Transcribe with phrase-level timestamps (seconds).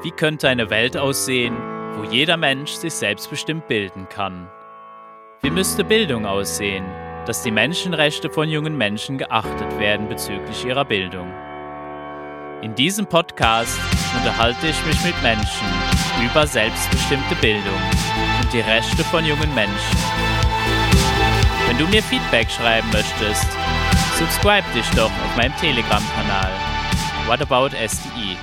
[0.00, 1.56] Wie könnte eine Welt aussehen,
[1.96, 4.48] wo jeder Mensch sich selbstbestimmt bilden kann?
[5.42, 6.84] Wie müsste Bildung aussehen,
[7.26, 11.32] dass die Menschenrechte von jungen Menschen geachtet werden bezüglich ihrer Bildung?
[12.62, 13.80] In diesem Podcast
[14.16, 15.66] unterhalte ich mich mit Menschen
[16.24, 17.80] über selbstbestimmte Bildung
[18.40, 19.98] und die Rechte von jungen Menschen.
[21.66, 23.48] Wenn du mir Feedback schreiben möchtest,
[24.16, 26.52] subscribe dich doch auf meinem Telegram-Kanal.
[27.26, 28.36] What about SDE?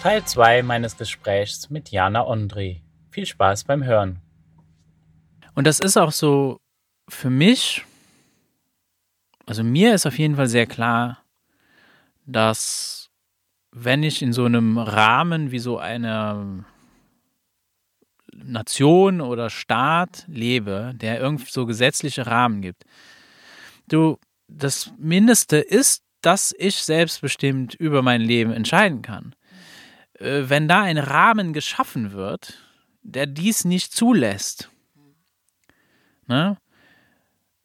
[0.00, 2.82] Teil 2 meines Gesprächs mit Jana Ondri.
[3.10, 4.22] Viel Spaß beim Hören.
[5.54, 6.58] Und das ist auch so
[7.06, 7.84] für mich,
[9.44, 11.22] also mir ist auf jeden Fall sehr klar,
[12.24, 13.10] dass
[13.72, 16.64] wenn ich in so einem Rahmen wie so einer
[18.32, 22.84] Nation oder Staat lebe, der irgendwie so gesetzliche Rahmen gibt,
[23.86, 29.34] du, das Mindeste ist, dass ich selbstbestimmt über mein Leben entscheiden kann.
[30.20, 32.58] Äh, wenn da ein Rahmen geschaffen wird,
[33.02, 34.70] der dies nicht zulässt,
[36.26, 36.58] ne?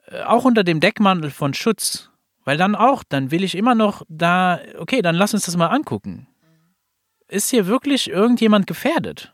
[0.07, 2.09] Äh, auch unter dem Deckmantel von Schutz,
[2.45, 5.67] weil dann auch, dann will ich immer noch da, okay, dann lass uns das mal
[5.67, 6.27] angucken.
[7.27, 9.33] Ist hier wirklich irgendjemand gefährdet?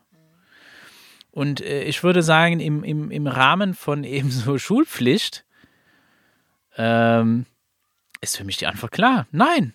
[1.30, 5.44] Und äh, ich würde sagen, im, im, im Rahmen von eben so Schulpflicht
[6.76, 7.46] ähm,
[8.20, 9.74] ist für mich die Antwort klar, nein.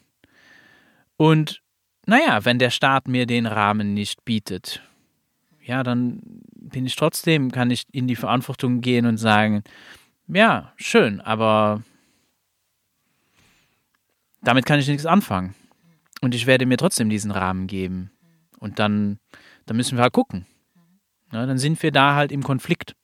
[1.16, 1.62] Und
[2.08, 4.82] naja, wenn der Staat mir den Rahmen nicht bietet,
[5.62, 6.22] ja, dann
[6.56, 9.64] bin ich trotzdem, kann ich in die Verantwortung gehen und sagen,
[10.30, 11.84] ja, schön, aber
[14.42, 15.54] damit kann ich nichts anfangen.
[16.22, 18.12] Und ich werde mir trotzdem diesen Rahmen geben.
[18.60, 19.20] Und dann,
[19.66, 20.46] dann müssen wir halt gucken.
[21.34, 22.96] Ja, dann sind wir da halt im Konflikt.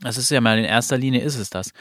[0.00, 1.72] Das ist ja mal in erster Linie ist es das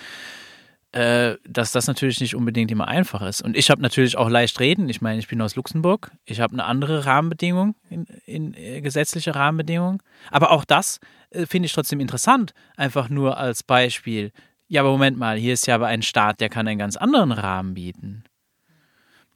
[0.92, 3.42] dass das natürlich nicht unbedingt immer einfach ist.
[3.42, 4.90] Und ich habe natürlich auch leicht reden.
[4.90, 6.12] Ich meine, ich bin aus Luxemburg.
[6.26, 10.02] Ich habe eine andere Rahmenbedingung, in, in äh, gesetzliche Rahmenbedingungen.
[10.32, 11.00] Aber auch das
[11.30, 12.54] äh, finde ich trotzdem interessant.
[12.78, 14.32] Einfach nur als Beispiel.
[14.70, 17.32] Ja, aber Moment mal, hier ist ja aber ein Staat, der kann einen ganz anderen
[17.32, 18.24] Rahmen bieten.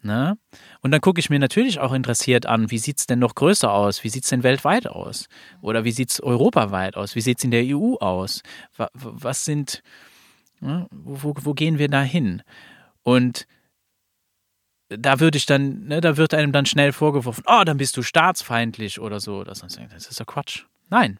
[0.03, 0.37] Ne?
[0.81, 3.71] Und dann gucke ich mir natürlich auch interessiert an, wie sieht es denn noch größer
[3.71, 4.03] aus?
[4.03, 5.27] Wie sieht es denn weltweit aus?
[5.61, 7.15] Oder wie sieht es europaweit aus?
[7.15, 8.41] Wie sieht es in der EU aus?
[8.93, 9.83] Was sind,
[10.61, 10.87] Ne?
[10.91, 12.43] Wo, wo, gehen wir da hin?
[13.03, 13.47] Und
[14.89, 18.03] da würde ich dann, ne, da wird einem dann schnell vorgeworfen, oh, dann bist du
[18.03, 19.43] staatsfeindlich oder so.
[19.43, 20.65] Das ist ja Quatsch.
[20.89, 21.19] Nein,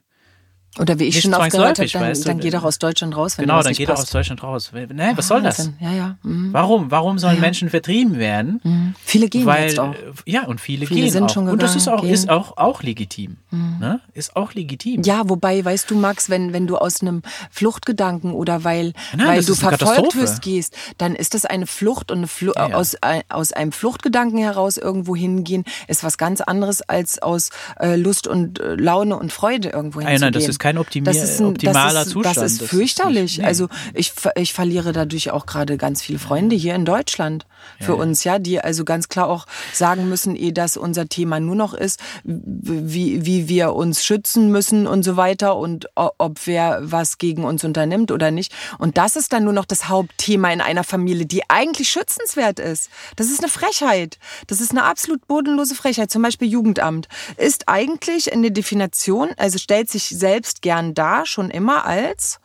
[0.80, 2.80] oder wie ich Nicht schon oft gehört habe, dann, weißt du, dann geh doch aus
[2.80, 3.38] Deutschland raus.
[3.38, 4.72] Wenn genau, dann geh doch aus Deutschland raus.
[4.72, 5.70] Ne, was soll das?
[5.82, 6.16] Ja, ja.
[6.24, 6.54] Mhm.
[6.54, 6.90] Warum?
[6.92, 8.62] Warum sollen ja, Menschen vertrieben werden?
[8.64, 8.96] Mhm.
[9.04, 9.94] Viele gehen Weil, jetzt auch.
[10.26, 11.30] Ja, und viele, viele gehen sind auch.
[11.30, 13.36] Schon gegangen, und das ist auch, ist auch, auch legitim.
[13.50, 13.78] Mhm.
[13.82, 14.00] Ne?
[14.14, 15.04] Ist auch legitim.
[15.04, 19.44] Ja, wobei, weißt du, Max, wenn, wenn du aus einem Fluchtgedanken oder weil, Nein, weil
[19.44, 22.76] du verfolgt wirst gehst, dann ist das eine Flucht und eine Fl ja, ja.
[22.76, 22.96] Aus,
[23.28, 28.60] aus einem Fluchtgedanken heraus irgendwo hingehen, ist was ganz anderes als aus äh, Lust und
[28.60, 30.22] äh, Laune und Freude irgendwo hinzugehen.
[30.22, 32.38] Nein, das ist kein Optimier das ist ein, optimaler das ist, Zustand.
[32.38, 33.40] Das ist fürchterlich.
[33.40, 33.46] Nee.
[33.46, 37.48] Also ich, ich verliere dadurch auch gerade ganz viele Freunde hier in Deutschland
[37.80, 41.40] für ja, uns, ja, die also ganz klar auch sagen müssen, eh, dass unser Thema
[41.40, 46.80] nur noch ist, wie, wie wir uns schützen müssen und so weiter und ob wer
[46.84, 48.54] was gegen uns unternimmt oder nicht.
[48.78, 52.92] Und das ist dann nur noch das Hauptthema in einer Familie, die eigentlich schützenswert ist.
[53.16, 54.20] Das ist eine Frechheit.
[54.46, 56.12] Das ist eine absolut bodenlose Frechheit.
[56.12, 57.08] Zum Beispiel Jugendamt
[57.38, 62.40] ist eigentlich in der Definition, also stellt sich selbst gern dar, schon immer als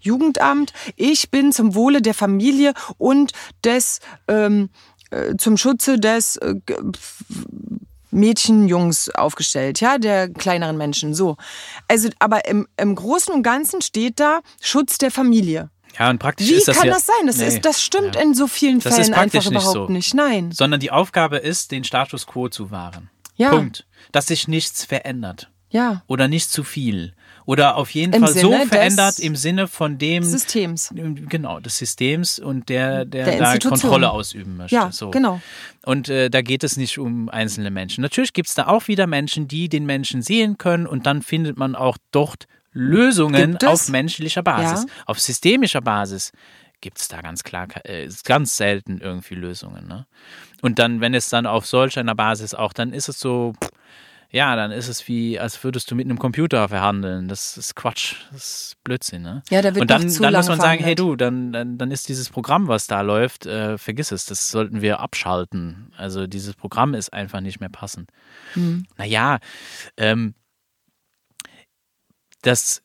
[0.00, 0.72] Jugendamt.
[0.96, 3.32] Ich bin zum Wohle der Familie und
[3.64, 4.70] des ähm,
[5.10, 6.54] äh, zum Schutze des äh,
[8.12, 11.36] Mädchen, Jungs aufgestellt, ja, der kleineren Menschen, so.
[11.88, 15.70] Also, aber im, im Großen und Ganzen steht da Schutz der Familie.
[15.98, 17.26] Ja, und praktisch Wie ist das kann ja, das sein?
[17.26, 18.22] Das, nee, ist, das stimmt ja.
[18.22, 20.14] in so vielen das Fällen einfach überhaupt nicht, so.
[20.14, 20.14] nicht.
[20.14, 20.52] Nein.
[20.52, 23.10] Sondern die Aufgabe ist, den Status quo zu wahren.
[23.36, 23.50] Ja.
[23.50, 23.86] Punkt.
[24.12, 25.50] Dass sich nichts verändert.
[25.70, 26.02] Ja.
[26.06, 27.14] Oder nicht zu viel.
[27.50, 30.94] Oder auf jeden Im Fall Sinne so verändert im Sinne von dem Systems.
[30.94, 34.76] Genau, des Systems und der, der, der da Kontrolle ausüben möchte.
[34.76, 35.10] Ja, so.
[35.10, 35.40] genau.
[35.84, 38.02] Und äh, da geht es nicht um einzelne Menschen.
[38.02, 41.58] Natürlich gibt es da auch wieder Menschen, die den Menschen sehen können und dann findet
[41.58, 44.94] man auch dort Lösungen auf menschlicher Basis, ja.
[45.06, 46.30] auf systemischer Basis
[46.80, 49.88] gibt es da ganz klar, äh, ganz selten irgendwie Lösungen.
[49.88, 50.06] Ne?
[50.62, 53.54] Und dann, wenn es dann auf solch einer Basis auch, dann ist es so,
[54.32, 57.26] ja, dann ist es wie, als würdest du mit einem Computer verhandeln.
[57.26, 59.22] Das ist Quatsch, das ist Blödsinn.
[59.22, 59.42] Ne?
[59.50, 61.90] Ja, da wird Und dann, zu dann muss man sagen, hey du, dann, dann, dann
[61.90, 65.92] ist dieses Programm, was da läuft, äh, vergiss es, das sollten wir abschalten.
[65.96, 68.10] Also dieses Programm ist einfach nicht mehr passend.
[68.54, 68.86] Mhm.
[68.96, 69.38] Naja,
[69.96, 70.34] ähm,
[72.42, 72.82] das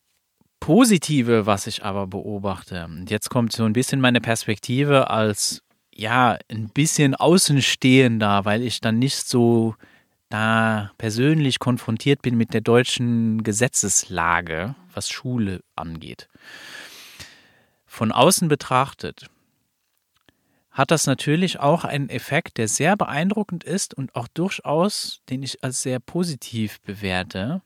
[0.59, 5.62] Positive, was ich aber beobachte, und jetzt kommt so ein bisschen meine Perspektive als
[5.97, 9.75] ja, ein bisschen Außenstehender, weil ich dann nicht so
[10.30, 16.27] da persönlich konfrontiert bin mit der deutschen Gesetzeslage, was Schule angeht.
[17.86, 19.30] Von außen betrachtet
[20.72, 25.63] hat das natürlich auch einen Effekt, der sehr beeindruckend ist und auch durchaus, den ich
[25.63, 27.62] als sehr positiv bewerte,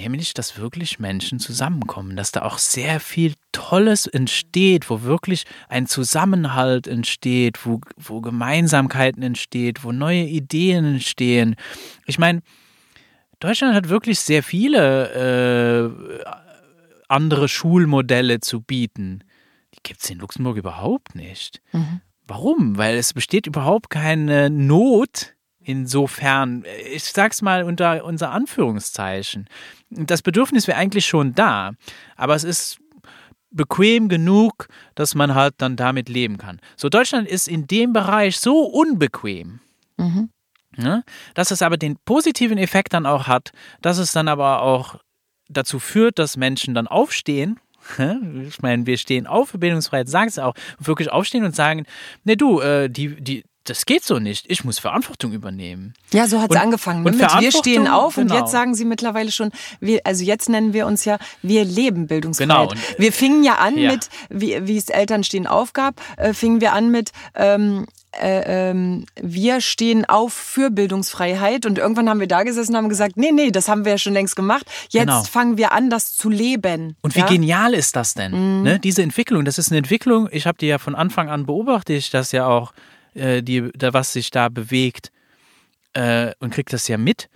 [0.00, 5.86] nämlich, dass wirklich Menschen zusammenkommen, dass da auch sehr viel Tolles entsteht, wo wirklich ein
[5.86, 11.56] Zusammenhalt entsteht, wo, wo Gemeinsamkeiten entsteht, wo neue Ideen entstehen.
[12.06, 12.42] Ich meine,
[13.40, 15.92] Deutschland hat wirklich sehr viele
[16.24, 16.24] äh,
[17.08, 19.22] andere Schulmodelle zu bieten
[19.86, 21.62] gibt es in Luxemburg überhaupt nicht.
[21.72, 22.00] Mhm.
[22.26, 22.76] Warum?
[22.76, 25.35] Weil es besteht überhaupt keine Not
[25.66, 29.48] insofern, ich sag's mal unter unser Anführungszeichen.
[29.90, 31.72] Das Bedürfnis wäre eigentlich schon da,
[32.14, 32.78] aber es ist
[33.50, 36.60] bequem genug, dass man halt dann damit leben kann.
[36.76, 39.60] So, Deutschland ist in dem Bereich so unbequem.
[39.96, 40.30] Mhm.
[40.78, 41.02] Ja,
[41.34, 45.00] dass es aber den positiven Effekt dann auch hat, dass es dann aber auch
[45.48, 47.58] dazu führt, dass Menschen dann aufstehen
[48.48, 51.86] ich meine, wir stehen auf für Bildungsfreiheit, sagen es auch, wirklich aufstehen und sagen,
[52.24, 54.46] ne du, äh, die, die, das geht so nicht.
[54.48, 55.94] Ich muss Verantwortung übernehmen.
[56.12, 57.02] Ja, so hat es angefangen.
[57.02, 57.10] Ne?
[57.10, 58.34] Und mit wir stehen auf genau.
[58.34, 62.06] und jetzt sagen sie mittlerweile schon, wir, also jetzt nennen wir uns ja, wir leben
[62.06, 62.70] Bildungsfreiheit.
[62.70, 62.70] Genau.
[62.70, 63.92] Und, wir fingen ja an ja.
[63.92, 67.86] mit, wie, wie es Elternstehen aufgab, äh, fingen wir an mit, ähm,
[68.20, 72.88] äh, ähm, wir stehen auf für Bildungsfreiheit und irgendwann haben wir da gesessen und haben
[72.88, 74.66] gesagt, nee, nee, das haben wir ja schon längst gemacht.
[74.90, 75.22] Jetzt genau.
[75.24, 76.96] fangen wir an, das zu leben.
[77.02, 77.26] Und wie ja?
[77.26, 78.32] genial ist das denn?
[78.32, 78.62] Mhm.
[78.62, 78.78] Ne?
[78.78, 82.32] Diese Entwicklung, das ist eine Entwicklung, ich habe die ja von Anfang an beobachtet, dass
[82.32, 82.72] ja auch
[83.16, 85.10] äh, die, da, was sich da bewegt
[85.94, 87.28] äh, und kriegt das ja mit.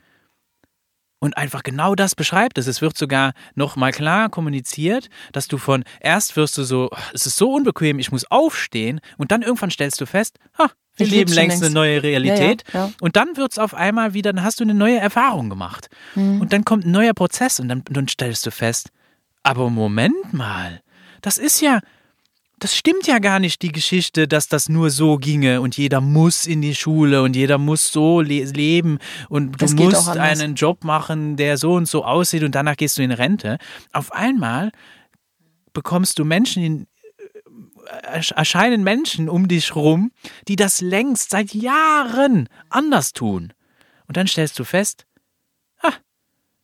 [1.22, 2.66] Und einfach genau das beschreibt es.
[2.66, 7.26] Es wird sogar noch mal klar kommuniziert, dass du von erst wirst du so, es
[7.26, 11.12] ist so unbequem, ich muss aufstehen und dann irgendwann stellst du fest, ha, wir ich
[11.12, 12.64] leben längst eine neue Realität.
[12.72, 12.92] Ja, ja, ja.
[13.02, 15.90] Und dann wird es auf einmal wieder, dann hast du eine neue Erfahrung gemacht.
[16.14, 16.40] Mhm.
[16.40, 18.90] Und dann kommt ein neuer Prozess und dann, dann stellst du fest,
[19.42, 20.80] aber Moment mal,
[21.20, 21.80] das ist ja,
[22.60, 26.46] das stimmt ja gar nicht, die Geschichte, dass das nur so ginge und jeder muss
[26.46, 28.98] in die Schule und jeder muss so le leben
[29.28, 33.02] und du musst einen Job machen, der so und so aussieht und danach gehst du
[33.02, 33.58] in Rente.
[33.92, 34.70] Auf einmal
[35.72, 36.86] bekommst du Menschen in,
[37.86, 40.12] äh, erscheinen Menschen um dich rum,
[40.46, 43.54] die das längst seit Jahren anders tun.
[44.06, 45.06] Und dann stellst du fest,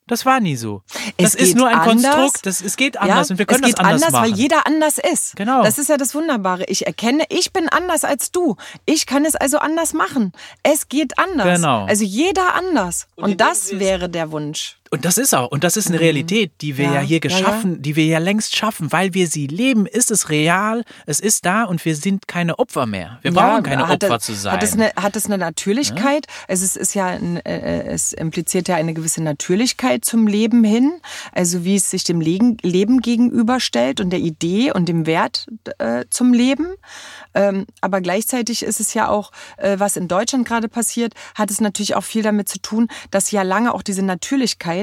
[0.07, 0.83] das war nie so.
[1.17, 2.15] Es das ist nur ein anders.
[2.15, 2.47] Konstrukt.
[2.47, 4.31] Das, es geht anders ja, und wir können es geht das anders, anders machen.
[4.33, 5.35] weil jeder anders ist.
[5.35, 5.65] Genau.
[5.65, 6.65] Das ist ja das Wunderbare.
[6.67, 8.57] Ich erkenne, ich bin anders als du.
[8.85, 10.33] Ich kann es also anders machen.
[10.63, 11.57] Es geht anders.
[11.57, 11.87] Genau.
[11.87, 13.09] Also jeder anders.
[13.17, 14.79] Und, und das wäre der Wunsch.
[14.91, 16.03] Und das ist auch, und das ist eine mhm.
[16.03, 17.83] Realität, die wir ja, ja hier geschaffen, ja, ja.
[17.83, 21.65] die wir ja längst schaffen, weil wir sie leben, ist es real, es ist da
[21.65, 23.19] und wir sind keine Opfer mehr.
[23.23, 24.53] Wir brauchen keine Opfer das, zu sein.
[24.53, 26.27] Hat es eine, hat es eine Natürlichkeit?
[26.49, 31.01] Es ist, ist ja, ein, äh, es impliziert ja eine gewisse Natürlichkeit zum Leben hin,
[31.33, 35.47] also wie es sich dem Leben, Leben gegenüberstellt und der Idee und dem Wert
[35.79, 36.69] äh, zum Leben.
[37.35, 41.61] Ähm, aber gleichzeitig ist es ja auch, äh, was in Deutschland gerade passiert, hat es
[41.61, 44.76] natürlich auch viel damit zu tun, dass ja lange auch diese Natürlichkeit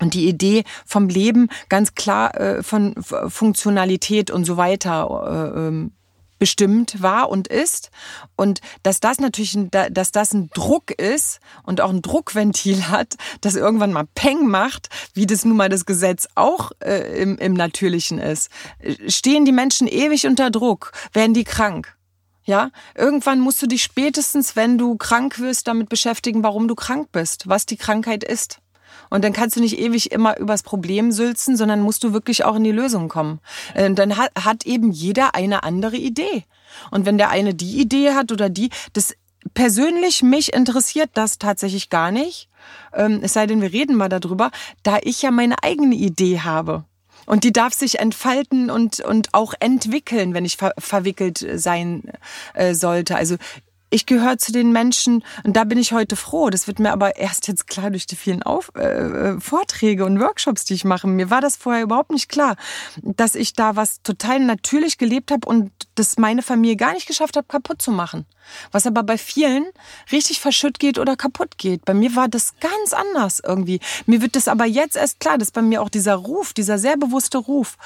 [0.00, 5.92] und die Idee vom Leben ganz klar äh, von Funktionalität und so weiter äh, ähm,
[6.38, 7.90] bestimmt war und ist
[8.36, 13.14] und dass das natürlich ein, dass das ein Druck ist und auch ein Druckventil hat,
[13.40, 17.54] das irgendwann mal Peng macht, wie das nun mal das Gesetz auch äh, im, im
[17.54, 18.50] Natürlichen ist.
[19.06, 21.94] Stehen die Menschen ewig unter Druck, werden die krank.
[22.44, 27.08] Ja, irgendwann musst du dich spätestens, wenn du krank wirst, damit beschäftigen, warum du krank
[27.10, 28.60] bist, was die Krankheit ist.
[29.10, 32.56] Und dann kannst du nicht ewig immer übers Problem sülzen, sondern musst du wirklich auch
[32.56, 33.40] in die Lösung kommen.
[33.74, 36.44] Und äh, dann hat, hat eben jeder eine andere Idee.
[36.90, 39.14] Und wenn der eine die Idee hat oder die, das
[39.54, 42.48] persönlich mich interessiert das tatsächlich gar nicht.
[42.92, 44.50] Ähm, es sei denn, wir reden mal darüber,
[44.82, 46.84] da ich ja meine eigene Idee habe.
[47.26, 52.04] Und die darf sich entfalten und, und auch entwickeln, wenn ich ver verwickelt sein
[52.54, 53.16] äh, sollte.
[53.16, 53.36] Also
[53.90, 56.50] ich gehöre zu den Menschen und da bin ich heute froh.
[56.50, 60.20] Das wird mir aber erst jetzt klar durch die vielen Auf äh, äh, Vorträge und
[60.20, 61.06] Workshops, die ich mache.
[61.06, 62.56] Mir war das vorher überhaupt nicht klar,
[63.02, 67.36] dass ich da was total natürlich gelebt habe und das meine Familie gar nicht geschafft
[67.36, 68.26] habe, kaputt zu machen.
[68.70, 69.66] Was aber bei vielen
[70.12, 71.84] richtig verschütt geht oder kaputt geht.
[71.84, 73.80] Bei mir war das ganz anders irgendwie.
[74.06, 76.96] Mir wird das aber jetzt erst klar, dass bei mir auch dieser Ruf, dieser sehr
[76.96, 77.76] bewusste Ruf,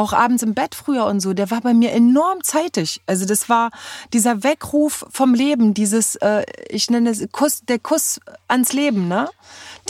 [0.00, 3.00] auch abends im Bett früher und so, der war bei mir enorm zeitig.
[3.06, 3.70] Also das war
[4.12, 9.28] dieser Weckruf vom Leben, dieses, äh, ich nenne es Kuss, der Kuss ans Leben, ne?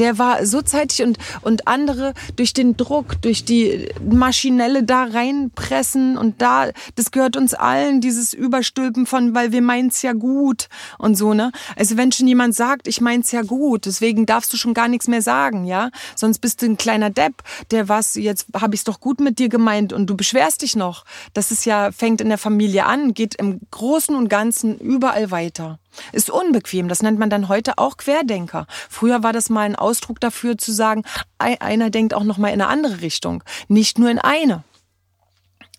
[0.00, 6.16] Der war so zeitig und, und andere durch den Druck, durch die Maschinelle da reinpressen
[6.16, 11.16] und da, das gehört uns allen, dieses Überstülpen von, weil wir meinen's ja gut und
[11.16, 11.52] so, ne?
[11.76, 15.06] Also wenn schon jemand sagt, ich mein's ja gut, deswegen darfst du schon gar nichts
[15.06, 15.90] mehr sagen, ja?
[16.16, 17.34] Sonst bist du ein kleiner Depp,
[17.70, 21.04] der was, jetzt habe ich's doch gut mit dir gemeint und du beschwerst dich noch.
[21.34, 25.78] Das ist ja, fängt in der Familie an, geht im Großen und Ganzen überall weiter.
[26.12, 26.88] Ist unbequem.
[26.88, 28.66] Das nennt man dann heute auch Querdenker.
[28.88, 31.04] Früher war das mal ein Ausdruck dafür zu sagen,
[31.38, 34.64] einer denkt auch noch mal in eine andere Richtung, nicht nur in eine.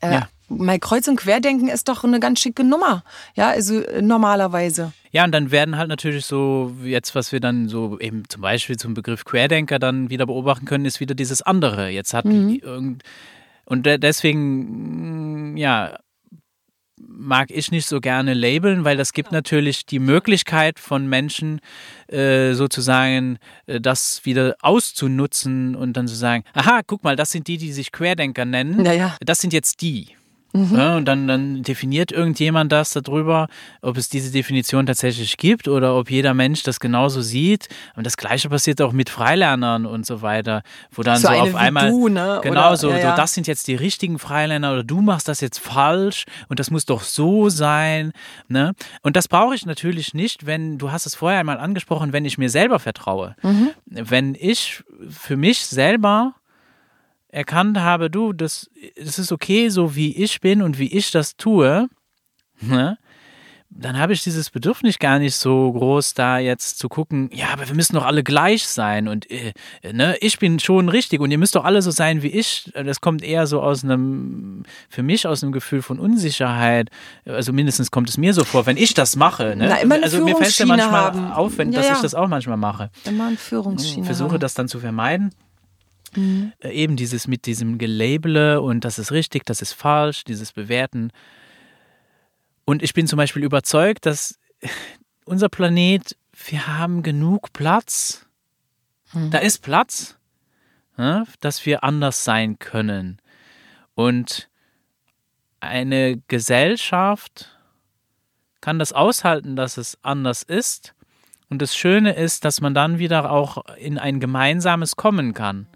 [0.02, 0.28] Äh, ja.
[0.50, 3.04] Mal Kreuz und Querdenken ist doch eine ganz schicke Nummer.
[3.36, 4.92] Ja, also äh, normalerweise.
[5.12, 8.78] Ja, und dann werden halt natürlich so, jetzt, was wir dann so eben zum Beispiel
[8.78, 11.90] zum Begriff Querdenker dann wieder beobachten können, ist wieder dieses andere.
[11.90, 12.60] Jetzt hat mhm.
[12.62, 13.04] irgend,
[13.66, 15.98] und deswegen, ja,
[17.08, 21.60] mag ich nicht so gerne labeln, weil das gibt natürlich die Möglichkeit von Menschen
[22.08, 27.48] äh, sozusagen äh, das wieder auszunutzen und dann zu sagen, aha, guck mal, das sind
[27.48, 28.86] die, die sich Querdenker nennen.
[28.86, 29.18] Ja, ja.
[29.22, 30.08] Das sind jetzt die.
[30.54, 30.78] Mhm.
[30.78, 33.48] Ja, und dann, dann definiert irgendjemand das darüber,
[33.82, 37.70] ob es diese Definition tatsächlich gibt oder ob jeder Mensch das genauso sieht.
[37.96, 41.56] Und das Gleiche passiert auch mit Freilernern und so weiter, wo dann so, so auf
[41.56, 42.40] einmal du, ne?
[42.44, 43.12] genau oder, so, ja, ja.
[43.12, 46.70] so, das sind jetzt die richtigen Freilerner oder du machst das jetzt falsch und das
[46.70, 48.12] muss doch so sein.
[48.48, 48.74] Ne?
[49.02, 52.38] Und das brauche ich natürlich nicht, wenn du hast es vorher einmal angesprochen, wenn ich
[52.38, 53.36] mir selber vertraue.
[53.42, 53.70] Mhm.
[53.86, 56.36] Wenn ich für mich selber
[57.32, 61.36] erkannt habe, du, das, das ist okay, so wie ich bin und wie ich das
[61.38, 61.90] tue,
[62.62, 62.98] ne?
[63.74, 67.68] dann habe ich dieses Bedürfnis gar nicht so groß, da jetzt zu gucken, ja, aber
[67.68, 69.54] wir müssen doch alle gleich sein und äh,
[69.94, 72.70] ne, ich bin schon richtig und ihr müsst doch alle so sein wie ich.
[72.74, 76.90] Das kommt eher so aus einem, für mich aus einem Gefühl von Unsicherheit.
[77.26, 79.56] Also mindestens kommt es mir so vor, wenn ich das mache.
[79.56, 79.68] Ne?
[79.70, 81.32] Na, immer eine also mir fällt es ja manchmal haben.
[81.32, 81.96] auf, wenn, ja, dass ja.
[81.96, 82.90] ich das auch manchmal mache.
[83.06, 84.02] Immer eine Führungsschiene.
[84.02, 85.32] Ich versuche das dann zu vermeiden.
[86.16, 86.54] Mhm.
[86.60, 91.12] Äh, eben dieses mit diesem Gelabele und das ist richtig, das ist falsch, dieses Bewerten.
[92.66, 94.40] Und ich bin zum Beispiel überzeugt, dass
[95.26, 96.16] unser Planet,
[96.48, 98.26] wir haben genug Platz.
[99.14, 99.32] Mhm.
[99.32, 100.18] Da ist Platz,
[100.98, 103.18] ja, dass wir anders sein können.
[103.96, 104.50] Und
[105.60, 107.58] eine Gesellschaft
[108.62, 110.94] kann das aushalten, dass es anders ist.
[111.50, 115.68] Und das Schöne ist, dass man dann wieder auch in ein gemeinsames kommen kann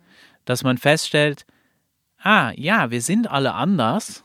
[0.46, 1.46] dass man feststellt,
[2.22, 4.24] ah ja, wir sind alle anders,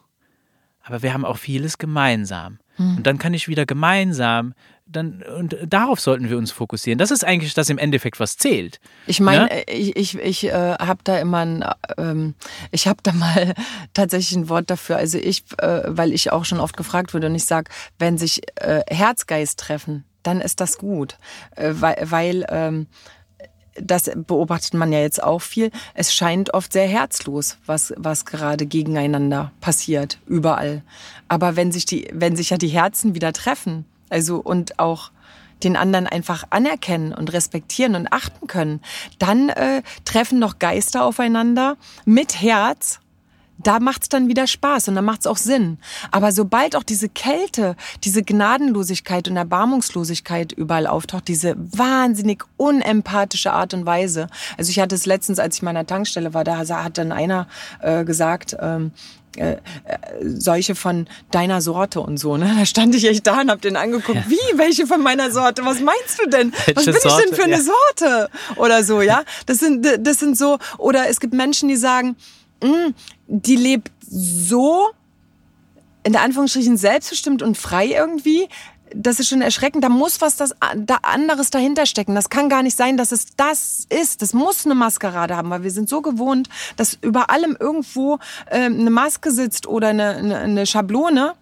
[0.82, 2.58] aber wir haben auch vieles gemeinsam.
[2.78, 2.98] Mhm.
[2.98, 4.54] Und dann kann ich wieder gemeinsam,
[4.86, 6.98] dann, und darauf sollten wir uns fokussieren.
[6.98, 8.80] Das ist eigentlich das im Endeffekt, was zählt.
[9.06, 9.62] Ich meine, ja?
[9.68, 11.64] ich, ich, ich äh, habe da immer ein,
[11.96, 12.34] ähm,
[12.72, 13.54] ich habe da mal
[13.94, 14.96] tatsächlich ein Wort dafür.
[14.96, 18.42] Also ich, äh, weil ich auch schon oft gefragt wurde und ich sage, wenn sich
[18.56, 21.18] äh, Herzgeist treffen, dann ist das gut.
[21.54, 22.86] Äh, weil, weil ähm,
[23.82, 28.66] das beobachtet man ja jetzt auch viel, es scheint oft sehr herzlos, was, was gerade
[28.66, 30.82] gegeneinander passiert, überall.
[31.28, 35.10] Aber wenn sich die, wenn sich ja die Herzen wieder treffen, also und auch
[35.62, 38.80] den anderen einfach anerkennen und respektieren und achten können,
[39.18, 43.00] dann äh, treffen noch Geister aufeinander mit Herz
[43.62, 45.78] da macht's dann wieder Spaß und dann macht's auch Sinn.
[46.10, 53.74] Aber sobald auch diese Kälte, diese Gnadenlosigkeit und Erbarmungslosigkeit überall auftaucht, diese wahnsinnig unempathische Art
[53.74, 54.28] und Weise.
[54.56, 57.46] Also ich hatte es letztens, als ich meiner Tankstelle war, da hat dann einer
[57.80, 58.92] äh, gesagt, ähm,
[59.36, 59.58] äh, äh,
[60.22, 62.36] solche von deiner Sorte und so.
[62.36, 62.52] Ne?
[62.58, 64.18] Da stand ich echt da und hab den angeguckt.
[64.18, 64.24] Ja.
[64.26, 64.58] Wie?
[64.58, 65.64] Welche von meiner Sorte?
[65.64, 66.52] Was meinst du denn?
[66.66, 67.08] Welche Was bin Sorte?
[67.08, 67.60] ich denn für eine ja.
[67.62, 68.30] Sorte?
[68.56, 69.22] Oder so, ja?
[69.46, 72.16] Das sind, das sind so, oder es gibt Menschen, die sagen,
[72.62, 72.94] Mm,
[73.26, 74.90] die lebt so
[76.02, 78.48] in der Anführungsstrichen selbstbestimmt und frei irgendwie.
[78.92, 79.84] Das ist schon erschreckend.
[79.84, 82.14] Da muss was das, da anderes dahinter stecken.
[82.14, 84.20] Das kann gar nicht sein, dass es das ist.
[84.22, 88.64] Das muss eine Maskerade haben, weil wir sind so gewohnt, dass über allem irgendwo äh,
[88.64, 91.34] eine Maske sitzt oder eine, eine, eine Schablone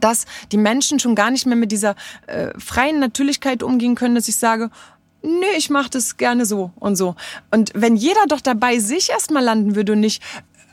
[0.00, 1.96] dass die Menschen schon gar nicht mehr mit dieser
[2.26, 4.70] äh, freien Natürlichkeit umgehen können, dass ich sage,
[5.22, 7.14] nö, ich mache das gerne so und so.
[7.50, 10.22] Und wenn jeder doch dabei sich erstmal landen würde und nicht,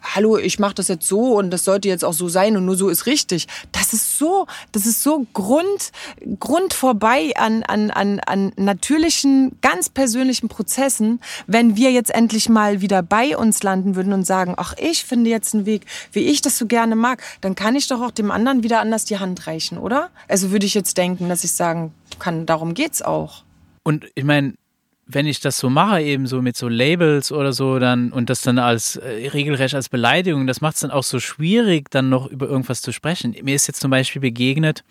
[0.02, 2.76] hallo, ich mache das jetzt so und das sollte jetzt auch so sein und nur
[2.76, 3.48] so ist richtig.
[3.72, 5.92] Das ist so, das ist so Grund,
[6.40, 12.82] Grund vorbei an, an, an, an natürlichen, ganz persönlichen Prozessen, wenn wir jetzt endlich mal
[12.82, 16.42] wieder bei uns landen würden und sagen, ach, ich finde jetzt einen Weg, wie ich
[16.42, 19.48] das so gerne mag, dann kann ich doch auch dem anderen wieder anders die Hand
[19.48, 20.10] reichen, oder?
[20.28, 23.44] Also würde ich jetzt denken, dass ich sagen kann, darum geht's auch.
[23.84, 24.56] Und ich meine,
[25.06, 28.42] wenn ich das so mache, eben so mit so Labels oder so, dann und das
[28.42, 32.28] dann als äh, regelrecht als Beleidigung, das macht es dann auch so schwierig, dann noch
[32.28, 33.36] über irgendwas zu sprechen.
[33.42, 34.84] Mir ist jetzt zum Beispiel begegnet,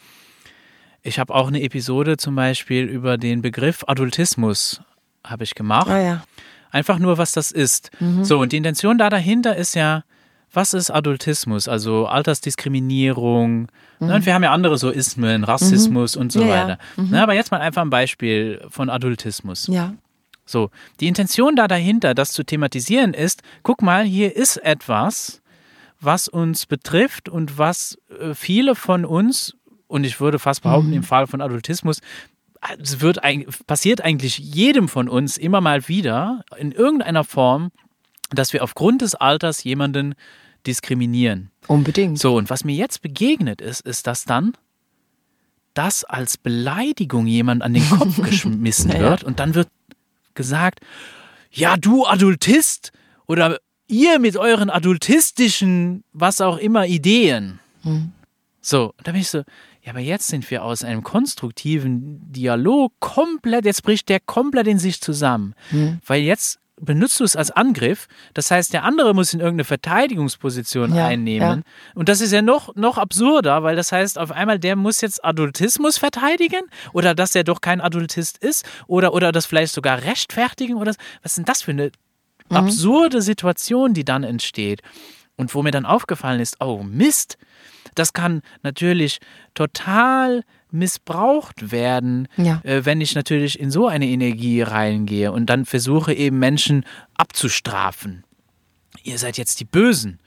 [1.03, 4.81] ich habe auch eine Episode zum Beispiel über den Begriff Adultismus
[5.25, 5.89] habe ich gemacht.
[5.89, 6.25] Ah, ja.
[6.71, 7.91] Einfach nur, was das ist.
[8.01, 8.25] Mhm.
[8.25, 10.05] So, und die Intention da dahinter ist ja,
[10.53, 11.69] was ist Adultismus?
[11.69, 13.63] Also Altersdiskriminierung.
[13.63, 13.69] Ne,
[14.01, 14.07] mhm.
[14.07, 14.27] Ne?
[14.27, 16.23] wir haben ja andere so Ismen, Rassismus mhm.
[16.23, 16.79] und so ja, weiter.
[16.97, 17.03] Ja.
[17.03, 17.11] Mhm.
[17.11, 19.67] Ne, aber jetzt mal einfach ein Beispiel von Adultismus.
[19.69, 19.95] Ja.
[20.45, 25.43] So, die Intention da dahinter, das zu thematisieren, ist, guck mal, hier ist etwas,
[26.01, 29.55] was uns betrifft und was äh, viele von uns,
[29.89, 30.97] und ich würde fast behaupten, mhm.
[30.97, 32.01] im Fall von Adultismus,
[32.81, 33.21] es wird,
[33.67, 37.71] passiert eigentlich jedem von uns immer mal wieder in irgendeiner Form,
[38.31, 40.15] dass wir aufgrund des Alters jemanden
[40.67, 41.51] diskriminieren.
[41.67, 42.19] Unbedingt.
[42.19, 44.53] So, und was mir jetzt begegnet ist, ist, dass dann
[45.75, 49.69] das als Beleidigung jemand an den Kopf geschmissen wird und dann wird
[50.35, 50.81] gesagt,
[51.51, 52.93] ja, du Adultist
[53.27, 57.61] oder ihr mit euren adultistischen, was auch immer, Ideen.
[57.83, 58.13] Mhm.
[58.61, 59.39] So, da bin ich so,
[59.83, 64.79] ja, aber jetzt sind wir aus einem konstruktiven Dialog komplett, jetzt bricht der komplett in
[64.79, 65.55] sich zusammen.
[65.71, 66.01] Mhm.
[66.05, 68.07] Weil jetzt benutzt du es als Angriff.
[68.35, 71.65] Das heißt, der andere muss in irgendeine Verteidigungsposition ja, einnehmen.
[71.65, 71.91] Ja.
[71.95, 75.25] Und das ist ja noch, noch absurder, weil das heißt, auf einmal, der muss jetzt
[75.25, 80.77] Adultismus verteidigen oder dass er doch kein Adultist ist oder, oder das vielleicht sogar rechtfertigen
[80.77, 81.91] oder was ist denn das für eine
[82.49, 82.57] mhm.
[82.57, 84.83] absurde Situation, die dann entsteht?
[85.37, 87.39] Und wo mir dann aufgefallen ist, oh Mist,
[87.95, 89.19] das kann natürlich
[89.55, 92.61] total missbraucht werden, ja.
[92.65, 96.85] äh, wenn ich natürlich in so eine Energie reingehe und dann versuche eben Menschen
[97.15, 98.25] abzustrafen.
[99.03, 100.19] Ihr seid jetzt die Bösen,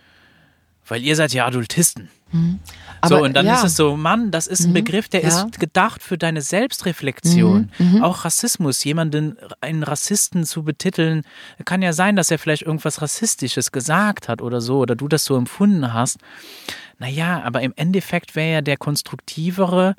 [0.87, 2.09] weil ihr seid ja Adultisten.
[2.31, 2.59] Mhm.
[3.01, 3.55] Aber, so, und dann ja.
[3.55, 4.75] ist es so, Mann, das ist ein mhm.
[4.75, 5.27] Begriff, der ja.
[5.27, 7.71] ist gedacht für deine Selbstreflexion.
[7.77, 7.93] Mhm.
[7.93, 8.03] mhm.
[8.03, 11.23] Auch Rassismus, jemanden, einen Rassisten zu betiteln,
[11.65, 15.25] kann ja sein, dass er vielleicht irgendwas Rassistisches gesagt hat oder so, oder du das
[15.25, 16.17] so empfunden hast.
[16.99, 19.95] Naja, aber im Endeffekt wäre ja der konstruktivere,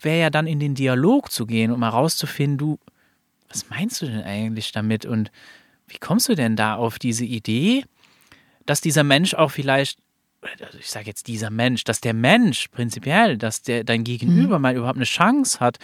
[0.00, 2.78] wäre ja dann in den Dialog zu gehen, um herauszufinden, du,
[3.48, 5.30] was meinst du denn eigentlich damit und
[5.88, 7.84] wie kommst du denn da auf diese Idee,
[8.66, 9.98] dass dieser Mensch auch vielleicht,
[10.60, 14.62] also ich sage jetzt dieser Mensch, dass der Mensch prinzipiell, dass der dein Gegenüber mhm.
[14.62, 15.78] mal überhaupt eine Chance hat,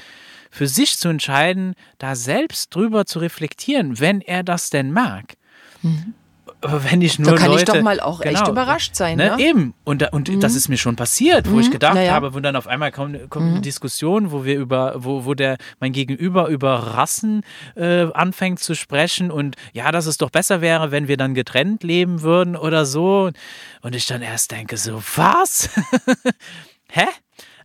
[0.50, 5.34] für sich zu entscheiden, da selbst drüber zu reflektieren, wenn er das denn mag.
[5.82, 6.14] Mhm
[6.62, 9.18] wenn ich nur da kann Leute, ich doch mal auch genau, echt überrascht sein.
[9.18, 9.36] Ne?
[9.36, 9.42] ne?
[9.42, 9.74] Eben.
[9.84, 10.40] Und, und mhm.
[10.40, 11.60] das ist mir schon passiert, wo mhm.
[11.60, 12.12] ich gedacht naja.
[12.12, 13.52] habe, wo dann auf einmal kommt, kommt mhm.
[13.52, 17.42] eine Diskussion, wo wir über, wo, wo der mein Gegenüber über Rassen
[17.74, 21.82] äh, anfängt zu sprechen und ja, dass es doch besser wäre, wenn wir dann getrennt
[21.82, 23.30] leben würden oder so.
[23.82, 25.68] Und ich dann erst denke, so, was?
[26.90, 27.06] Hä?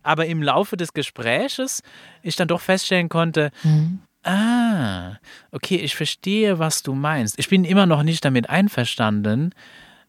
[0.02, 1.82] Aber im Laufe des Gespräches
[2.22, 4.00] ich dann doch feststellen konnte, mhm.
[4.28, 5.18] Ah,
[5.52, 7.38] okay, ich verstehe, was du meinst.
[7.38, 9.54] Ich bin immer noch nicht damit einverstanden,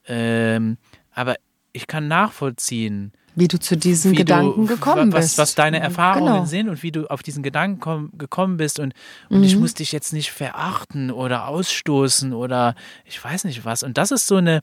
[0.08, 0.78] ähm,
[1.14, 1.36] aber
[1.72, 5.38] ich kann nachvollziehen, wie du zu diesen Gedanken du, gekommen was, bist.
[5.38, 6.46] Was deine Erfahrungen genau.
[6.46, 8.80] sind und wie du auf diesen Gedanken komm, gekommen bist.
[8.80, 8.94] Und,
[9.30, 9.44] und mhm.
[9.46, 13.84] ich muss dich jetzt nicht verachten oder ausstoßen oder ich weiß nicht was.
[13.84, 14.62] Und das ist so eine,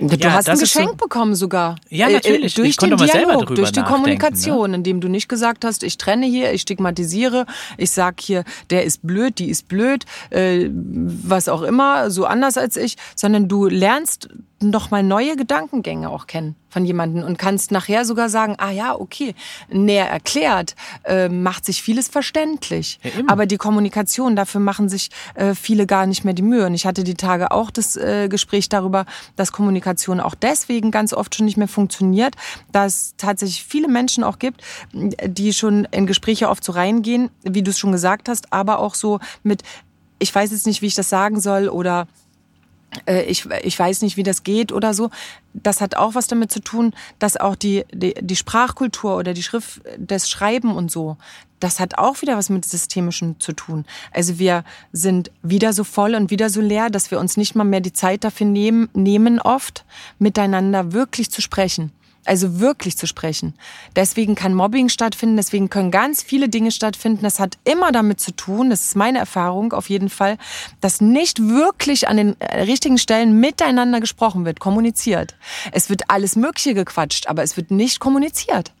[0.00, 1.76] Du ja, hast ein Geschenk so, bekommen sogar.
[1.90, 2.56] Ja, äh, natürlich.
[2.56, 4.78] Äh, durch den Dialog, durch die Kommunikation, ne?
[4.78, 7.44] indem du nicht gesagt hast, ich trenne hier, ich stigmatisiere,
[7.76, 12.56] ich sag hier, der ist blöd, die ist blöd, äh, was auch immer, so anders
[12.56, 14.28] als ich, sondern du lernst
[14.62, 18.94] noch mal neue Gedankengänge auch kennen von jemandem und kannst nachher sogar sagen, ah ja,
[18.94, 19.34] okay,
[19.68, 23.00] näher erklärt, äh, macht sich vieles verständlich.
[23.02, 26.66] Ja, Aber die Kommunikation, dafür machen sich äh, viele gar nicht mehr die Mühe.
[26.66, 31.12] Und ich hatte die Tage auch das äh, Gespräch darüber, dass Kommunikation auch deswegen ganz
[31.12, 32.36] oft schon nicht mehr funktioniert,
[32.70, 37.70] dass tatsächlich viele Menschen auch gibt, die schon in Gespräche oft so reingehen, wie du
[37.70, 39.62] es schon gesagt hast, aber auch so mit,
[40.18, 42.06] ich weiß jetzt nicht, wie ich das sagen soll oder
[43.06, 45.10] ich, ich weiß nicht, wie das geht oder so.
[45.54, 49.42] Das hat auch was damit zu tun, dass auch die, die, die Sprachkultur oder die
[49.42, 51.16] Schrift, das Schreiben und so,
[51.60, 53.84] das hat auch wieder was mit Systemischem zu tun.
[54.12, 57.64] Also wir sind wieder so voll und wieder so leer, dass wir uns nicht mal
[57.64, 59.84] mehr die Zeit dafür nehmen, nehmen oft,
[60.18, 61.92] miteinander wirklich zu sprechen.
[62.26, 63.54] Also wirklich zu sprechen.
[63.96, 67.22] Deswegen kann Mobbing stattfinden, deswegen können ganz viele Dinge stattfinden.
[67.22, 70.36] Das hat immer damit zu tun, das ist meine Erfahrung auf jeden Fall,
[70.80, 75.36] dass nicht wirklich an den äh, richtigen Stellen miteinander gesprochen wird, kommuniziert.
[75.72, 78.72] Es wird alles Mögliche gequatscht, aber es wird nicht kommuniziert.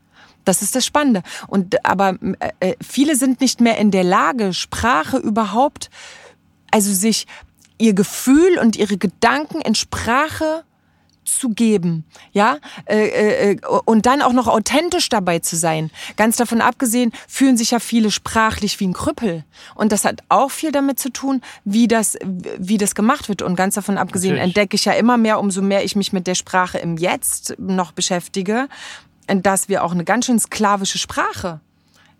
[0.44, 1.22] Das ist das Spannende.
[1.48, 5.90] Und aber äh, äh, viele sind nicht mehr in der Lage, Sprache überhaupt,
[6.70, 7.26] also sich
[7.78, 10.64] ihr Gefühl und ihre Gedanken in Sprache
[11.24, 15.90] zu geben, ja, äh, äh, und dann auch noch authentisch dabei zu sein.
[16.16, 19.44] Ganz davon abgesehen, fühlen sich ja viele sprachlich wie ein Krüppel.
[19.74, 22.16] Und das hat auch viel damit zu tun, wie das,
[22.58, 23.42] wie das gemacht wird.
[23.42, 24.56] Und ganz davon abgesehen Natürlich.
[24.56, 27.92] entdecke ich ja immer mehr, umso mehr ich mich mit der Sprache im Jetzt noch
[27.92, 28.68] beschäftige,
[29.26, 31.60] dass wir auch eine ganz schön sklavische Sprache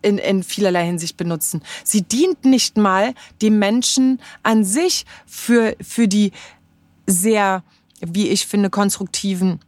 [0.03, 1.63] in, in vielerlei Hinsicht benutzen.
[1.85, 6.33] Sie dient nicht mal dem Menschen an sich für, für die
[7.07, 7.63] sehr,
[8.01, 9.61] wie ich finde, konstruktiven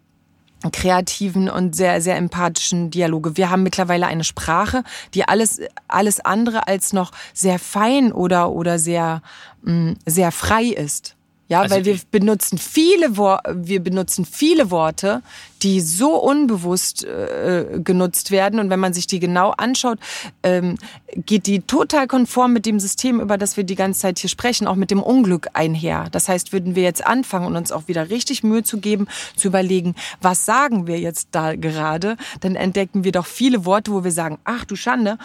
[0.71, 3.37] kreativen und sehr, sehr empathischen Dialoge.
[3.37, 8.79] Wir haben mittlerweile eine Sprache, die alles, alles andere als noch sehr fein oder, oder
[8.79, 9.23] sehr,
[9.63, 11.17] mh, mm, sehr frei ist.
[11.53, 15.23] Ja, also weil wir benutzen viele Wor wir benutzen viele Worte,
[15.63, 19.99] die so unbewusst äh, genutzt werden und wenn man sich die genau anschaut,
[20.43, 20.79] ähm,
[21.15, 24.67] geht die total konform mit dem System, über das wir die ganze Zeit hier sprechen,
[24.67, 26.07] auch mit dem Unglück einher.
[26.11, 29.49] Das heißt, würden wir jetzt anfangen und uns auch wieder richtig Mühe zu geben, zu
[29.49, 34.13] überlegen, was sagen wir jetzt da gerade, dann entdecken wir doch viele Worte, wo wir
[34.13, 35.19] sagen, ach du Schande,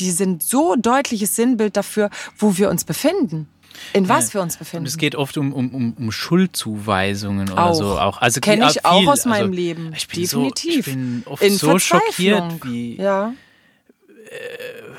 [0.00, 3.48] die sind so deutliches Sinnbild dafür, wo wir uns befinden.
[3.92, 4.84] In was wir uns befinden.
[4.84, 7.74] Und es geht oft um, um, um Schuldzuweisungen oder auch.
[7.74, 7.98] so.
[7.98, 8.20] Auch.
[8.20, 9.92] Also Kenne ich auch aus meinem also, Leben.
[9.96, 10.72] Ich bin Definitiv.
[10.72, 12.96] So, ich bin oft In so schockiert, wie.
[12.96, 13.34] Ja.
[14.08, 14.94] Äh,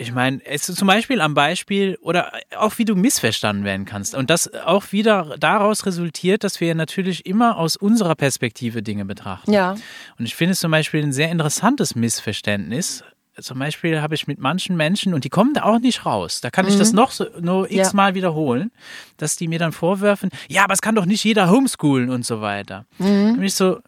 [0.00, 4.14] ich meine, es ist zum Beispiel am Beispiel oder auch wie du missverstanden werden kannst.
[4.14, 9.52] Und das auch wieder daraus resultiert, dass wir natürlich immer aus unserer Perspektive Dinge betrachten.
[9.52, 9.74] Ja.
[10.16, 13.02] Und ich finde es zum Beispiel ein sehr interessantes Missverständnis,
[13.40, 16.50] zum Beispiel habe ich mit manchen Menschen, und die kommen da auch nicht raus, da
[16.50, 16.72] kann mhm.
[16.72, 16.96] ich das mhm.
[16.96, 18.14] noch so, nur x-mal ja.
[18.14, 18.70] wiederholen,
[19.16, 22.40] dass die mir dann vorwerfen, ja, aber es kann doch nicht jeder homeschoolen und so
[22.40, 22.86] weiter.
[22.98, 23.36] Mhm.
[23.38, 23.80] Und ich so,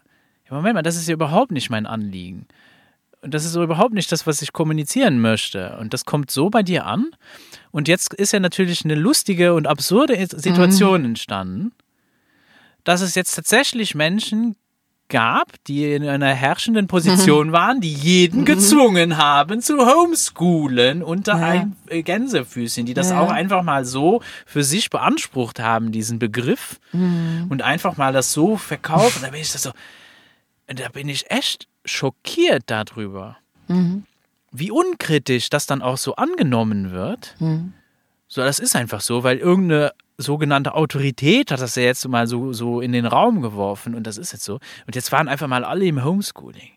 [0.49, 2.47] ja, Moment mal, das ist ja überhaupt nicht mein Anliegen.
[3.21, 5.77] Und das ist so überhaupt nicht das, was ich kommunizieren möchte.
[5.79, 7.11] Und das kommt so bei dir an.
[7.69, 11.07] Und jetzt ist ja natürlich eine lustige und absurde Situation mhm.
[11.07, 11.71] entstanden,
[12.83, 14.55] dass es jetzt tatsächlich Menschen
[15.11, 17.51] gab, die in einer herrschenden Position mhm.
[17.51, 18.45] waren, die jeden mhm.
[18.45, 21.67] gezwungen haben zu homeschoolen unter ja.
[21.89, 23.19] ein Gänsefüßchen, die das ja.
[23.19, 27.45] auch einfach mal so für sich beansprucht haben, diesen Begriff mhm.
[27.49, 29.21] und einfach mal das so verkaufen.
[29.21, 29.71] Da bin ich das so,
[30.65, 34.05] da bin ich echt schockiert darüber, mhm.
[34.51, 37.35] wie unkritisch das dann auch so angenommen wird.
[37.39, 37.73] Mhm.
[38.33, 42.53] So, das ist einfach so, weil irgendeine sogenannte Autorität hat das ja jetzt mal so,
[42.53, 44.53] so in den Raum geworfen und das ist jetzt so.
[44.87, 46.69] Und jetzt waren einfach mal alle im Homeschooling.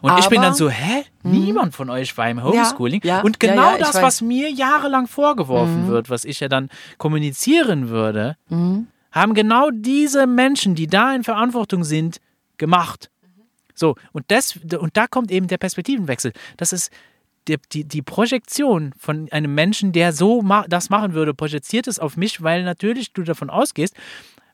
[0.00, 1.04] Und Aber, ich bin dann so, hä?
[1.22, 1.30] Mh.
[1.30, 3.02] Niemand von euch war im Homeschooling.
[3.04, 5.88] Ja, ja, und genau ja, das, was mir jahrelang vorgeworfen mhm.
[5.88, 8.86] wird, was ich ja dann kommunizieren würde, mhm.
[9.12, 12.18] haben genau diese Menschen, die da in Verantwortung sind,
[12.56, 13.10] gemacht.
[13.74, 16.32] So, und, das, und da kommt eben der Perspektivenwechsel.
[16.56, 16.90] Das ist,
[17.48, 21.98] die, die, die Projektion von einem Menschen, der so ma das machen würde, projiziert es
[21.98, 23.94] auf mich, weil natürlich du davon ausgehst,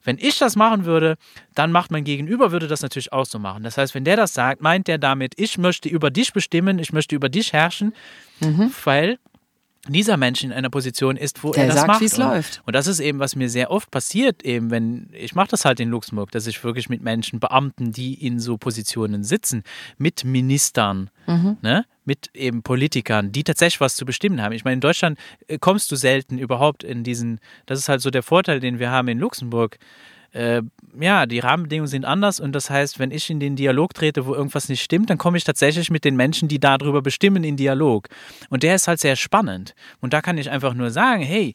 [0.02, 1.16] wenn ich das machen würde,
[1.54, 3.62] dann macht mein Gegenüber würde das natürlich auch so machen.
[3.62, 6.92] Das heißt, wenn der das sagt, meint der damit, ich möchte über dich bestimmen, ich
[6.92, 7.94] möchte über dich herrschen,
[8.40, 8.72] mhm.
[8.84, 9.18] weil
[9.88, 12.00] dieser Mensch in einer Position ist, wo Der er das sagt, macht.
[12.00, 12.62] Wie es läuft.
[12.66, 15.80] Und das ist eben, was mir sehr oft passiert, eben wenn, ich mache das halt
[15.80, 19.62] in Luxemburg, dass ich wirklich mit Menschen, Beamten, die in so Positionen sitzen,
[19.96, 21.56] mit Ministern, mhm.
[21.62, 24.52] ne, mit eben Politikern, die tatsächlich was zu bestimmen haben.
[24.52, 28.10] Ich meine, in Deutschland äh, kommst du selten überhaupt in diesen, das ist halt so
[28.10, 29.78] der Vorteil, den wir haben in Luxemburg
[30.32, 30.62] äh,
[30.98, 34.34] ja, die Rahmenbedingungen sind anders und das heißt, wenn ich in den Dialog trete, wo
[34.34, 38.08] irgendwas nicht stimmt, dann komme ich tatsächlich mit den Menschen, die darüber bestimmen, in Dialog.
[38.48, 39.74] Und der ist halt sehr spannend.
[40.00, 41.54] Und da kann ich einfach nur sagen, hey,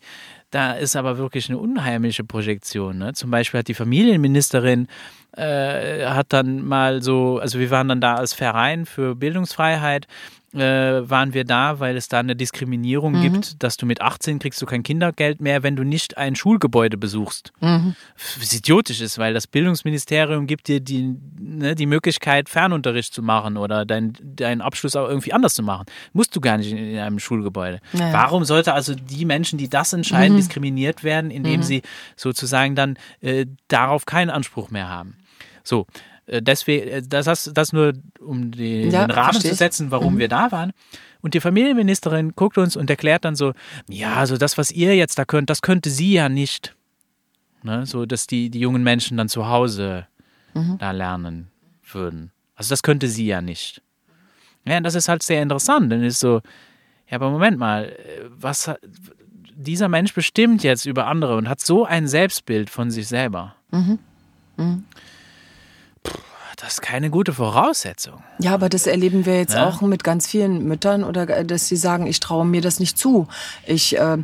[0.51, 2.97] da ist aber wirklich eine unheimliche Projektion.
[2.97, 3.13] Ne?
[3.13, 4.87] Zum Beispiel hat die Familienministerin
[5.35, 10.07] äh, hat dann mal so, also wir waren dann da als Verein für Bildungsfreiheit
[10.55, 13.21] äh, waren wir da, weil es da eine Diskriminierung mhm.
[13.21, 16.97] gibt, dass du mit 18 kriegst du kein Kindergeld mehr, wenn du nicht ein Schulgebäude
[16.97, 17.51] besuchst.
[17.61, 17.95] Mhm.
[18.39, 23.57] Was idiotisch ist, weil das Bildungsministerium gibt dir die, ne, die Möglichkeit, Fernunterricht zu machen
[23.57, 25.85] oder deinen dein Abschluss auch irgendwie anders zu machen.
[26.13, 27.79] Musst du gar nicht in, in einem Schulgebäude.
[27.93, 28.13] Naja.
[28.13, 30.37] Warum sollte also die Menschen, die das entscheiden, mhm.
[30.37, 31.63] diskriminiert werden, indem mhm.
[31.63, 31.81] sie
[32.15, 35.17] sozusagen dann äh, darauf keinen Anspruch mehr haben?
[35.63, 35.87] So,
[36.27, 40.19] deswegen, äh, das, das, das nur, um die, ja, den Rahmen zu setzen, warum mhm.
[40.19, 40.71] wir da waren.
[41.21, 43.53] Und die Familienministerin guckt uns und erklärt dann so,
[43.89, 46.75] ja, also das, was ihr jetzt da könnt, das könnte sie ja nicht.
[47.63, 47.85] Ne?
[47.85, 50.07] So, dass die, die jungen Menschen dann zu Hause
[50.53, 50.77] mhm.
[50.77, 51.47] da lernen
[51.91, 52.31] würden.
[52.55, 53.81] Also das könnte sie ja nicht.
[54.65, 55.91] Ja, das ist halt sehr interessant.
[55.91, 56.41] Dann ist so,
[57.09, 58.71] ja, aber Moment mal, äh, was
[59.55, 63.55] dieser Mensch bestimmt jetzt über andere und hat so ein Selbstbild von sich selber.
[63.71, 63.99] Mhm.
[64.57, 64.83] Mhm
[66.65, 68.23] das ist keine gute Voraussetzung.
[68.39, 69.69] Ja, aber das erleben wir jetzt ja?
[69.69, 73.27] auch mit ganz vielen Müttern oder dass sie sagen, ich traue mir das nicht zu.
[73.67, 74.17] Ich, äh,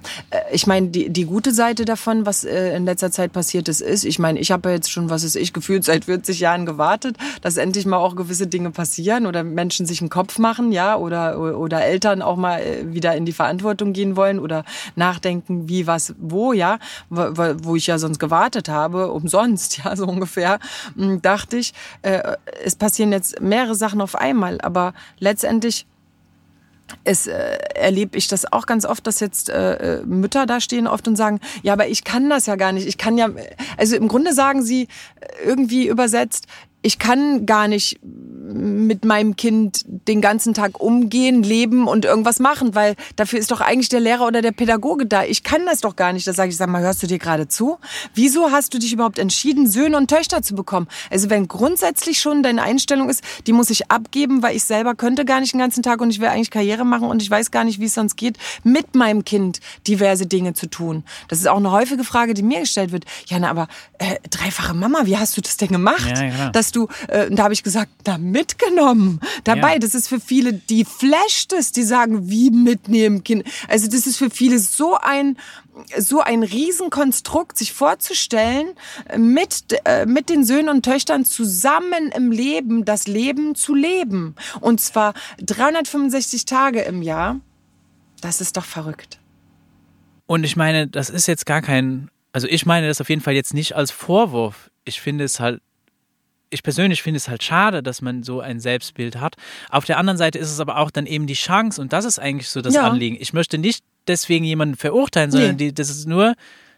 [0.51, 4.06] ich meine, die, die gute Seite davon, was äh, in letzter Zeit passiert ist, ist,
[4.06, 7.15] ich meine, ich habe ja jetzt schon, was ist ich, gefühlt seit 40 Jahren gewartet,
[7.43, 11.38] dass endlich mal auch gewisse Dinge passieren oder Menschen sich einen Kopf machen, ja, oder,
[11.39, 16.15] oder Eltern auch mal äh, wieder in die Verantwortung gehen wollen oder nachdenken, wie, was,
[16.17, 16.80] wo, ja,
[17.12, 20.58] wo, wo ich ja sonst gewartet habe, umsonst, ja, so ungefähr,
[20.95, 22.31] hm, dachte ich, äh,
[22.63, 25.86] es passieren jetzt mehrere Sachen auf einmal, aber letztendlich
[27.04, 30.88] es äh, erlebe ich das auch ganz oft, dass jetzt äh, äh, Mütter da stehen
[30.88, 32.88] oft und sagen, ja, aber ich kann das ja gar nicht.
[32.88, 33.30] Ich kann ja,
[33.78, 34.88] also im Grunde sagen sie
[35.46, 36.48] irgendwie übersetzt,
[36.82, 38.00] ich kann gar nicht
[38.54, 43.62] mit meinem Kind den ganzen Tag umgehen, leben und irgendwas machen, weil dafür ist doch
[43.62, 45.24] eigentlich der Lehrer oder der Pädagoge da.
[45.24, 46.28] Ich kann das doch gar nicht.
[46.28, 47.78] Da sage ich, sag mal, hörst du dir gerade zu?
[48.13, 50.88] Wieso hast du dich überhaupt entschieden, Söhne und Töchter zu bekommen?
[51.10, 55.26] Also wenn grundsätzlich schon deine Einstellung ist, die muss ich abgeben, weil ich selber könnte
[55.26, 57.63] gar nicht den ganzen Tag und ich will eigentlich Karriere machen und ich weiß gar
[57.63, 61.04] nicht, wie es sonst geht, mit meinem Kind diverse Dinge zu tun.
[61.28, 63.06] Das ist auch eine häufige Frage, die mir gestellt wird.
[63.28, 63.67] Jana, aber
[63.98, 66.17] äh, dreifache Mama, wie hast du das denn gemacht?
[66.17, 66.50] Ja, ja.
[66.71, 69.73] Dass du, äh, da habe ich gesagt, na mitgenommen, dabei.
[69.73, 69.79] Ja.
[69.79, 73.43] Das ist für viele, die flasht es, die sagen, wie mitnehmen Kind.
[73.67, 75.38] Also das ist für viele so ein
[75.97, 78.73] so ein Riesenkonstrukt sich vorzustellen,
[79.17, 84.36] mit, äh, mit den Söhnen und Töchtern zusammen im Leben das Leben zu leben.
[84.60, 87.39] Und zwar 365 Tage im Jahr.
[88.19, 89.19] Das ist doch verrückt.
[90.27, 93.34] Und ich meine, das ist jetzt gar kein, also ich meine das auf jeden Fall
[93.34, 94.69] jetzt nicht als Vorwurf.
[94.84, 95.62] Ich finde es halt
[96.51, 99.35] ich persönlich finde es halt schade, dass man so ein Selbstbild hat.
[99.69, 102.19] Auf der anderen Seite ist es aber auch dann eben die Chance und das ist
[102.19, 102.83] eigentlich so das ja.
[102.83, 103.17] Anliegen.
[103.19, 105.57] Ich möchte nicht deswegen jemanden verurteilen, sondern nee.
[105.57, 106.35] die, das ist nur,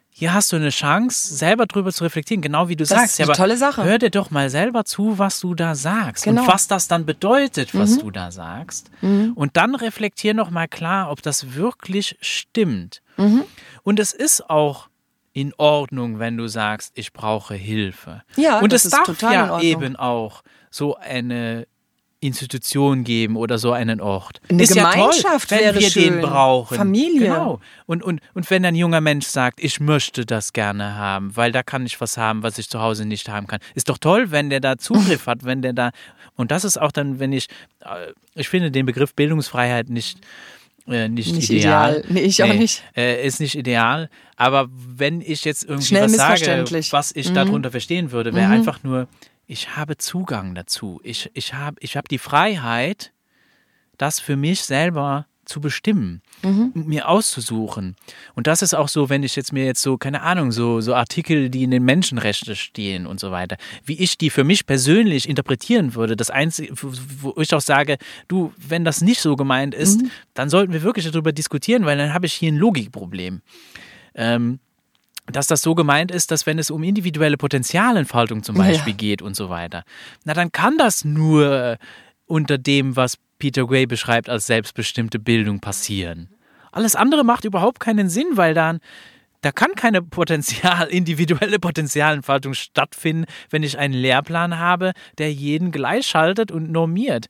[0.10, 3.14] hier hast du eine Chance, selber drüber zu reflektieren, genau wie du das sagst.
[3.14, 3.84] Ist eine ja, tolle Sache.
[3.84, 6.44] Hör dir doch mal selber zu, was du da sagst genau.
[6.44, 8.00] und was das dann bedeutet, was mhm.
[8.00, 8.92] du da sagst.
[9.02, 9.34] Mhm.
[9.34, 13.02] Und dann reflektier noch mal klar, ob das wirklich stimmt.
[13.18, 13.44] Mhm.
[13.82, 14.88] Und es ist auch
[15.34, 18.24] in Ordnung, wenn du sagst, ich brauche Hilfe.
[18.36, 21.68] Ja, und es darf ja eben auch so eine
[22.24, 24.40] Institution geben oder so einen Ort.
[24.50, 26.04] Eine ist Gemeinschaft ja toll, wenn wir schön.
[26.04, 26.78] den brauchen.
[26.78, 27.28] Familie.
[27.28, 27.60] Genau.
[27.86, 31.64] Und, und, und wenn ein junger Mensch sagt, ich möchte das gerne haben, weil da
[31.64, 33.60] kann ich was haben, was ich zu Hause nicht haben kann.
[33.76, 35.92] Ist doch toll, wenn der da Zugriff hat, wenn der da.
[36.36, 37.48] Und das ist auch dann, wenn ich,
[37.82, 40.20] äh, ich finde den Begriff Bildungsfreiheit nicht
[40.88, 41.98] äh, nicht, nicht, ideal.
[41.98, 42.06] ideal.
[42.10, 42.84] Nee, ich nee, auch nicht.
[42.96, 44.10] Äh, ist nicht ideal.
[44.36, 47.36] Aber wenn ich jetzt irgendwie Schnell was sage, was ich mhm.
[47.36, 48.54] darunter verstehen würde, wäre mhm.
[48.54, 49.08] einfach nur,
[49.48, 51.00] ich habe Zugang dazu.
[51.04, 53.14] Ich, ich habe ich hab die Freiheit,
[53.98, 56.72] das für mich selber zu bestimmen, mhm.
[56.74, 57.96] mir auszusuchen.
[58.36, 60.96] Und das ist auch so, wenn ich jetzt mir jetzt so, keine Ahnung, so, so
[60.96, 65.28] Artikel, die in den Menschenrechten stehen und so weiter, wie ich die für mich persönlich
[65.28, 66.16] interpretieren würde.
[66.16, 66.74] Das Einzige,
[67.22, 70.12] wo ich auch sage, du, wenn das nicht so gemeint ist, mhm.
[70.34, 73.42] dann sollten wir wirklich darüber diskutieren, weil dann habe ich hier ein Logikproblem.
[74.16, 74.60] Ähm,
[75.32, 78.98] dass das so gemeint ist, dass wenn es um individuelle Potenzialentfaltung zum Beispiel ja.
[78.98, 79.86] geht und so weiter,
[80.26, 81.78] na dann kann das nur
[82.34, 86.30] unter dem, was Peter Gray beschreibt als selbstbestimmte Bildung passieren.
[86.72, 88.80] Alles andere macht überhaupt keinen Sinn, weil dann
[89.42, 96.52] da kann keine Potenzial, individuelle Potenzialentfaltung stattfinden, wenn ich einen Lehrplan habe, der jeden gleichschaltet
[96.52, 97.28] und normiert.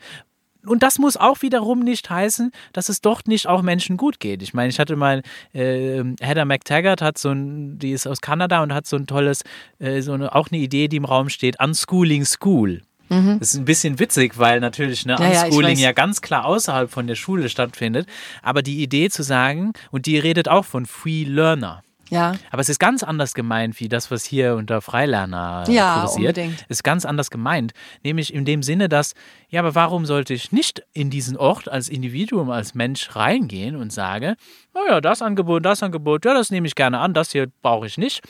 [0.65, 4.41] Und das muss auch wiederum nicht heißen, dass es doch nicht auch Menschen gut geht.
[4.41, 8.63] Ich meine, ich hatte mal, äh, Heather McTaggart hat so ein, die ist aus Kanada
[8.63, 9.41] und hat so ein tolles,
[9.79, 12.83] äh, so eine, auch eine Idee, die im Raum steht, Unschooling School.
[13.09, 13.39] Mhm.
[13.39, 16.89] Das ist ein bisschen witzig, weil natürlich ne, ja, Unschooling ja, ja, ganz klar außerhalb
[16.89, 18.07] von der Schule stattfindet.
[18.41, 21.83] Aber die Idee zu sagen, und die redet auch von Free Learner.
[22.09, 22.35] Ja.
[22.51, 26.37] Aber es ist ganz anders gemeint, wie das, was hier unter Freilerner ja, kursiert.
[26.37, 26.65] Unbedingt.
[26.69, 27.73] Ist ganz anders gemeint.
[28.03, 29.13] Nämlich in dem Sinne, dass,
[29.49, 33.91] ja, aber warum sollte ich nicht in diesen Ort als Individuum, als Mensch reingehen und
[33.91, 34.35] sage,
[34.75, 37.87] oh ja, das Angebot, das Angebot, ja, das nehme ich gerne an, das hier brauche
[37.87, 38.21] ich nicht.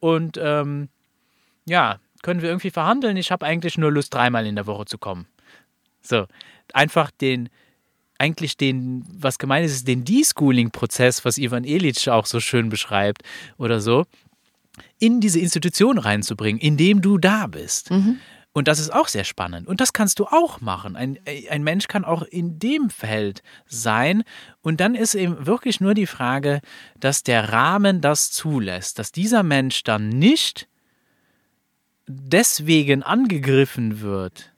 [0.00, 0.88] Und ähm,
[1.64, 3.16] ja, können wir irgendwie verhandeln?
[3.16, 5.26] Ich habe eigentlich nur Lust, dreimal in der Woche zu kommen.
[6.02, 6.26] So,
[6.74, 7.48] einfach den,
[8.18, 13.22] eigentlich den, was gemeint ist, ist den Deschooling-Prozess, was Ivan Elic auch so schön beschreibt
[13.56, 14.04] oder so,
[14.98, 17.90] in diese Institution reinzubringen, indem du da bist.
[17.90, 18.20] Mhm.
[18.52, 19.66] Und das ist auch sehr spannend.
[19.66, 20.96] Und das kannst du auch machen.
[20.96, 24.22] Ein, ein Mensch kann auch in dem Feld sein.
[24.60, 26.60] Und dann ist eben wirklich nur die Frage,
[27.00, 30.68] dass der Rahmen das zulässt, dass dieser Mensch dann nicht
[32.08, 34.52] deswegen angegriffen wird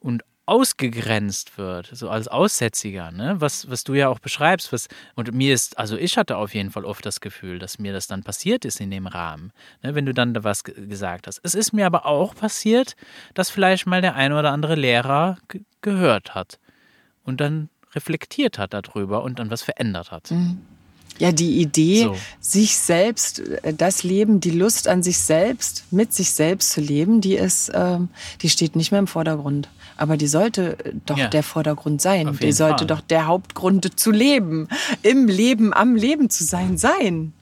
[0.00, 3.36] und ausgegrenzt wird, so als Aussätziger, ne?
[3.38, 4.72] was, was du ja auch beschreibst.
[4.72, 7.92] Was, und mir ist, also ich hatte auf jeden Fall oft das Gefühl, dass mir
[7.92, 9.52] das dann passiert ist in dem Rahmen,
[9.82, 9.94] ne?
[9.94, 11.40] wenn du dann da was gesagt hast.
[11.44, 12.96] Es ist mir aber auch passiert,
[13.34, 15.38] dass vielleicht mal der ein oder andere Lehrer
[15.82, 16.58] gehört hat
[17.22, 20.32] und dann reflektiert hat darüber und dann was verändert hat.
[20.32, 20.62] Mhm.
[21.20, 22.16] Ja, die Idee, so.
[22.40, 27.20] sich selbst, äh, das Leben, die Lust an sich selbst, mit sich selbst zu leben,
[27.20, 28.08] die ist, ähm,
[28.42, 29.68] die steht nicht mehr im Vordergrund.
[29.96, 31.28] Aber die sollte doch ja.
[31.28, 32.38] der Vordergrund sein.
[32.40, 32.86] Die sollte Fall.
[32.86, 34.68] doch der Hauptgrund zu leben,
[35.02, 37.34] im Leben, am Leben zu sein, sein.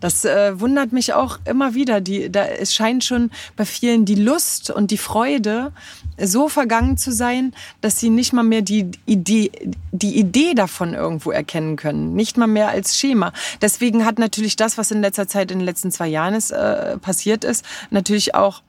[0.00, 2.00] Das äh, wundert mich auch immer wieder.
[2.00, 5.72] Die, da, es scheint schon bei vielen die Lust und die Freude
[6.20, 9.50] so vergangen zu sein, dass sie nicht mal mehr die Idee,
[9.92, 12.14] die Idee davon irgendwo erkennen können.
[12.14, 13.32] Nicht mal mehr als Schema.
[13.60, 16.98] Deswegen hat natürlich das, was in letzter Zeit, in den letzten zwei Jahren ist, äh,
[16.98, 18.62] passiert ist, natürlich auch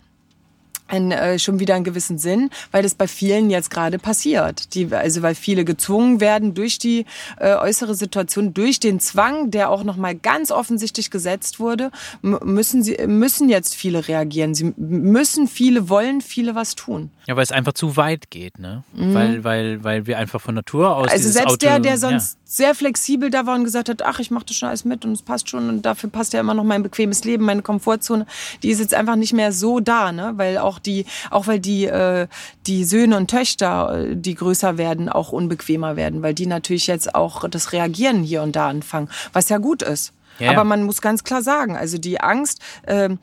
[0.89, 4.73] ein, äh, schon wieder einen gewissen Sinn, weil das bei vielen jetzt gerade passiert.
[4.73, 7.05] Die, also weil viele gezwungen werden durch die
[7.39, 12.97] äh, äußere Situation, durch den Zwang, der auch nochmal ganz offensichtlich gesetzt wurde, müssen sie
[13.07, 14.55] müssen jetzt viele reagieren.
[14.55, 17.11] Sie müssen viele wollen viele was tun.
[17.27, 18.83] Ja, weil es einfach zu weit geht, ne?
[18.93, 19.13] Mhm.
[19.13, 21.09] Weil, weil, weil wir einfach von Natur aus.
[21.09, 22.38] Also selbst Auto, der, der sonst ja.
[22.51, 25.11] Sehr flexibel da war und gesagt hat, ach, ich mache das schon alles mit und
[25.11, 28.25] es passt schon und dafür passt ja immer noch mein bequemes Leben, meine Komfortzone,
[28.63, 30.33] die ist jetzt einfach nicht mehr so da, ne?
[30.35, 32.27] Weil auch die, auch weil die, äh,
[32.65, 37.13] die Söhne und Töchter, äh, die größer werden, auch unbequemer werden, weil die natürlich jetzt
[37.13, 40.11] auch das Reagieren hier und da anfangen, was ja gut ist.
[40.39, 43.19] Ja, Aber man muss ganz klar sagen, also die Angst, ähm,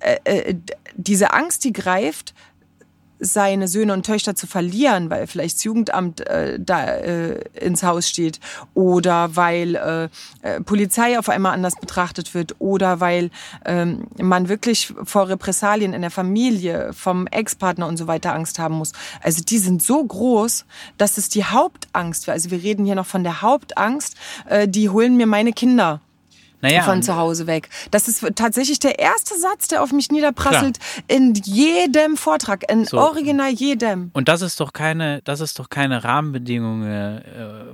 [0.00, 0.56] äh, äh,
[0.96, 2.34] diese Angst, die greift,
[3.18, 8.08] seine Söhne und Töchter zu verlieren, weil vielleicht das Jugendamt äh, da äh, ins Haus
[8.08, 8.40] steht
[8.74, 10.08] oder weil äh,
[10.42, 13.30] äh, Polizei auf einmal anders betrachtet wird oder weil
[13.64, 18.76] ähm, man wirklich vor Repressalien in der Familie, vom Ex-Partner und so weiter Angst haben
[18.76, 18.92] muss.
[19.22, 20.64] Also die sind so groß,
[20.98, 24.16] dass es die Hauptangst, also wir reden hier noch von der Hauptangst,
[24.48, 26.00] äh, die holen mir meine Kinder
[26.60, 27.68] naja, von zu Hause weg.
[27.90, 31.04] Das ist tatsächlich der erste Satz, der auf mich niederprasselt klar.
[31.08, 32.98] in jedem Vortrag, in so.
[32.98, 34.10] original jedem.
[34.14, 37.22] Und das ist doch keine, das ist doch keine Rahmenbedingung, äh,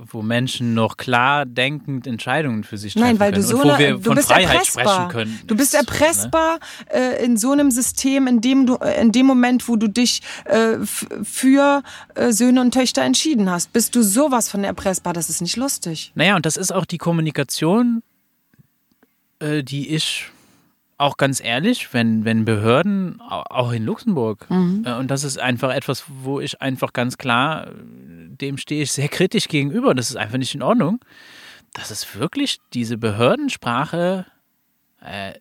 [0.09, 3.43] wo Menschen noch klar denkend Entscheidungen für sich treffen Nein, weil können.
[3.43, 5.09] du so eine, wir du bist Freiheit erpressbar.
[5.09, 6.59] Können, du bist erpressbar
[6.91, 7.19] so, ne?
[7.19, 10.77] äh, in so einem System, in dem du, in dem Moment, wo du dich äh,
[11.23, 11.83] für
[12.15, 15.13] äh, Söhne und Töchter entschieden hast, bist du sowas von erpressbar.
[15.13, 16.11] Das ist nicht lustig.
[16.15, 18.03] Naja, und das ist auch die Kommunikation
[19.43, 20.25] äh, die ich
[20.97, 24.83] auch ganz ehrlich, wenn, wenn Behörden, auch in Luxemburg, mhm.
[24.85, 29.09] äh, und das ist einfach etwas, wo ich einfach ganz klar, dem stehe ich sehr
[29.09, 30.99] kritisch gegenüber, das ist einfach nicht in Ordnung,
[31.73, 34.25] dass es wirklich diese Behördensprache
[35.01, 35.33] äh,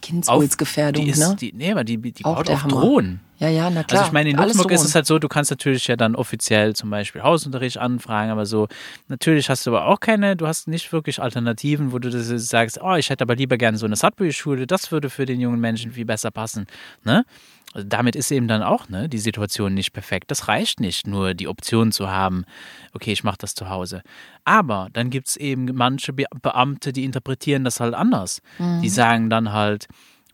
[0.00, 1.36] Kindswohlsgefährdung, die ist, ne?
[1.40, 2.80] Die, nee, aber die, die auch baut auf Hammer.
[2.80, 3.20] Drohen.
[3.38, 4.00] Ja, ja, na klar.
[4.00, 6.74] Also ich meine, in Luxemburg ist es halt so, du kannst natürlich ja dann offiziell
[6.74, 8.66] zum Beispiel Hausunterricht anfragen, aber so,
[9.06, 12.80] natürlich hast du aber auch keine, du hast nicht wirklich Alternativen, wo du das sagst,
[12.82, 15.92] oh, ich hätte aber lieber gerne so eine Sattbücher-Schule, das würde für den jungen Menschen
[15.92, 16.66] viel besser passen.
[17.04, 17.24] Ne?
[17.74, 20.30] Also damit ist eben dann auch ne, die Situation nicht perfekt.
[20.30, 22.44] Das reicht nicht, nur die Option zu haben,
[22.94, 24.02] okay, ich mache das zu Hause.
[24.44, 28.40] Aber dann gibt es eben manche Beamte, die interpretieren das halt anders.
[28.58, 28.80] Mhm.
[28.82, 29.86] Die sagen dann halt,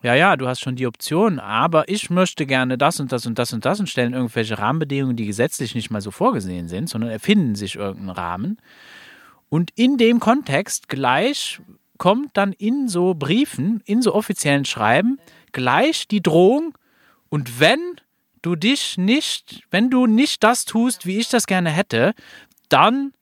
[0.04, 3.38] ja, ja, du hast schon die Option, aber ich möchte gerne das und das und
[3.38, 7.10] das und das und stellen irgendwelche Rahmenbedingungen, die gesetzlich nicht mal so vorgesehen sind, sondern
[7.10, 8.58] erfinden sich irgendeinen Rahmen.
[9.48, 11.60] Und in dem Kontext gleich
[11.96, 15.18] kommt dann in so Briefen, in so offiziellen Schreiben,
[15.52, 16.74] gleich die Drohung,
[17.34, 17.96] und wenn
[18.42, 22.14] du dich nicht, wenn du nicht das tust, wie ich das gerne hätte,
[22.68, 23.12] dann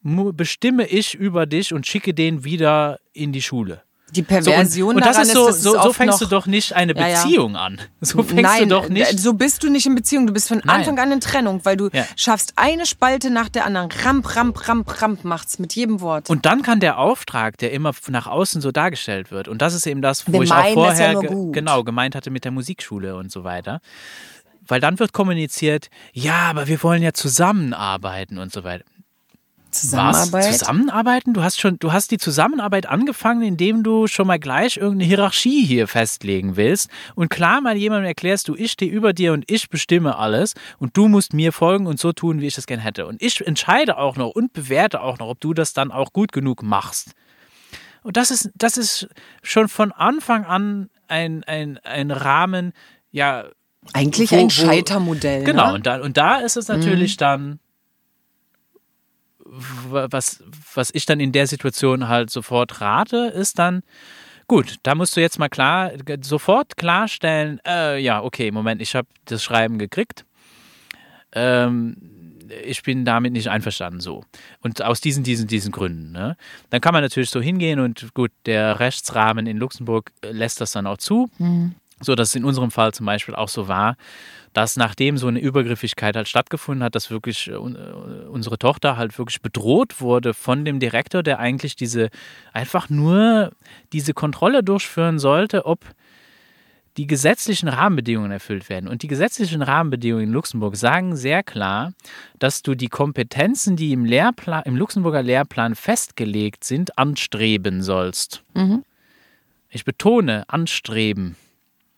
[0.00, 3.82] bestimme ich über dich und schicke den wieder in die Schule.
[4.10, 6.74] Die Perversion so, und, und das ist so, ist, so, so fängst du doch nicht
[6.74, 7.66] eine Beziehung ja, ja.
[7.66, 7.80] an.
[8.00, 9.18] So fängst Nein, du doch nicht.
[9.18, 10.28] So bist du nicht in Beziehung.
[10.28, 10.76] Du bist von Nein.
[10.76, 12.04] Anfang an in Trennung, weil du ja.
[12.14, 13.90] schaffst eine Spalte nach der anderen.
[13.90, 16.30] Ramp, ramp, ramp, ramp macht's mit jedem Wort.
[16.30, 19.86] Und dann kann der Auftrag, der immer nach außen so dargestellt wird, und das ist
[19.86, 23.32] eben das, wo Wir ich auch vorher ge genau gemeint hatte mit der Musikschule und
[23.32, 23.80] so weiter.
[24.68, 28.84] Weil dann wird kommuniziert, ja, aber wir wollen ja zusammenarbeiten und so weiter.
[29.80, 30.44] Zusammenarbeit.
[30.44, 30.58] Was?
[30.58, 31.34] Zusammenarbeiten?
[31.34, 35.64] Du hast schon, du hast die Zusammenarbeit angefangen, indem du schon mal gleich irgendeine Hierarchie
[35.64, 39.68] hier festlegen willst und klar mal jemandem erklärst, du, ich stehe über dir und ich
[39.68, 43.06] bestimme alles und du musst mir folgen und so tun, wie ich das gerne hätte.
[43.06, 46.32] Und ich entscheide auch noch und bewerte auch noch, ob du das dann auch gut
[46.32, 47.12] genug machst.
[48.02, 49.08] Und das ist, das ist
[49.42, 52.72] schon von Anfang an ein, ein, ein Rahmen,
[53.10, 53.46] ja.
[53.92, 55.44] Eigentlich wo, ein Scheitermodell.
[55.44, 55.74] Genau, ne?
[55.74, 57.18] und, da, und da ist es natürlich mhm.
[57.18, 57.60] dann
[59.88, 60.42] was,
[60.74, 63.82] was ich dann in der Situation halt sofort rate, ist dann,
[64.48, 65.92] gut, da musst du jetzt mal klar,
[66.22, 70.24] sofort klarstellen, äh, ja, okay, Moment, ich habe das Schreiben gekriegt.
[71.32, 71.96] Ähm,
[72.64, 74.24] ich bin damit nicht einverstanden so.
[74.60, 76.12] Und aus diesen, diesen, diesen Gründen.
[76.12, 76.36] Ne?
[76.70, 80.86] Dann kann man natürlich so hingehen und gut, der Rechtsrahmen in Luxemburg lässt das dann
[80.86, 81.28] auch zu.
[81.38, 81.74] Mhm.
[82.00, 83.96] So dass es in unserem Fall zum Beispiel auch so war,
[84.52, 89.16] dass nachdem so eine Übergriffigkeit halt stattgefunden hat, dass wirklich äh, äh, unsere Tochter halt
[89.18, 92.08] wirklich bedroht wurde von dem Direktor, der eigentlich diese
[92.52, 93.52] einfach nur
[93.92, 95.80] diese Kontrolle durchführen sollte, ob
[96.96, 98.88] die gesetzlichen Rahmenbedingungen erfüllt werden.
[98.88, 101.92] Und die gesetzlichen Rahmenbedingungen in Luxemburg sagen sehr klar,
[102.38, 108.42] dass du die Kompetenzen, die im, Lehrplan, im Luxemburger Lehrplan festgelegt sind, anstreben sollst.
[108.54, 108.84] Mhm.
[109.68, 111.36] Ich betone, anstreben.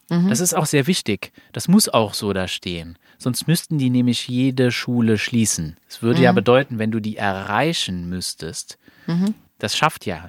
[0.09, 0.29] Mhm.
[0.29, 1.33] Das ist auch sehr wichtig.
[1.53, 2.99] Das muss auch so da stehen.
[3.19, 5.77] Sonst müssten die nämlich jede Schule schließen.
[5.87, 6.25] Das würde mhm.
[6.25, 8.79] ja bedeuten, wenn du die erreichen müsstest.
[9.07, 9.35] Mhm.
[9.59, 10.29] Das schafft ja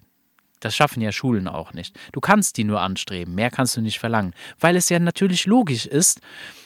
[0.59, 1.97] das schaffen ja Schulen auch nicht.
[2.11, 5.85] Du kannst die nur anstreben, mehr kannst du nicht verlangen, weil es ja natürlich logisch
[5.85, 6.21] ist,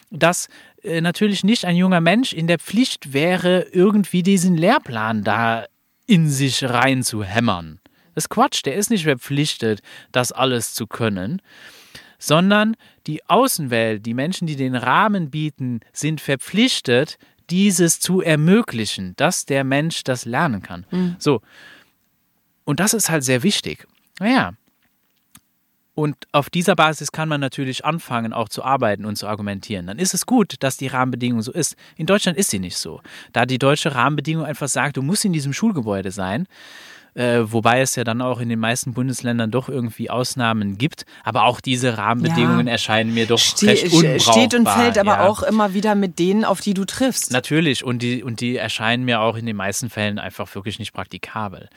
[0.09, 0.47] dass
[0.83, 5.65] äh, natürlich nicht ein junger Mensch in der Pflicht wäre, irgendwie diesen Lehrplan da
[6.05, 7.79] in sich rein zu hämmern.
[8.13, 11.41] Das ist Quatsch, der ist nicht verpflichtet, das alles zu können,
[12.23, 17.17] sondern die Außenwelt, die Menschen, die den Rahmen bieten, sind verpflichtet,
[17.49, 20.85] dieses zu ermöglichen, dass der Mensch das lernen kann.
[20.89, 21.17] Mhm.
[21.19, 21.41] So,
[22.63, 23.85] und das ist halt sehr wichtig.
[24.19, 24.53] Naja.
[25.95, 29.85] Und auf dieser Basis kann man natürlich anfangen, auch zu arbeiten und zu argumentieren.
[29.85, 31.75] Dann ist es gut, dass die Rahmenbedingung so ist.
[31.97, 33.01] In Deutschland ist sie nicht so.
[33.33, 36.47] Da die deutsche Rahmenbedingung einfach sagt, du musst in diesem Schulgebäude sein,
[37.15, 41.05] äh, wobei es ja dann auch in den meisten Bundesländern doch irgendwie Ausnahmen gibt.
[41.23, 42.73] Aber auch diese Rahmenbedingungen ja.
[42.73, 44.33] erscheinen mir doch Ste recht unbrauchbar.
[44.33, 45.27] Steht und fällt aber ja.
[45.27, 47.31] auch immer wieder mit denen, auf die du triffst.
[47.31, 50.93] Natürlich und die, und die erscheinen mir auch in den meisten Fällen einfach wirklich nicht
[50.93, 51.69] praktikabel.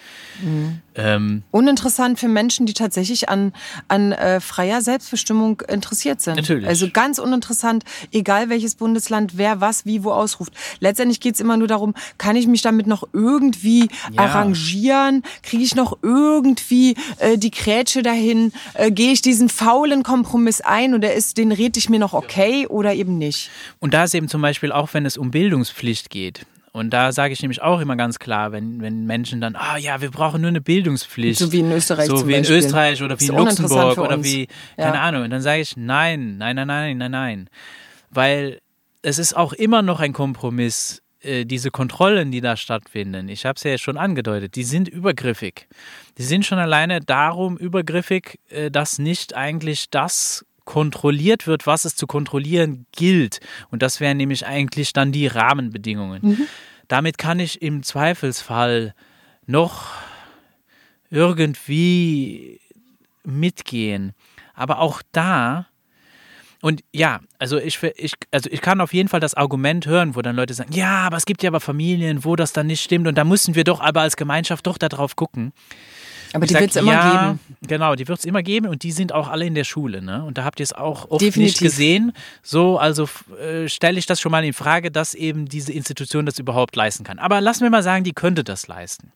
[0.43, 0.81] Mhm.
[0.95, 3.53] Ähm, uninteressant für Menschen, die tatsächlich an,
[3.89, 6.37] an äh, freier Selbstbestimmung interessiert sind.
[6.37, 6.67] Natürlich.
[6.67, 10.53] Also ganz uninteressant, egal welches Bundesland, wer was wie wo ausruft.
[10.81, 14.23] Letztendlich geht es immer nur darum, kann ich mich damit noch irgendwie ja.
[14.23, 15.23] arrangieren?
[15.43, 18.53] Kriege ich noch irgendwie äh, die Krätsche dahin?
[18.75, 22.67] Äh, Gehe ich diesen faulen Kompromiss ein oder ist den rede ich mir noch okay
[22.67, 23.51] oder eben nicht?
[23.79, 26.47] Und da ist eben zum Beispiel auch, wenn es um Bildungspflicht geht.
[26.77, 29.79] Und da sage ich nämlich auch immer ganz klar, wenn, wenn Menschen dann, ah oh,
[29.79, 31.39] ja, wir brauchen nur eine Bildungspflicht.
[31.39, 32.07] So wie in Österreich.
[32.07, 34.47] So wie in Österreich oder wie in Luxemburg oder wie,
[34.77, 35.03] keine ja.
[35.03, 35.23] Ahnung.
[35.23, 37.51] Und dann sage ich, nein, nein, nein, nein, nein, nein.
[38.11, 38.61] Weil
[39.01, 43.57] es ist auch immer noch ein Kompromiss äh, diese Kontrollen, die da stattfinden, ich habe
[43.57, 45.67] es ja schon angedeutet, die sind übergriffig.
[46.19, 51.97] Die sind schon alleine darum übergriffig, äh, dass nicht eigentlich das kontrolliert wird, was es
[51.97, 53.41] zu kontrollieren gilt.
[53.71, 56.21] Und das wären nämlich eigentlich dann die Rahmenbedingungen.
[56.23, 56.47] Mhm.
[56.89, 58.95] Damit kann ich im Zweifelsfall
[59.47, 59.91] noch
[61.11, 62.61] irgendwie
[63.25, 64.13] mitgehen.
[64.55, 65.67] Aber auch da
[66.63, 70.23] und ja, also ich, ich, also ich kann auf jeden Fall das Argument hören, wo
[70.23, 73.07] dann Leute sagen, ja, aber es gibt ja aber Familien, wo das dann nicht stimmt
[73.07, 75.53] und da müssen wir doch aber als Gemeinschaft doch darauf gucken.
[76.33, 77.41] Aber ich die wird es immer ja, geben.
[77.67, 80.03] Genau, die wird es immer geben und die sind auch alle in der Schule.
[80.03, 80.25] Ne?
[80.25, 81.39] Und da habt ihr es auch oft Definitiv.
[81.39, 82.13] nicht gesehen.
[82.43, 83.09] So, also
[83.41, 87.05] äh, stelle ich das schon mal in Frage, dass eben diese Institution das überhaupt leisten
[87.05, 87.19] kann.
[87.19, 89.13] Aber lassen wir mal sagen, die könnte das leisten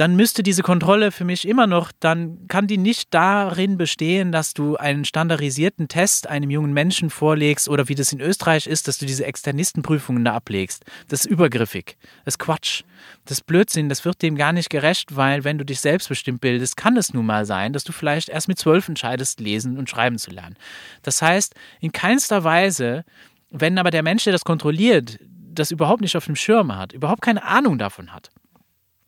[0.00, 4.54] dann müsste diese Kontrolle für mich immer noch, dann kann die nicht darin bestehen, dass
[4.54, 8.96] du einen standardisierten Test einem jungen Menschen vorlegst oder wie das in Österreich ist, dass
[8.96, 10.86] du diese Externistenprüfungen da ablegst.
[11.08, 11.98] Das ist übergriffig.
[12.24, 12.82] Das ist Quatsch.
[13.26, 13.90] Das ist Blödsinn.
[13.90, 17.26] Das wird dem gar nicht gerecht, weil wenn du dich selbstbestimmt bildest, kann es nun
[17.26, 20.56] mal sein, dass du vielleicht erst mit zwölf entscheidest, lesen und schreiben zu lernen.
[21.02, 23.04] Das heißt, in keinster Weise,
[23.50, 27.20] wenn aber der Mensch, der das kontrolliert, das überhaupt nicht auf dem Schirm hat, überhaupt
[27.20, 28.30] keine Ahnung davon hat,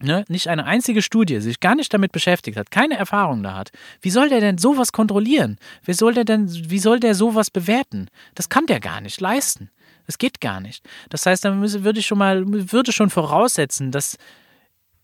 [0.03, 3.71] ne, nicht eine einzige Studie, sich gar nicht damit beschäftigt hat, keine Erfahrung da hat,
[4.01, 5.59] wie soll der denn sowas kontrollieren?
[5.85, 8.09] Wie soll der denn, wie soll der sowas bewerten?
[8.35, 9.71] Das kann der gar nicht leisten.
[10.07, 10.85] Das geht gar nicht.
[11.11, 14.19] Das heißt, dann würde ich schon mal, würde schon voraussetzen, dass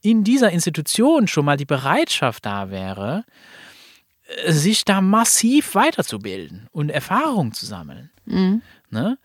[0.03, 3.25] in dieser Institution schon mal die Bereitschaft da wäre,
[4.45, 8.11] äh, sich da massiv weiterzubilden und Erfahrung zu sammeln.
[8.25, 8.63] Mhm.
[8.91, 9.19] Ne?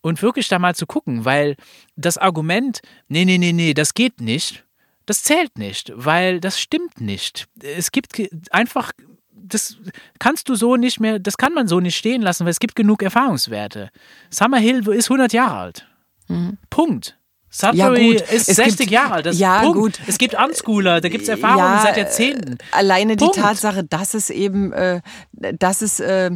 [0.00, 1.56] Und wirklich da mal zu gucken, weil
[1.96, 4.64] das Argument, nee, nee, nee, nee, das geht nicht,
[5.08, 7.48] das zählt nicht, weil das stimmt nicht.
[7.62, 8.92] Es gibt einfach,
[9.32, 9.78] das
[10.18, 12.76] kannst du so nicht mehr, das kann man so nicht stehen lassen, weil es gibt
[12.76, 13.90] genug Erfahrungswerte.
[14.28, 15.88] Summerhill ist 100 Jahre alt.
[16.28, 16.58] Mhm.
[16.68, 17.16] Punkt.
[17.48, 19.26] Sudbury ja, ist es 60 gibt, Jahre alt.
[19.26, 19.78] Das ja, Punkt.
[19.78, 20.00] gut.
[20.06, 22.58] Es gibt Unschooler, da gibt es Erfahrungen ja, seit Jahrzehnten.
[22.72, 23.36] Alleine Punkt.
[23.36, 25.00] die Tatsache, dass es eben, äh,
[25.32, 26.30] dass es äh,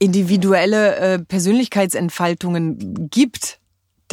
[0.00, 3.59] individuelle äh, Persönlichkeitsentfaltungen gibt,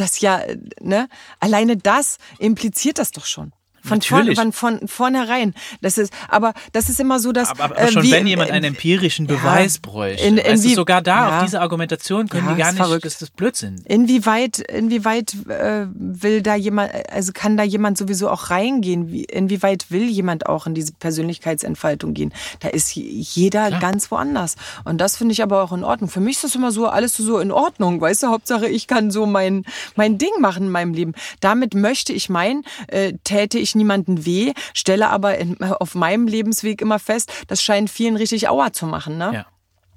[0.00, 0.42] das ja,
[0.80, 1.08] ne,
[1.40, 3.52] alleine das impliziert das doch schon.
[3.88, 5.54] Von, vorn, von, von vornherein.
[5.80, 7.50] Das ist, aber das ist immer so, dass.
[7.50, 10.24] Aber, aber schon äh, wie, wenn jemand einen empirischen Beweis ja, bräuchte.
[10.24, 11.38] in- du, inwie- sogar da, ja.
[11.38, 13.04] auf diese Argumentation können Ja, die gar nicht, verrückt.
[13.04, 13.82] das ist Blödsinn.
[13.86, 19.10] Inwieweit, inwieweit äh, will da jemand, also kann da jemand sowieso auch reingehen?
[19.10, 20.92] Wie, inwieweit will jemand auch in diese
[21.38, 22.32] Persönlichkeitsentfaltung gehen?
[22.60, 23.80] Da ist je- jeder Klar.
[23.80, 24.56] ganz woanders.
[24.84, 26.10] Und das finde ich aber auch in Ordnung.
[26.10, 28.28] Für mich ist das immer so, alles so in Ordnung, weißt du?
[28.28, 29.64] Hauptsache, ich kann so mein,
[29.96, 31.14] mein Ding machen in meinem Leben.
[31.40, 36.82] Damit möchte ich meinen, äh, täte ich niemanden weh, stelle aber in, auf meinem Lebensweg
[36.82, 39.30] immer fest, das scheint vielen richtig Aua zu machen, ne?
[39.32, 39.46] Ja.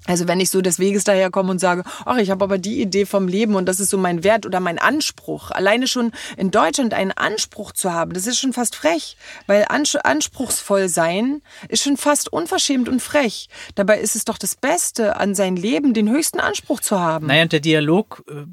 [0.06, 3.06] Also wenn ich so des Weges daherkomme und sage, ach, ich habe aber die Idee
[3.06, 5.52] vom Leben und das ist so mein Wert oder mein Anspruch.
[5.52, 9.16] Alleine schon in Deutschland einen Anspruch zu haben, das ist schon fast frech.
[9.46, 13.48] Weil ans anspruchsvoll sein ist schon fast unverschämt und frech.
[13.76, 17.28] Dabei ist es doch das Beste an sein Leben, den höchsten Anspruch zu haben.
[17.28, 18.44] Naja, und der Dialog äh,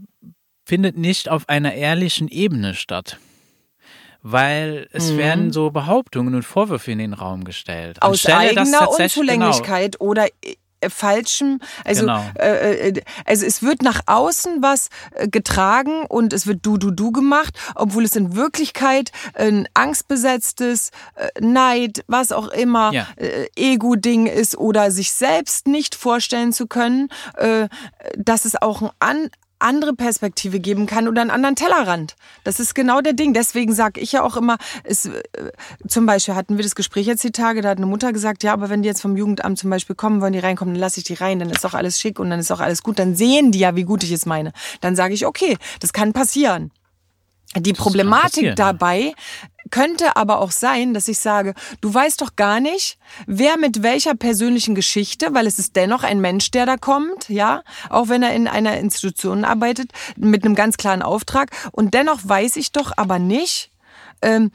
[0.66, 3.18] findet nicht auf einer ehrlichen Ebene statt.
[4.22, 4.88] Weil Mhm.
[4.94, 8.02] es werden so Behauptungen und Vorwürfe in den Raum gestellt.
[8.02, 10.28] Aus Anstelle, eigener tatsächlich- Unzulänglichkeit oder
[10.82, 12.24] äh, falschem, also Genau.
[12.40, 16.92] äh, äh, also es wird nach außen was äh, getragen und es wird du du
[16.92, 23.08] du gemacht, obwohl es in Wirklichkeit ein angstbesetztes äh, Neid, was auch immer, Ja.
[23.18, 27.68] äh, Ego-Ding ist oder sich selbst nicht vorstellen zu können, äh,
[28.18, 29.30] dass es auch ein an
[29.60, 32.16] andere Perspektive geben kann oder einen anderen Tellerrand.
[32.44, 33.34] Das ist genau der Ding.
[33.34, 35.22] Deswegen sage ich ja auch immer, es, äh,
[35.88, 38.54] zum Beispiel hatten wir das Gespräch jetzt die Tage, da hat eine Mutter gesagt, ja,
[38.54, 41.04] aber wenn die jetzt vom Jugendamt zum Beispiel kommen, wollen die reinkommen, dann lasse ich
[41.04, 43.00] die rein, dann ist doch alles schick und dann ist doch alles gut.
[43.00, 44.54] Dann sehen die ja, wie gut ich es meine.
[44.82, 46.72] Dann sage ich, okay, das kann passieren.
[47.56, 48.56] Die Problematik passieren, ja.
[48.56, 49.14] dabei
[49.72, 52.98] könnte aber auch sein, dass ich sage, du weißt doch gar nicht,
[53.28, 57.64] wer mit welcher persönlichen Geschichte, weil es ist dennoch ein Mensch, der da kommt, ja,
[57.90, 61.52] auch wenn er in einer Institution arbeitet, mit einem ganz klaren Auftrag.
[61.72, 63.72] Und dennoch weiß ich doch aber nicht,
[64.22, 64.52] ähm,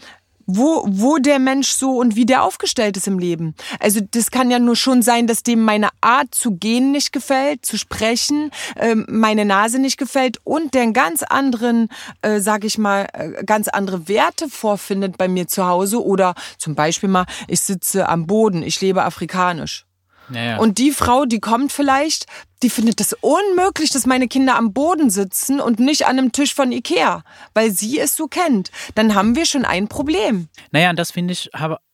[0.47, 3.55] wo, wo der Mensch so und wie der aufgestellt ist im Leben.
[3.81, 7.65] Also das kann ja nur schon sein, dass dem meine Art zu gehen nicht gefällt,
[7.65, 11.89] zu sprechen, ähm, meine Nase nicht gefällt und der einen ganz anderen,
[12.23, 16.75] äh, sag ich mal, äh, ganz andere Werte vorfindet bei mir zu Hause oder zum
[16.75, 19.87] Beispiel mal, ich sitze am Boden, ich lebe afrikanisch.
[20.29, 20.59] Naja.
[20.59, 22.27] Und die Frau, die kommt vielleicht,
[22.63, 26.55] die findet das unmöglich, dass meine Kinder am Boden sitzen und nicht an einem Tisch
[26.55, 27.23] von Ikea,
[27.53, 28.71] weil sie es so kennt.
[28.95, 30.49] Dann haben wir schon ein Problem.
[30.71, 31.51] Naja, und das finde ich,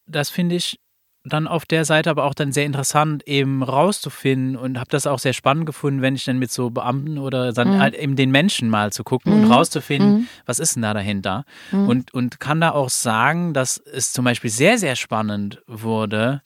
[0.06, 0.78] das finde ich
[1.24, 5.18] dann auf der Seite aber auch dann sehr interessant, eben rauszufinden und habe das auch
[5.18, 7.78] sehr spannend gefunden, wenn ich dann mit so Beamten oder dann Mhm.
[7.78, 11.44] halt eben den Menschen mal zu gucken und rauszufinden, was ist denn da dahinter.
[11.72, 11.88] Mhm.
[11.88, 16.40] Und, und kann da auch sagen, dass es zum Beispiel sehr, sehr spannend wurde,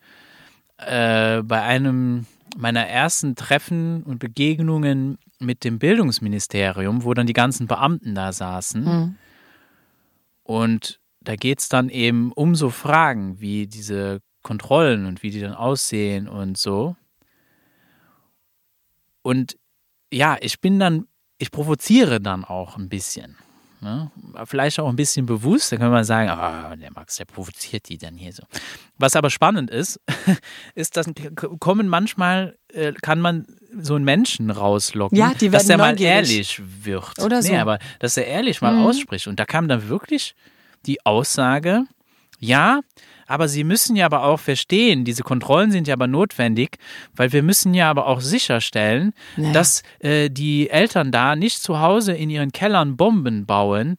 [0.79, 7.67] äh, bei einem meiner ersten Treffen und Begegnungen mit dem Bildungsministerium, wo dann die ganzen
[7.67, 8.85] Beamten da saßen.
[10.45, 15.41] Und da geht es dann eben um so Fragen wie diese Kontrollen und wie die
[15.41, 16.97] dann aussehen und so.
[19.23, 19.57] Und
[20.13, 21.09] ja, ich bin dann,
[21.39, 23.37] ich provoziere dann auch ein bisschen.
[23.85, 24.11] Ne?
[24.47, 27.99] Vielleicht auch ein bisschen bewusst, da kann man sagen, ah, der Max, der provoziert die
[27.99, 28.43] dann hier so.
[28.99, 30.01] Was aber spannend ist,
[30.75, 31.07] ist, dass
[31.61, 33.47] kommen manchmal, äh, kann man
[33.79, 37.19] so einen Menschen rauslocken, Ja, dass der mal ehrlich wird.
[37.23, 37.53] Oder so.
[37.53, 38.87] Nee, aber dass er ehrlich mal Mhm.
[38.87, 39.27] ausspricht.
[39.27, 40.35] Und da kam dann wirklich
[40.87, 41.85] die Aussage,
[42.39, 42.81] ja,
[43.27, 46.77] aber Sie müssen ja aber auch verstehen, diese Kontrollen sind ja aber notwendig,
[47.17, 49.53] weil wir müssen ja aber auch sicherstellen, Nee.
[49.53, 53.97] dass äh, die Eltern da nicht zu Hause in ihren Kellern Bomben bauen,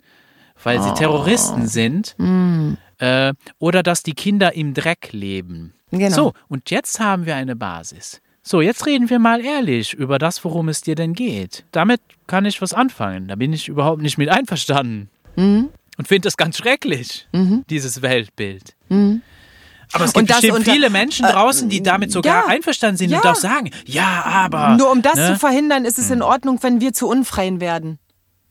[0.63, 0.83] weil Oh.
[0.83, 2.77] sie Terroristen sind, Mhm.
[2.99, 5.73] äh, oder dass die Kinder im Dreck leben.
[5.91, 6.15] Genau.
[6.15, 8.21] So, und jetzt haben wir eine Basis.
[8.41, 11.65] So, jetzt reden wir mal ehrlich über das, worum es dir denn geht.
[11.71, 13.27] Damit kann ich was anfangen.
[13.27, 15.09] Da bin ich überhaupt nicht mit einverstanden.
[15.35, 15.69] Mhm.
[15.97, 17.27] Und finde das ganz schrecklich,
[17.69, 18.74] dieses Weltbild.
[18.89, 23.11] Aber es Und gibt das bestimmt viele Menschen draußen, die damit sogar ja, einverstanden sind
[23.11, 23.19] ja.
[23.19, 24.75] und auch sagen, ja, aber.
[24.77, 25.33] Nur um das ne?
[25.33, 27.99] zu verhindern, ist es in Ordnung, wenn wir zu Unfreien werden.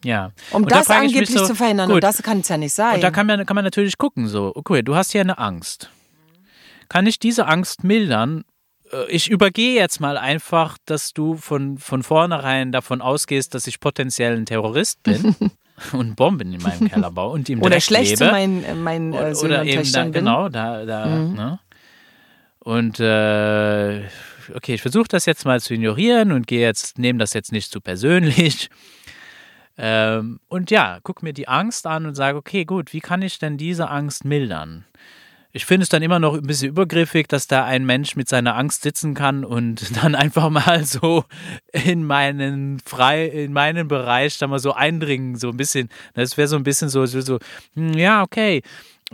[0.05, 0.33] Ja.
[0.51, 1.89] Um Und da das mich angeblich so, zu verhindern.
[1.89, 2.97] Gut, Und das kann es ja nicht sein.
[2.97, 5.91] Und da kann man, kann man natürlich gucken, so, okay, du hast hier eine Angst.
[6.89, 8.45] Kann ich diese Angst mildern?
[8.95, 13.81] Äh, Ich übergehe jetzt mal einfach, dass du von, von vornherein davon ausgehst, dass ich
[13.81, 15.35] potenziell ein Terrorist bin
[15.93, 18.33] und Bomben in meinem Keller baue und im Oder schlecht zu lebe.
[18.33, 20.25] meinen, meinen äh, oder, Söhnen oder und eben da, Töchtern bin.
[20.25, 21.35] genau, da, da, Mhm.
[21.35, 21.59] ne?
[22.61, 24.05] Und äh,
[24.55, 27.71] okay, ich versuche das jetzt mal zu ignorieren und gehe jetzt, nehme das jetzt nicht
[27.71, 28.71] zu persönlich.
[29.77, 33.41] Ähm, und ja, guck mir die Angst an und sage, okay, gut, wie kann ich
[33.41, 34.85] denn diese Angst mildern?
[35.57, 38.57] Ich finde es dann immer noch ein bisschen übergriffig, dass da ein Mensch mit seiner
[38.57, 41.25] Angst sitzen kann und dann einfach mal so
[41.71, 45.91] in meinen frei, in meinen Bereich da mal so eindringen, so ein bisschen.
[46.15, 47.39] Das wäre so ein bisschen so, so, so
[47.75, 48.63] hm, ja, okay,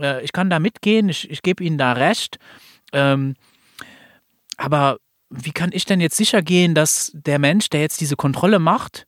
[0.01, 2.39] äh, ich kann da mitgehen, ich, ich gebe Ihnen da recht.
[2.95, 3.35] Ähm,
[4.57, 4.97] aber
[5.29, 9.07] wie kann ich denn jetzt sicher gehen, dass der Mensch, der jetzt diese Kontrolle macht,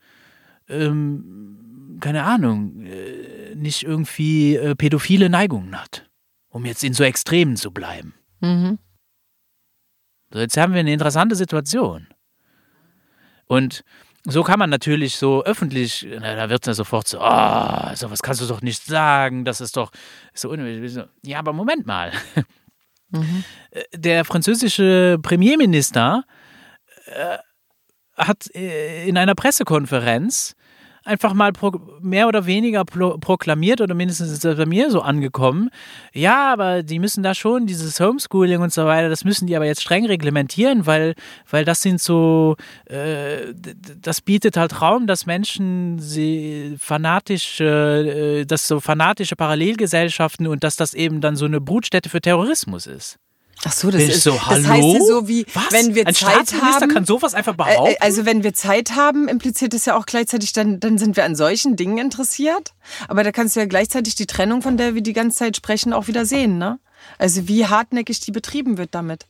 [0.69, 6.12] ähm, keine Ahnung, äh, nicht irgendwie äh, pädophile Neigungen hat?
[6.53, 8.15] Um jetzt in so Extremen zu bleiben.
[8.41, 8.79] Mhm.
[10.31, 12.07] So, jetzt haben wir eine interessante Situation.
[13.47, 13.85] Und
[14.25, 18.23] so kann man natürlich so öffentlich, na, da wird es ja sofort so, oh, sowas
[18.23, 19.91] kannst du doch nicht sagen, das ist doch
[20.33, 21.03] so unnötig.
[21.25, 22.13] Ja, aber Moment mal.
[23.11, 23.45] Mhm.
[23.95, 26.25] Der französische Premierminister
[27.07, 27.37] äh,
[28.17, 30.55] hat äh, in einer Pressekonferenz
[31.05, 35.01] einfach mal pro, mehr oder weniger pro, proklamiert oder mindestens ist das bei mir so
[35.01, 35.71] angekommen.
[36.13, 39.67] Ja, aber die müssen da schon dieses Homeschooling und so weiter, das müssen die aber
[39.67, 41.15] jetzt streng reglementieren, weil,
[41.51, 43.53] weil das sind so, äh,
[44.01, 50.77] das bietet halt Raum, dass Menschen sie fanatisch, äh, das so fanatische Parallelgesellschaften und dass
[50.77, 53.19] das eben dann so eine Brutstätte für Terrorismus ist.
[53.65, 54.63] Ach so, das ist so, hallo?
[54.63, 55.71] Das heißt ja so wie, Was?
[55.71, 56.89] wenn wir Ein Zeit haben.
[56.89, 57.93] kann sowas einfach behaupten?
[57.93, 61.25] Äh, also wenn wir Zeit haben, impliziert es ja auch gleichzeitig, dann, dann sind wir
[61.25, 62.75] an solchen Dingen interessiert.
[63.07, 65.93] Aber da kannst du ja gleichzeitig die Trennung, von der wir die ganze Zeit sprechen,
[65.93, 66.81] auch wieder sehen, ne?
[67.19, 69.27] Also wie hartnäckig die betrieben wird damit.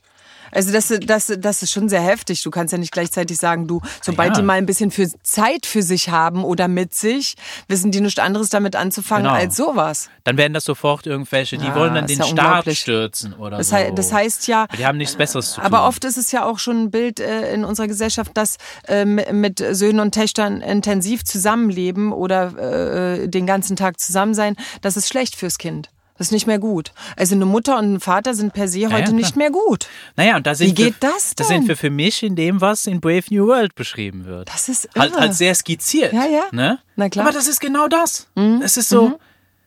[0.53, 2.43] Also das, das, das ist schon sehr heftig.
[2.43, 4.35] Du kannst ja nicht gleichzeitig sagen, du, sobald ja.
[4.35, 7.35] die mal ein bisschen für Zeit für sich haben oder mit sich,
[7.67, 9.35] wissen die nichts anderes damit anzufangen genau.
[9.35, 10.09] als sowas.
[10.23, 13.69] Dann werden das sofort irgendwelche, die ja, wollen dann den ja Staat stürzen oder das
[13.69, 13.75] so.
[13.75, 14.67] Heißt, das heißt ja.
[14.77, 15.65] Die haben nichts Besseres zu tun.
[15.65, 19.05] Aber oft ist es ja auch schon ein Bild äh, in unserer Gesellschaft, dass äh,
[19.05, 25.07] mit Söhnen und Töchtern intensiv zusammenleben oder äh, den ganzen Tag zusammen sein, das ist
[25.09, 25.89] schlecht fürs Kind.
[26.17, 26.91] Das ist nicht mehr gut.
[27.17, 29.87] Also eine Mutter und ein Vater sind per se heute ja, nicht mehr gut.
[30.15, 31.35] Naja, und da sind Wie geht wir, das denn?
[31.37, 34.49] Das sind wir für mich in dem, was in Brave New World beschrieben wird.
[34.49, 34.99] Das ist irre.
[34.99, 36.13] Halt, halt sehr skizziert.
[36.13, 36.43] Ja, ja.
[36.51, 36.79] Ne?
[36.95, 37.25] Na klar.
[37.25, 38.27] Aber das ist genau das.
[38.35, 38.61] Mhm.
[38.63, 39.19] Es ist so,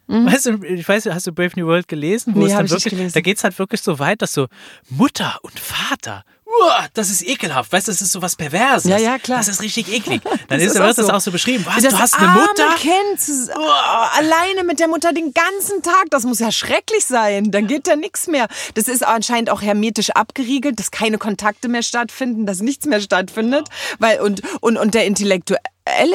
[0.07, 0.27] mhm.
[0.27, 2.35] Weißt du, ich weiß, hast du Brave New World gelesen?
[2.37, 4.47] Wo nee, es dann wirklich, da geht es halt wirklich so weit, dass so
[4.89, 6.25] Mutter und Vater
[6.95, 8.91] das ist ekelhaft, weißt du, das ist so was Perverses.
[8.91, 9.39] Ja, ja, klar.
[9.39, 10.23] Das ist richtig eklig.
[10.49, 11.65] Dann ist, ist wird das auch so beschrieben.
[11.67, 12.75] Was, das du hast eine Mutter?
[12.77, 13.61] Kind, oh,
[14.19, 17.51] alleine mit der Mutter den ganzen Tag, das muss ja schrecklich sein.
[17.51, 18.49] Dann geht ja nichts mehr.
[18.75, 23.69] Das ist anscheinend auch hermetisch abgeriegelt, dass keine Kontakte mehr stattfinden, dass nichts mehr stattfindet.
[23.99, 25.61] Weil, und, und, und der intellektuelle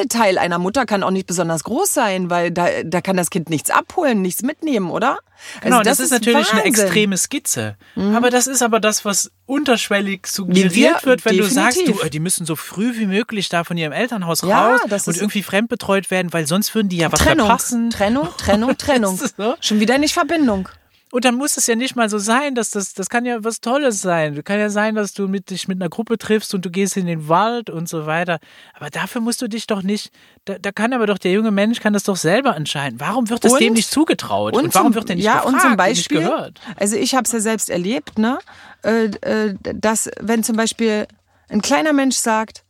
[0.08, 3.48] Teil einer Mutter kann auch nicht besonders groß sein, weil da, da kann das Kind
[3.48, 5.18] nichts abholen, nichts mitnehmen, oder?
[5.60, 6.58] Genau, also das, das, ist natürlich Wahnsinn.
[6.58, 7.76] eine extreme Skizze.
[7.94, 8.14] Mhm.
[8.14, 11.48] Aber das ist aber das, was unterschwellig suggeriert wird, wenn definitiv.
[11.48, 15.06] du sagst, du, die müssen so früh wie möglich da von ihrem Elternhaus ja, raus
[15.06, 17.90] und irgendwie fremdbetreut werden, weil sonst würden die ja was Trennung, verpassen.
[17.90, 19.16] Trennung, Trennung, Trennung.
[19.16, 19.56] so?
[19.60, 20.68] Schon wieder nicht Verbindung.
[21.12, 23.60] Und dann muss es ja nicht mal so sein, dass das, das kann ja was
[23.60, 24.42] Tolles sein.
[24.44, 27.04] Kann ja sein, dass du mit, dich mit einer Gruppe triffst und du gehst in
[27.04, 28.38] den Wald und so weiter.
[28.72, 30.10] Aber dafür musst du dich doch nicht,
[30.46, 32.98] da, da kann aber doch der junge Mensch kann das doch selber entscheiden.
[32.98, 34.56] Warum wird es dem nicht zugetraut?
[34.56, 36.60] Und, und warum wird der nicht ja, gefragt und zum Beispiel, nicht gehört?
[36.76, 38.38] Also ich habe es ja selbst erlebt, ne?
[38.82, 41.06] Äh, äh, dass wenn zum Beispiel
[41.50, 42.64] ein kleiner Mensch sagt,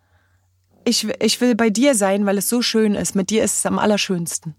[0.85, 3.67] ich, ich will bei dir sein, weil es so schön ist, mit dir ist es
[3.67, 4.57] am allerschönsten.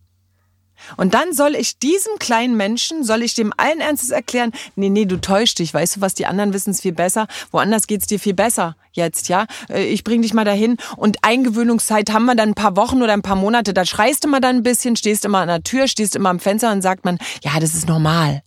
[0.98, 5.06] Und dann soll ich diesem kleinen Menschen, soll ich dem allen Ernstes erklären, nee, nee,
[5.06, 8.20] du täuschst dich, weißt du was, die anderen wissen es viel besser, woanders geht's dir
[8.20, 9.46] viel besser jetzt, ja.
[9.70, 13.14] Äh, ich bring dich mal dahin und Eingewöhnungszeit haben wir dann ein paar Wochen oder
[13.14, 15.88] ein paar Monate, da schreist du mal dann ein bisschen, stehst immer an der Tür,
[15.88, 18.44] stehst immer am Fenster und sagt man, ja, das ist normal.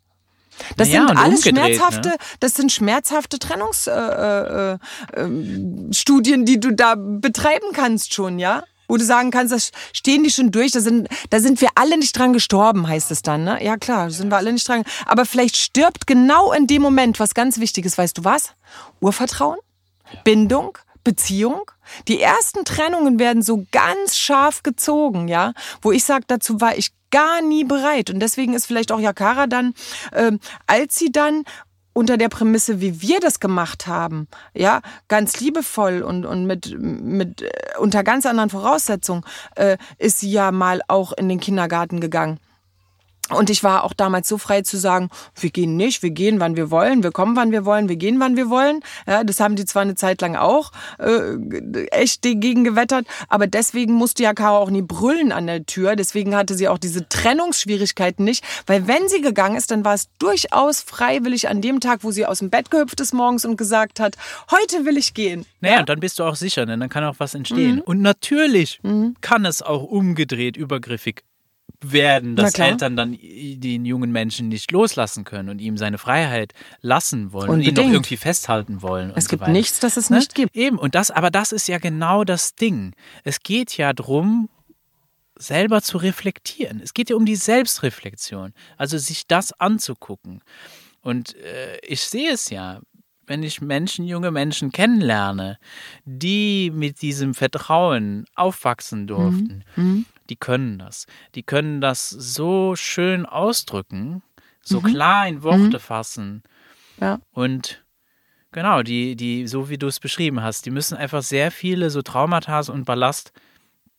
[0.76, 2.16] Das naja, sind alles schmerzhafte, ne?
[2.40, 4.78] das sind schmerzhafte Trennungsstudien, äh,
[5.22, 10.24] äh, äh, die du da betreiben kannst schon, ja wo du sagen kannst, das stehen
[10.24, 13.44] die schon durch, da sind, da sind wir alle nicht dran gestorben, heißt es dann,
[13.44, 13.62] ne?
[13.62, 14.84] Ja klar, da sind wir alle nicht dran.
[15.06, 18.52] Aber vielleicht stirbt genau in dem Moment was ganz Wichtiges, weißt du was?
[19.00, 19.58] Urvertrauen,
[20.24, 21.70] Bindung, Beziehung.
[22.08, 26.90] Die ersten Trennungen werden so ganz scharf gezogen, ja, wo ich sage, dazu war ich
[27.10, 28.10] gar nie bereit.
[28.10, 29.74] Und deswegen ist vielleicht auch Yakara dann,
[30.12, 30.32] äh,
[30.66, 31.44] als sie dann
[31.96, 37.40] unter der Prämisse, wie wir das gemacht haben, ja, ganz liebevoll und, und mit, mit
[37.40, 39.24] äh, unter ganz anderen Voraussetzungen,
[39.54, 42.38] äh, ist sie ja mal auch in den Kindergarten gegangen.
[43.28, 46.56] Und ich war auch damals so frei zu sagen, wir gehen nicht, wir gehen, wann
[46.56, 48.80] wir wollen, wir kommen, wann wir wollen, wir gehen, wann wir wollen.
[49.06, 53.94] Ja, das haben die zwar eine Zeit lang auch äh, echt dagegen gewettert, aber deswegen
[53.94, 55.96] musste ja Caro auch nie brüllen an der Tür.
[55.96, 60.08] Deswegen hatte sie auch diese Trennungsschwierigkeiten nicht, weil wenn sie gegangen ist, dann war es
[60.18, 63.98] durchaus freiwillig an dem Tag, wo sie aus dem Bett gehüpft ist morgens und gesagt
[63.98, 64.16] hat,
[64.52, 65.46] heute will ich gehen.
[65.60, 65.80] Naja, ja?
[65.80, 67.76] und dann bist du auch sicher, denn dann kann auch was entstehen.
[67.76, 67.80] Mhm.
[67.82, 69.16] Und natürlich mhm.
[69.20, 71.24] kann es auch umgedreht übergriffig
[71.82, 77.32] werden, dass Eltern dann den jungen Menschen nicht loslassen können und ihm seine Freiheit lassen
[77.32, 77.78] wollen Unbedingt.
[77.78, 79.12] und ihn doch irgendwie festhalten wollen.
[79.14, 80.18] Es gibt so nichts, das es ne?
[80.18, 80.54] nicht gibt.
[80.56, 82.94] Eben, und das, aber das ist ja genau das Ding.
[83.24, 84.48] Es geht ja darum,
[85.38, 86.80] selber zu reflektieren.
[86.82, 90.42] Es geht ja um die Selbstreflexion, also sich das anzugucken.
[91.02, 92.80] Und äh, ich sehe es ja,
[93.26, 95.58] wenn ich Menschen, junge Menschen kennenlerne,
[96.04, 99.84] die mit diesem Vertrauen aufwachsen durften, mhm.
[99.84, 100.06] mhm.
[100.30, 101.06] Die können das.
[101.34, 104.22] Die können das so schön ausdrücken,
[104.62, 104.84] so mhm.
[104.84, 105.80] klar in Worte mhm.
[105.80, 106.42] fassen.
[107.00, 107.20] Ja.
[107.32, 107.84] Und
[108.52, 112.02] genau, die, die, so wie du es beschrieben hast, die müssen einfach sehr viele so
[112.02, 113.32] Traumata und Ballast,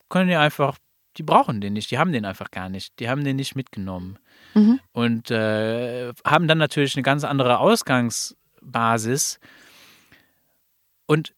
[0.10, 0.78] können die einfach,
[1.18, 4.20] die brauchen den nicht, die haben den einfach gar nicht, die haben den nicht mitgenommen.
[4.54, 4.80] Mhm.
[4.92, 9.40] Und äh, haben dann natürlich eine ganz andere Ausgangsbasis.
[11.06, 11.34] Und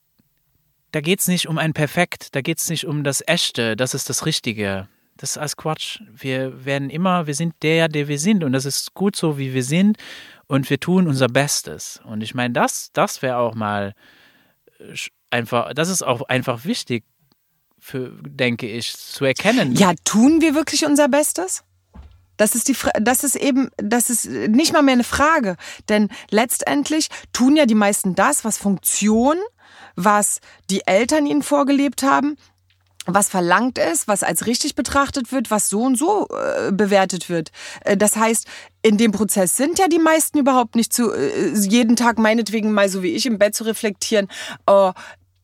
[0.92, 3.94] da geht es nicht um ein Perfekt, da geht es nicht um das Echte, das
[3.94, 4.88] ist das Richtige.
[5.18, 6.00] Das ist alles Quatsch.
[6.10, 9.54] Wir werden immer, wir sind der, der wir sind und das ist gut so, wie
[9.54, 9.98] wir sind
[10.48, 12.00] und wir tun unser Bestes.
[12.06, 13.94] Und ich meine, das, das wäre auch mal
[14.80, 14.96] äh,
[15.30, 17.04] einfach, das ist auch einfach wichtig,
[17.78, 19.74] für, denke ich, zu erkennen.
[19.76, 21.64] Ja, tun wir wirklich unser Bestes?
[22.38, 25.58] Das ist die, das ist eben, das ist nicht mal mehr eine Frage,
[25.90, 29.36] denn letztendlich tun ja die meisten das, was Funktion,
[30.00, 30.40] was
[30.70, 32.38] die Eltern ihnen vorgelebt haben,
[33.06, 37.52] was verlangt ist, was als richtig betrachtet wird, was so und so äh, bewertet wird.
[37.82, 38.48] Äh, das heißt,
[38.82, 42.88] in dem Prozess sind ja die meisten überhaupt nicht zu äh, jeden Tag meinetwegen mal
[42.88, 44.28] so wie ich im Bett zu reflektieren,
[44.68, 44.92] oh,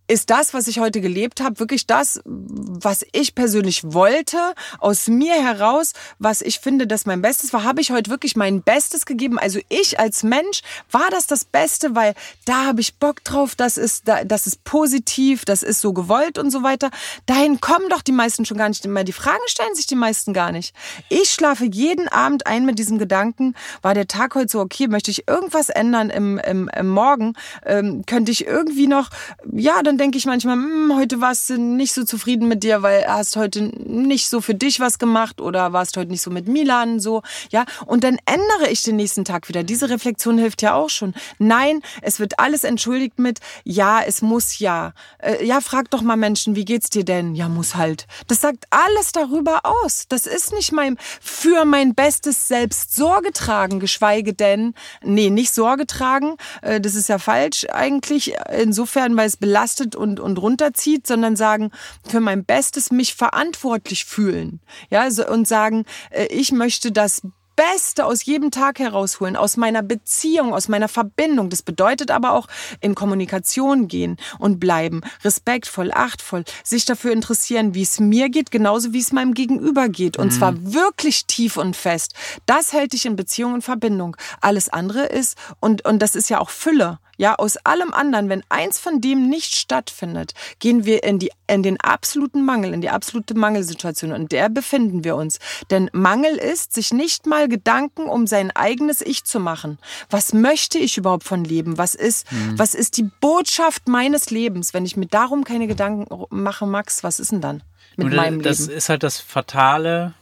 [0.08, 4.38] ist das, was ich heute gelebt habe, wirklich das, was ich persönlich wollte,
[4.80, 8.62] aus mir heraus, was ich finde, dass mein Bestes war, habe ich heute wirklich mein
[8.62, 9.40] Bestes gegeben.
[9.40, 12.14] Also ich als Mensch war das das Beste, weil
[12.46, 16.52] da habe ich Bock drauf, das ist, das ist positiv, das ist so gewollt und
[16.52, 16.92] so weiter.
[17.26, 19.04] Dahin kommen doch die meisten schon gar nicht mehr.
[19.04, 20.76] Die Fragen stellen sich die meisten gar nicht.
[21.10, 25.12] Ich schlafe jeden Abend ein mit diesem Gedanken, war der Tag heute so okay, möchte
[25.12, 27.34] ich irgendwas ändern im, im, im Morgen,
[27.66, 29.10] ähm, könnte ich irgendwie noch,
[29.52, 32.82] ja, dann dann denke ich manchmal, hm, heute warst du nicht so zufrieden mit dir,
[32.82, 36.50] weil hast heute nicht so für dich was gemacht oder warst heute nicht so mit
[36.50, 37.64] Milan so, ja.
[37.86, 39.64] Und dann ändere ich den nächsten Tag wieder.
[39.64, 41.14] Diese Reflexion hilft ja auch schon.
[41.40, 44.94] Nein, es wird alles entschuldigt mit, ja, es muss ja.
[45.20, 47.34] Äh, ja, frag doch mal Menschen, wie geht's dir denn?
[47.34, 48.06] Ja, muss halt.
[48.28, 50.08] Das sagt alles darüber aus.
[50.10, 55.88] Das ist nicht mein, für mein bestes Selbst Sorge tragen, geschweige denn, nee, nicht Sorge
[55.88, 61.08] tragen, äh, das ist ja falsch eigentlich, insofern, weil es belastet belastet und, und runterzieht,
[61.08, 61.72] sondern sagen,
[62.08, 64.60] für mein Bestes mich verantwortlich fühlen.
[64.90, 67.22] Ja, und sagen, äh, ich möchte das
[67.56, 71.50] Beste aus jedem Tag herausholen, aus meiner Beziehung, aus meiner Verbindung.
[71.50, 72.48] Das bedeutet aber auch
[72.82, 78.92] in Kommunikation gehen und bleiben, respektvoll, achtvoll, sich dafür interessieren, wie es mir geht, genauso
[78.92, 80.18] wie es meinem Gegenüber geht.
[80.18, 80.38] Und mhm.
[80.38, 82.14] zwar wirklich tief und fest.
[82.46, 84.18] Das hält dich in Beziehung und Verbindung.
[84.42, 87.00] Alles andere ist, und, und das ist ja auch Fülle.
[87.18, 91.64] Ja, aus allem anderen, wenn eins von dem nicht stattfindet, gehen wir in, die, in
[91.64, 94.12] den absoluten Mangel, in die absolute Mangelsituation.
[94.12, 95.40] Und der befinden wir uns.
[95.72, 99.80] Denn Mangel ist, sich nicht mal Gedanken um sein eigenes Ich zu machen.
[100.10, 101.78] Was möchte ich überhaupt von Leben?
[101.78, 102.58] Was ist, mhm.
[102.58, 104.74] was ist die Botschaft meines Lebens?
[104.74, 107.64] Wenn ich mir darum keine Gedanken mache, Max, was ist denn dann
[107.96, 108.70] mit Und meinem das Leben?
[108.70, 110.14] Das ist halt das Fatale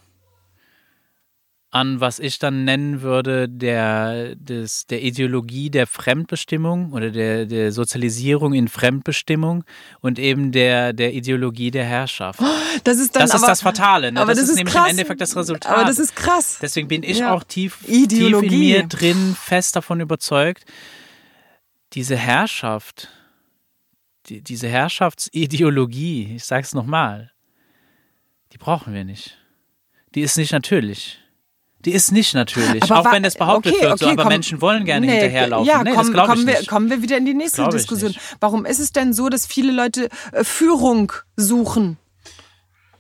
[1.74, 7.72] an, was ich dann nennen würde, der, des, der Ideologie der Fremdbestimmung oder der, der
[7.72, 9.64] Sozialisierung in Fremdbestimmung
[10.00, 12.40] und eben der, der Ideologie der Herrschaft.
[12.84, 14.12] Das ist, dann das, aber, ist das Fatale.
[14.12, 14.22] Ne?
[14.22, 15.72] Aber das, das ist, ist nämlich im Endeffekt das Resultat.
[15.72, 16.60] Aber das ist krass.
[16.62, 17.34] Deswegen bin ich ja.
[17.34, 20.66] auch tief, tief in mir drin fest davon überzeugt,
[21.94, 23.10] diese Herrschaft,
[24.28, 27.32] die, diese Herrschaftsideologie, ich sage es nochmal,
[28.52, 29.40] die brauchen wir nicht.
[30.14, 31.23] Die ist nicht natürlich.
[31.86, 34.62] Die ist nicht natürlich, aber auch wenn es behauptet okay, wird, so, aber komm, Menschen
[34.62, 35.68] wollen gerne nee, hinterherlaufen.
[35.68, 38.16] Ja, nee, komm, kommen, wir, kommen wir wieder in die nächste Diskussion.
[38.40, 41.98] Warum ist es denn so, dass viele Leute äh, Führung suchen?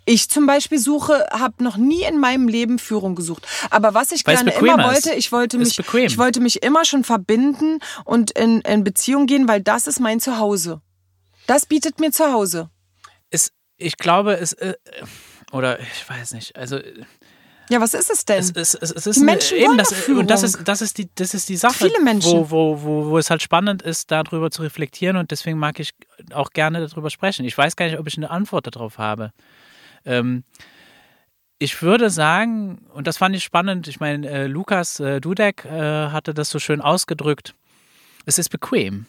[0.05, 3.47] Ich zum Beispiel suche, habe noch nie in meinem Leben Führung gesucht.
[3.69, 7.79] Aber was ich gerne immer wollte, ich wollte mich, ich wollte mich immer schon verbinden
[8.03, 10.81] und in, in Beziehung gehen, weil das ist mein Zuhause.
[11.47, 12.69] Das bietet mir Zuhause.
[13.29, 14.73] Es, ich glaube, es äh,
[15.53, 16.57] oder ich weiß nicht.
[16.57, 16.79] Also
[17.69, 18.39] ja, was ist es denn?
[18.39, 21.09] Es, es, es, es ist die Menschen eben das, und das ist, das ist die,
[21.15, 21.85] das ist die Sache.
[21.89, 22.31] Viele Menschen.
[22.31, 25.93] Wo, wo, wo, wo es halt spannend ist, darüber zu reflektieren und deswegen mag ich
[26.33, 27.45] auch gerne darüber sprechen.
[27.45, 29.31] Ich weiß gar nicht, ob ich eine Antwort darauf habe.
[30.05, 30.43] Ähm,
[31.57, 36.09] ich würde sagen, und das fand ich spannend, ich meine, äh, Lukas äh, Dudek äh,
[36.09, 37.55] hatte das so schön ausgedrückt,
[38.25, 39.05] es ist bequem.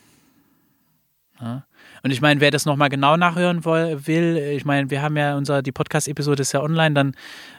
[1.41, 1.67] Ja?
[2.05, 5.63] Und ich meine, wer das nochmal genau nachhören will, ich meine, wir haben ja unser,
[5.63, 7.15] die Podcast-Episode ist ja online, dann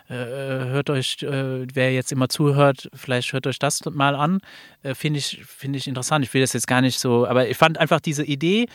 [0.08, 4.42] äh, hört euch, äh, wer jetzt immer zuhört, vielleicht hört euch das mal an.
[4.84, 6.24] Äh, Finde ich, find ich interessant.
[6.24, 8.68] Ich will das jetzt gar nicht so, aber ich fand einfach diese Idee,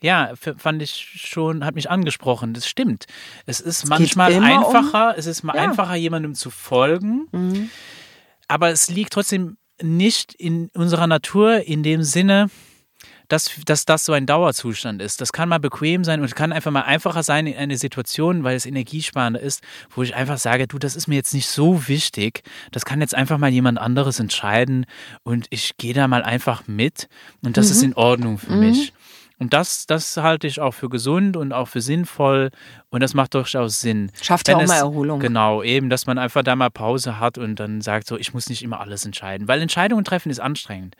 [0.00, 2.54] ja, fand ich schon, hat mich angesprochen.
[2.54, 3.06] Das stimmt.
[3.46, 5.62] Es ist es manchmal einfacher, um, es ist mal ja.
[5.62, 7.70] einfacher, jemandem zu folgen, mhm.
[8.46, 12.48] aber es liegt trotzdem nicht in unserer Natur in dem Sinne,
[13.28, 15.20] dass, dass das so ein Dauerzustand ist.
[15.20, 18.56] Das kann mal bequem sein und kann einfach mal einfacher sein in einer Situation, weil
[18.56, 22.42] es energiesparender ist, wo ich einfach sage, du, das ist mir jetzt nicht so wichtig.
[22.72, 24.86] Das kann jetzt einfach mal jemand anderes entscheiden
[25.22, 27.08] und ich gehe da mal einfach mit
[27.42, 27.72] und das mhm.
[27.72, 28.60] ist in Ordnung für mhm.
[28.60, 28.92] mich.
[29.38, 32.50] Und das, das halte ich auch für gesund und auch für sinnvoll
[32.88, 34.10] und das macht durchaus Sinn.
[34.22, 35.20] Schafft ja auch es, mal Erholung.
[35.20, 38.48] Genau, eben, dass man einfach da mal Pause hat und dann sagt so, ich muss
[38.48, 40.96] nicht immer alles entscheiden, weil Entscheidungen treffen ist anstrengend.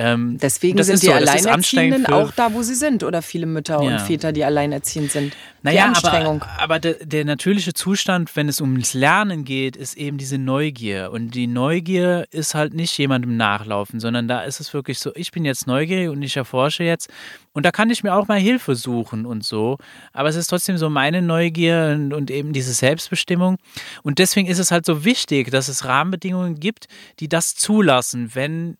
[0.00, 3.90] Ähm, Deswegen sind die so, Alleinerziehenden auch da, wo sie sind, oder viele Mütter ja.
[3.90, 5.36] und Väter, die alleinerziehend sind.
[5.62, 10.38] Naja, aber, aber der, der, natürliche Zustand, wenn es ums Lernen geht, ist eben diese
[10.38, 11.10] Neugier.
[11.12, 15.32] Und die Neugier ist halt nicht jemandem nachlaufen, sondern da ist es wirklich so, ich
[15.32, 17.10] bin jetzt neugierig und ich erforsche jetzt.
[17.52, 19.78] Und da kann ich mir auch mal Hilfe suchen und so.
[20.12, 23.56] Aber es ist trotzdem so meine Neugier und, und eben diese Selbstbestimmung.
[24.04, 26.86] Und deswegen ist es halt so wichtig, dass es Rahmenbedingungen gibt,
[27.18, 28.76] die das zulassen, wenn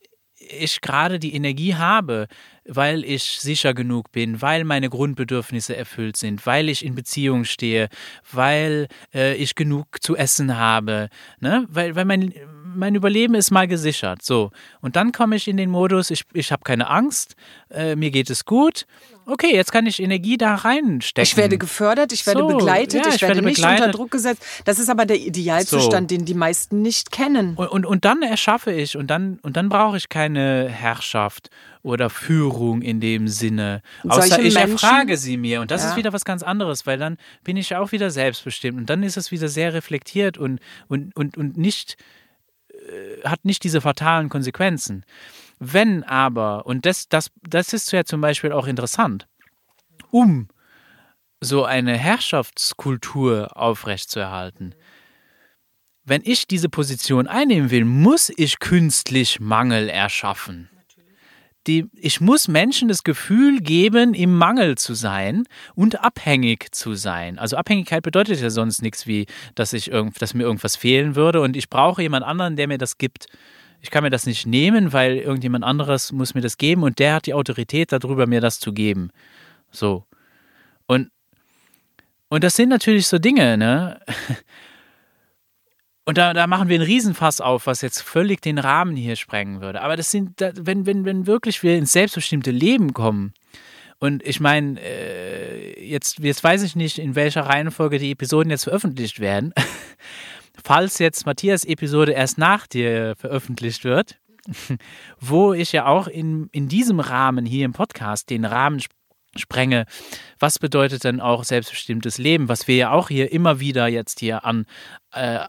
[0.49, 2.27] ich gerade die Energie habe,
[2.67, 7.89] weil ich sicher genug bin, weil meine Grundbedürfnisse erfüllt sind, weil ich in Beziehung stehe,
[8.31, 11.09] weil äh, ich genug zu essen habe,
[11.41, 11.67] ne?
[11.71, 12.35] weil, weil mein,
[12.75, 14.23] mein Überleben ist mal gesichert.
[14.23, 14.51] So.
[14.81, 17.35] Und dann komme ich in den Modus, ich, ich habe keine Angst,
[17.71, 18.87] äh, mir geht es gut.
[19.27, 21.23] Okay, jetzt kann ich Energie da reinstecken.
[21.23, 23.87] Ich werde gefördert, ich werde so, begleitet, ja, ich, ich, werde, werde nicht begleitet.
[23.87, 24.43] unter Druck gesetzt.
[24.65, 26.17] Das ist aber der Idealzustand, so.
[26.17, 27.55] den die meisten nicht kennen.
[27.57, 31.51] Und, und, und dann erschaffe ich und dann, und dann brauche ich keine Herrschaft
[31.83, 33.83] oder Führung in dem Sinne.
[34.09, 35.61] Außer ich Menschen, erfrage sie mir.
[35.61, 35.91] Und das ja.
[35.91, 38.79] ist wieder was ganz anderes, weil dann bin ich auch wieder selbstbestimmt.
[38.79, 40.59] Und dann ist es wieder sehr reflektiert und,
[40.89, 41.97] und, und, und nicht
[43.25, 45.05] hat nicht diese fatalen Konsequenzen.
[45.59, 49.27] Wenn aber, und das, das, das ist ja zum Beispiel auch interessant,
[50.11, 50.49] um
[51.41, 54.75] so eine Herrschaftskultur aufrechtzuerhalten,
[56.05, 60.71] wenn ich diese Position einnehmen will, muss ich künstlich Mangel erschaffen
[61.69, 65.45] die, ich muss Menschen das Gefühl geben, im Mangel zu sein
[65.75, 67.39] und abhängig zu sein.
[67.39, 71.41] Also Abhängigkeit bedeutet ja sonst nichts wie, dass, ich irgend, dass mir irgendwas fehlen würde
[71.41, 73.27] und ich brauche jemand anderen, der mir das gibt.
[73.81, 77.15] Ich kann mir das nicht nehmen, weil irgendjemand anderes muss mir das geben und der
[77.15, 79.11] hat die Autorität darüber, mir das zu geben.
[79.71, 80.05] So.
[80.87, 81.11] Und,
[82.29, 84.01] und das sind natürlich so Dinge, ne?
[86.09, 89.61] Und da, da machen wir einen Riesenfass auf, was jetzt völlig den Rahmen hier sprengen
[89.61, 89.83] würde.
[89.83, 93.35] Aber das sind, wenn, wenn, wenn wirklich wir ins selbstbestimmte Leben kommen,
[93.99, 98.65] und ich meine, äh, jetzt, jetzt weiß ich nicht, in welcher Reihenfolge die Episoden jetzt
[98.65, 99.53] veröffentlicht werden.
[100.65, 104.19] Falls jetzt Matthias Episode erst nach dir veröffentlicht wird,
[105.21, 108.81] wo ich ja auch in, in diesem Rahmen hier im Podcast den Rahmen
[109.37, 109.85] sprenge.
[110.39, 114.45] Was bedeutet denn auch selbstbestimmtes Leben, was wir ja auch hier immer wieder jetzt hier
[114.45, 114.67] an,
[115.13, 115.41] äh,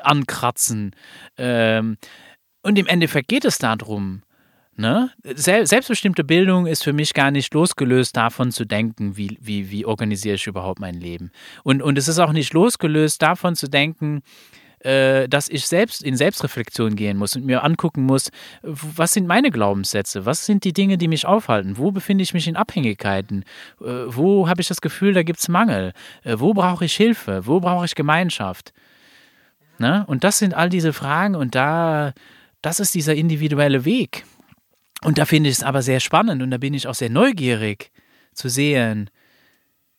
[0.00, 0.94] ankratzen.
[1.36, 1.96] Ähm,
[2.62, 4.22] und im Endeffekt geht es darum,
[4.74, 5.10] Ne?
[5.22, 10.36] Selbstbestimmte Bildung ist für mich gar nicht losgelöst davon zu denken, wie, wie, wie organisiere
[10.36, 11.30] ich überhaupt mein Leben.
[11.62, 14.22] Und, und es ist auch nicht losgelöst davon zu denken,
[14.78, 18.30] äh, dass ich selbst in Selbstreflexion gehen muss und mir angucken muss,
[18.62, 22.48] was sind meine Glaubenssätze, was sind die Dinge, die mich aufhalten, wo befinde ich mich
[22.48, 23.44] in Abhängigkeiten,
[23.82, 25.92] äh, wo habe ich das Gefühl, da gibt es Mangel,
[26.24, 28.72] äh, wo brauche ich Hilfe, wo brauche ich Gemeinschaft.
[29.82, 30.04] Ne?
[30.06, 32.12] Und das sind all diese Fragen und da,
[32.62, 34.24] das ist dieser individuelle Weg.
[35.02, 37.90] Und da finde ich es aber sehr spannend und da bin ich auch sehr neugierig
[38.32, 39.10] zu sehen,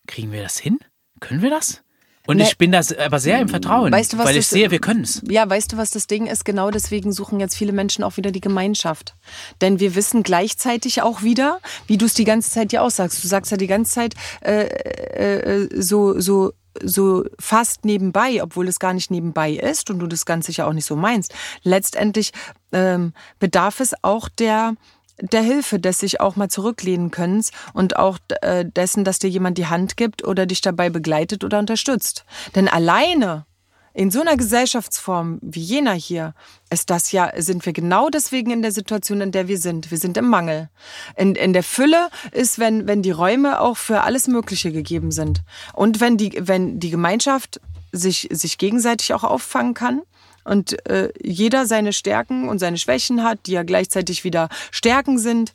[0.07, 0.79] kriegen wir das hin?
[1.19, 1.83] Können wir das?
[2.25, 4.71] Und ne, ich bin da aber sehr im Vertrauen, weißt du, weil ich das, sehe,
[4.71, 5.21] wir können es.
[5.27, 6.45] Ja, weißt du, was das Ding ist?
[6.45, 9.15] Genau deswegen suchen jetzt viele Menschen auch wieder die Gemeinschaft.
[9.59, 13.21] Denn wir wissen gleichzeitig auch wieder, wie du es die ganze Zeit ja auch sagst.
[13.21, 18.79] Du sagst ja die ganze Zeit äh, äh, so, so so fast nebenbei, obwohl es
[18.79, 21.33] gar nicht nebenbei ist und du das Ganze ja auch nicht so meinst.
[21.63, 22.31] Letztendlich
[22.71, 24.75] ähm, bedarf es auch der
[25.21, 29.57] der Hilfe, des sich auch mal zurücklehnen können und auch äh, dessen, dass dir jemand
[29.59, 32.25] die Hand gibt oder dich dabei begleitet oder unterstützt.
[32.55, 33.45] Denn alleine
[33.93, 36.33] in so einer Gesellschaftsform wie jener hier
[36.71, 39.91] ist das ja, sind wir genau deswegen in der Situation, in der wir sind.
[39.91, 40.69] Wir sind im Mangel.
[41.15, 45.43] In, in der Fülle ist, wenn, wenn die Räume auch für alles Mögliche gegeben sind.
[45.73, 50.01] Und wenn die, wenn die Gemeinschaft sich, sich gegenseitig auch auffangen kann
[50.43, 55.53] und äh, jeder seine Stärken und seine Schwächen hat, die ja gleichzeitig wieder Stärken sind,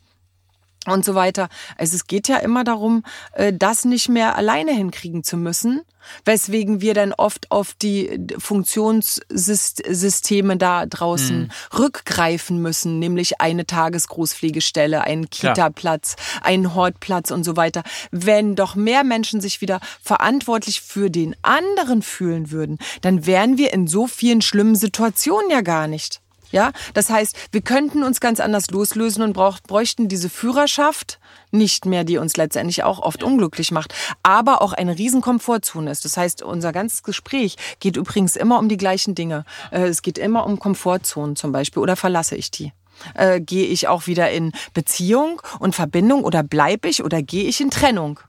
[0.86, 1.50] und so weiter.
[1.76, 5.82] Also es geht ja immer darum, äh, das nicht mehr alleine hinkriegen zu müssen,
[6.24, 11.50] weswegen wir dann oft auf die Funktionssysteme da draußen mhm.
[11.76, 17.82] rückgreifen müssen, nämlich eine Tagesgroßpflegestelle, einen Kita-Platz, einen Hortplatz und so weiter.
[18.10, 23.74] Wenn doch mehr Menschen sich wieder verantwortlich für den anderen fühlen würden, dann wären wir
[23.74, 26.22] in so vielen schlimmen Situationen ja gar nicht.
[26.50, 31.18] Ja, das heißt, wir könnten uns ganz anders loslösen und brauch, bräuchten diese Führerschaft
[31.50, 33.26] nicht mehr, die uns letztendlich auch oft ja.
[33.26, 36.04] unglücklich macht, aber auch eine riesen Komfortzone ist.
[36.04, 39.44] Das heißt, unser ganzes Gespräch geht übrigens immer um die gleichen Dinge.
[39.70, 42.72] Äh, es geht immer um Komfortzonen zum Beispiel oder verlasse ich die?
[43.14, 47.60] Äh, gehe ich auch wieder in Beziehung und Verbindung oder bleibe ich oder gehe ich
[47.60, 48.20] in Trennung?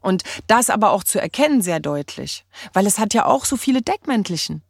[0.00, 2.44] Und das aber auch zu erkennen sehr deutlich,
[2.74, 4.62] weil es hat ja auch so viele Deckmäntelchen.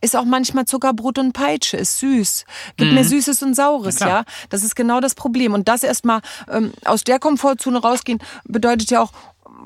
[0.00, 2.44] Ist auch manchmal Zuckerbrot und Peitsche, ist süß.
[2.76, 2.96] Gibt mhm.
[2.96, 4.24] mir Süßes und Saures, ja, ja.
[4.50, 5.54] Das ist genau das Problem.
[5.54, 6.20] Und das erstmal
[6.50, 9.12] ähm, aus der Komfortzone rausgehen, bedeutet ja auch,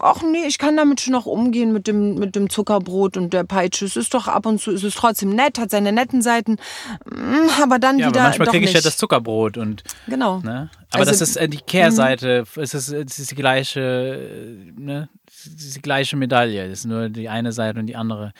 [0.00, 3.44] ach nee, ich kann damit schon noch umgehen mit dem, mit dem Zuckerbrot und der
[3.44, 3.84] Peitsche.
[3.84, 6.56] Es ist doch ab und zu, es ist trotzdem nett, hat seine netten Seiten,
[7.04, 8.20] mm, aber dann ja, wieder.
[8.20, 9.82] Aber manchmal kriege ich ja das Zuckerbrot und.
[10.06, 10.40] Genau.
[10.40, 10.70] Ne?
[10.90, 12.62] Aber also, das ist äh, die Kehrseite, mhm.
[12.62, 15.08] es ist, es ist die gleiche, ne?
[15.44, 16.64] die gleiche Medaille.
[16.66, 18.32] Es ist nur die eine Seite und die andere.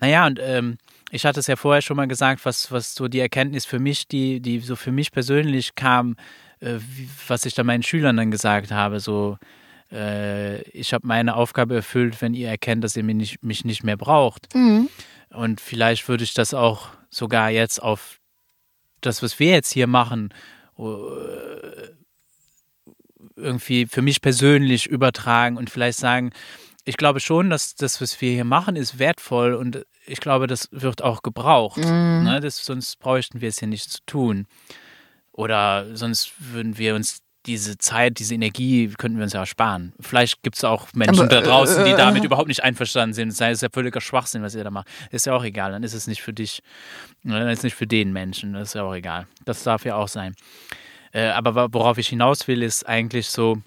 [0.00, 0.78] Naja, und ähm,
[1.14, 4.08] ich hatte es ja vorher schon mal gesagt, was, was so die Erkenntnis für mich,
[4.08, 6.16] die, die so für mich persönlich kam,
[6.58, 6.78] äh,
[7.28, 9.38] was ich da meinen Schülern dann gesagt habe, so,
[9.92, 13.84] äh, ich habe meine Aufgabe erfüllt, wenn ihr erkennt, dass ihr mich nicht, mich nicht
[13.84, 14.52] mehr braucht.
[14.56, 14.88] Mhm.
[15.30, 18.18] Und vielleicht würde ich das auch sogar jetzt auf
[19.00, 20.34] das, was wir jetzt hier machen,
[20.78, 20.82] äh,
[23.36, 26.32] irgendwie für mich persönlich übertragen und vielleicht sagen,
[26.84, 30.68] ich glaube schon, dass das, was wir hier machen, ist wertvoll und ich glaube, das
[30.70, 31.78] wird auch gebraucht.
[31.78, 32.24] Mhm.
[32.24, 32.40] Ne?
[32.42, 34.46] Das, sonst bräuchten wir es hier nicht zu tun.
[35.32, 39.92] Oder sonst würden wir uns diese Zeit, diese Energie könnten wir uns ja sparen.
[40.00, 43.12] Vielleicht gibt es auch Menschen Aber, da draußen, die äh, damit äh, überhaupt nicht einverstanden
[43.12, 43.28] sind.
[43.28, 44.88] Das ist ja völliger Schwachsinn, was ihr da macht.
[45.10, 45.72] Ist ja auch egal.
[45.72, 46.62] Dann ist es nicht für dich,
[47.22, 47.38] ne?
[47.38, 48.54] dann ist es nicht für den Menschen.
[48.54, 49.26] Das ist ja auch egal.
[49.44, 50.34] Das darf ja auch sein.
[51.12, 53.58] Äh, aber worauf ich hinaus will, ist eigentlich so,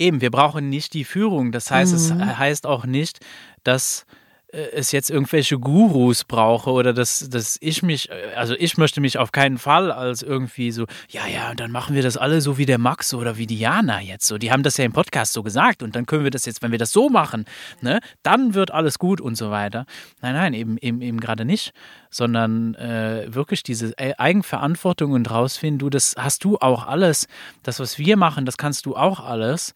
[0.00, 1.52] eben, wir brauchen nicht die Führung.
[1.52, 2.20] Das heißt, mhm.
[2.22, 3.20] es heißt auch nicht,
[3.62, 4.06] dass
[4.52, 9.18] es jetzt irgendwelche Gurus brauche oder dass, dass ich mich, äh, also ich möchte mich
[9.18, 12.66] auf keinen Fall als irgendwie so, ja, ja, dann machen wir das alle so wie
[12.66, 14.38] der Max oder wie Diana jetzt so.
[14.38, 16.72] Die haben das ja im Podcast so gesagt und dann können wir das jetzt, wenn
[16.72, 17.44] wir das so machen,
[17.80, 19.86] ne, dann wird alles gut und so weiter.
[20.20, 21.72] Nein, nein, eben, eben, eben gerade nicht,
[22.10, 27.28] sondern äh, wirklich diese Eigenverantwortung und rausfinden, du, das hast du auch alles.
[27.62, 29.74] Das, was wir machen, das kannst du auch alles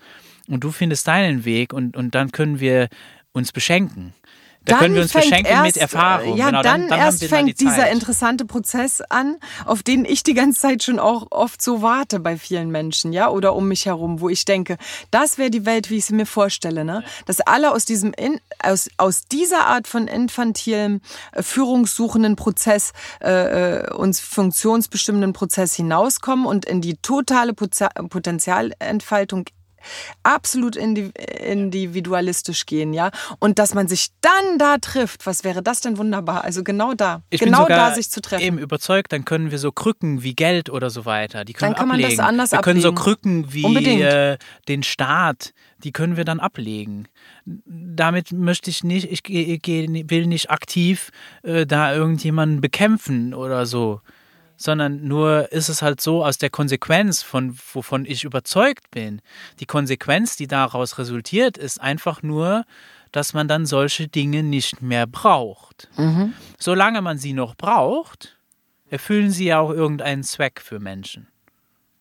[0.48, 2.88] und du findest deinen Weg und, und dann können wir
[3.32, 4.14] uns beschenken.
[4.64, 6.36] Da dann können wir uns beschenken erst, mit Erfahrung.
[6.36, 9.36] Ja, genau, dann, dann, dann erst fängt die dieser interessante Prozess an,
[9.66, 13.28] auf den ich die ganze Zeit schon auch oft so warte bei vielen Menschen, ja,
[13.28, 14.78] oder um mich herum, wo ich denke,
[15.10, 17.04] das wäre die Welt, wie ich sie mir vorstelle, ne?
[17.26, 21.00] Dass alle aus diesem, in, aus, aus dieser Art von infantilem,
[21.32, 22.92] äh, führungssuchenden Prozess,
[23.22, 29.44] äh, äh uns funktionsbestimmenden Prozess hinauskommen und in die totale Potenzialentfaltung
[30.22, 33.10] absolut individualistisch gehen, ja.
[33.38, 36.44] Und dass man sich dann da trifft, was wäre das denn wunderbar?
[36.44, 38.42] Also genau da, ich genau da sich zu treffen.
[38.42, 41.80] Eben überzeugt, dann können wir so Krücken wie Geld oder so weiter, die können dann
[41.80, 42.08] kann ablegen.
[42.08, 46.40] man das anders wir können so Krücken wie äh, den Staat, die können wir dann
[46.40, 47.08] ablegen.
[47.44, 51.10] Damit möchte ich nicht, ich will nicht aktiv
[51.42, 54.00] äh, da irgendjemanden bekämpfen oder so
[54.56, 59.20] sondern nur ist es halt so aus der Konsequenz, von wovon ich überzeugt bin.
[59.60, 62.64] Die Konsequenz, die daraus resultiert, ist einfach nur,
[63.12, 65.88] dass man dann solche Dinge nicht mehr braucht.
[65.96, 66.34] Mhm.
[66.58, 68.38] Solange man sie noch braucht,
[68.90, 71.28] erfüllen sie ja auch irgendeinen Zweck für Menschen.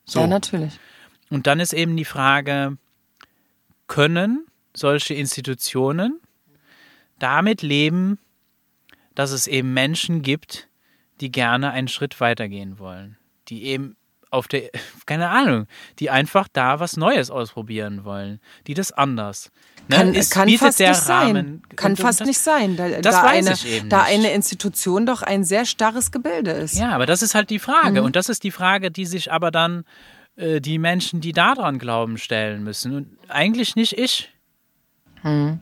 [0.05, 0.21] So.
[0.21, 0.79] Ja, natürlich.
[1.29, 2.77] Und dann ist eben die Frage,
[3.87, 4.45] können
[4.75, 6.19] solche Institutionen
[7.19, 8.19] damit leben,
[9.15, 10.67] dass es eben Menschen gibt,
[11.23, 13.15] die gerne einen Schritt weitergehen wollen,
[13.47, 13.95] die eben
[14.29, 14.69] auf der,
[15.05, 15.67] keine Ahnung,
[15.99, 19.51] die einfach da was Neues ausprobieren wollen, die das anders.
[19.87, 19.95] Ne?
[19.95, 21.61] Kann, es kann fast nicht Rahmen, sein.
[21.77, 23.55] Kann und, fast und nicht sein, da, das da, eine,
[23.87, 26.77] da eine Institution doch ein sehr starres Gebilde ist.
[26.77, 28.01] Ja, aber das ist halt die Frage.
[28.01, 28.07] Mhm.
[28.07, 29.85] Und das ist die Frage, die sich aber dann
[30.35, 32.95] äh, die Menschen, die daran glauben, stellen müssen.
[32.95, 34.29] Und eigentlich nicht ich.
[35.23, 35.61] Mhm.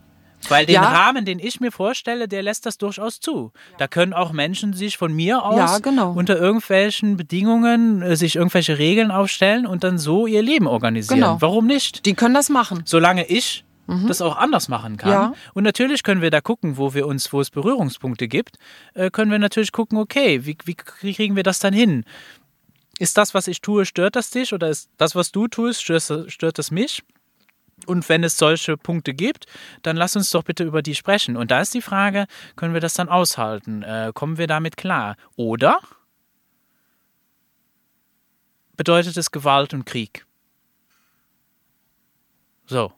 [0.50, 0.84] Weil den ja.
[0.84, 3.52] Rahmen, den ich mir vorstelle, der lässt das durchaus zu.
[3.78, 6.14] Da können auch Menschen sich von mir aus ja, genau.
[6.14, 11.20] unter irgendwelchen Bedingungen äh, sich irgendwelche Regeln aufstellen und dann so ihr Leben organisieren.
[11.20, 11.38] Genau.
[11.39, 12.06] Warum nicht?
[12.06, 12.82] Die können das machen.
[12.86, 14.08] Solange ich mhm.
[14.08, 15.12] das auch anders machen kann.
[15.12, 15.34] Ja.
[15.54, 18.58] Und natürlich können wir da gucken, wo wir uns, wo es Berührungspunkte gibt,
[18.94, 22.06] äh, können wir natürlich gucken, okay, wie, wie kriegen wir das dann hin?
[23.02, 26.32] ist das, was ich tue, stört das dich oder ist das, was du tust, stört,
[26.32, 27.04] stört das mich?
[27.88, 29.45] Und wenn es solche Punkte gibt,
[29.84, 31.38] dann lass uns doch bitte über die sprechen.
[31.38, 32.25] Und da ist die Frage,
[32.55, 33.84] können wir das dann aushalten?
[33.84, 35.15] Äh, kommen wir damit klar?
[35.36, 35.79] Oder
[38.77, 40.25] bedeutet es Gewalt und Krieg?
[42.65, 42.93] So.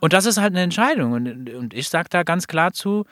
[0.00, 1.12] Und das ist halt eine Entscheidung.
[1.12, 3.04] Und, und ich sage da ganz klar zu,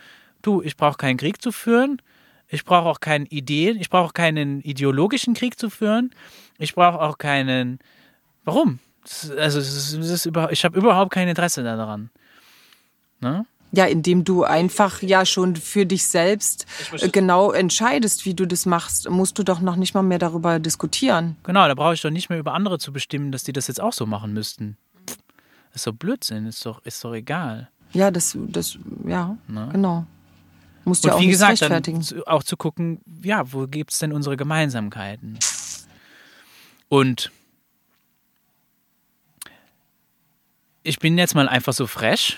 [0.43, 2.01] du, ich brauche keinen Krieg zu führen.
[2.49, 3.81] Ich brauche auch keine Ideen.
[3.81, 6.15] Ich brauche keinen ideologischen Krieg zu führen.
[6.59, 7.81] Ich brauche auch keinen.
[8.45, 8.79] Warum?
[9.37, 12.11] Also es ist, über, ich habe überhaupt kein Interesse daran.
[13.21, 13.47] Ne?
[13.73, 16.67] Ja, indem du einfach ja schon für dich selbst
[17.13, 21.37] genau entscheidest, wie du das machst, musst du doch noch nicht mal mehr darüber diskutieren.
[21.43, 23.81] Genau, da brauche ich doch nicht mehr über andere zu bestimmen, dass die das jetzt
[23.81, 24.77] auch so machen müssten.
[25.75, 27.69] Ist doch Blödsinn, ist doch, ist doch egal.
[27.93, 29.37] Ja, das, das, ja?
[29.47, 29.69] Ne?
[29.73, 30.07] genau.
[30.85, 32.01] Musst du ja auch wie gesagt, rechtfertigen.
[32.09, 35.39] Dann auch zu gucken, ja, wo gibt es denn unsere Gemeinsamkeiten?
[36.89, 37.33] Und
[40.87, 42.37] ich bin jetzt mal einfach so fresh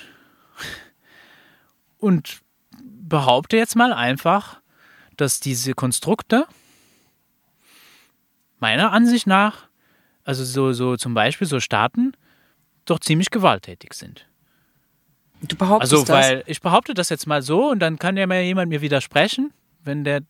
[1.98, 2.40] und
[2.80, 4.60] behaupte jetzt mal einfach,
[5.16, 6.46] dass diese Konstrukte
[8.58, 9.68] meiner Ansicht nach,
[10.24, 12.12] also so, so zum Beispiel so Staaten,
[12.84, 14.26] doch ziemlich gewalttätig sind.
[15.42, 18.40] Du behauptest also, weil ich behaupte das jetzt mal so und dann kann ja mal
[18.40, 19.52] jemand mir widersprechen,
[19.84, 20.22] wenn der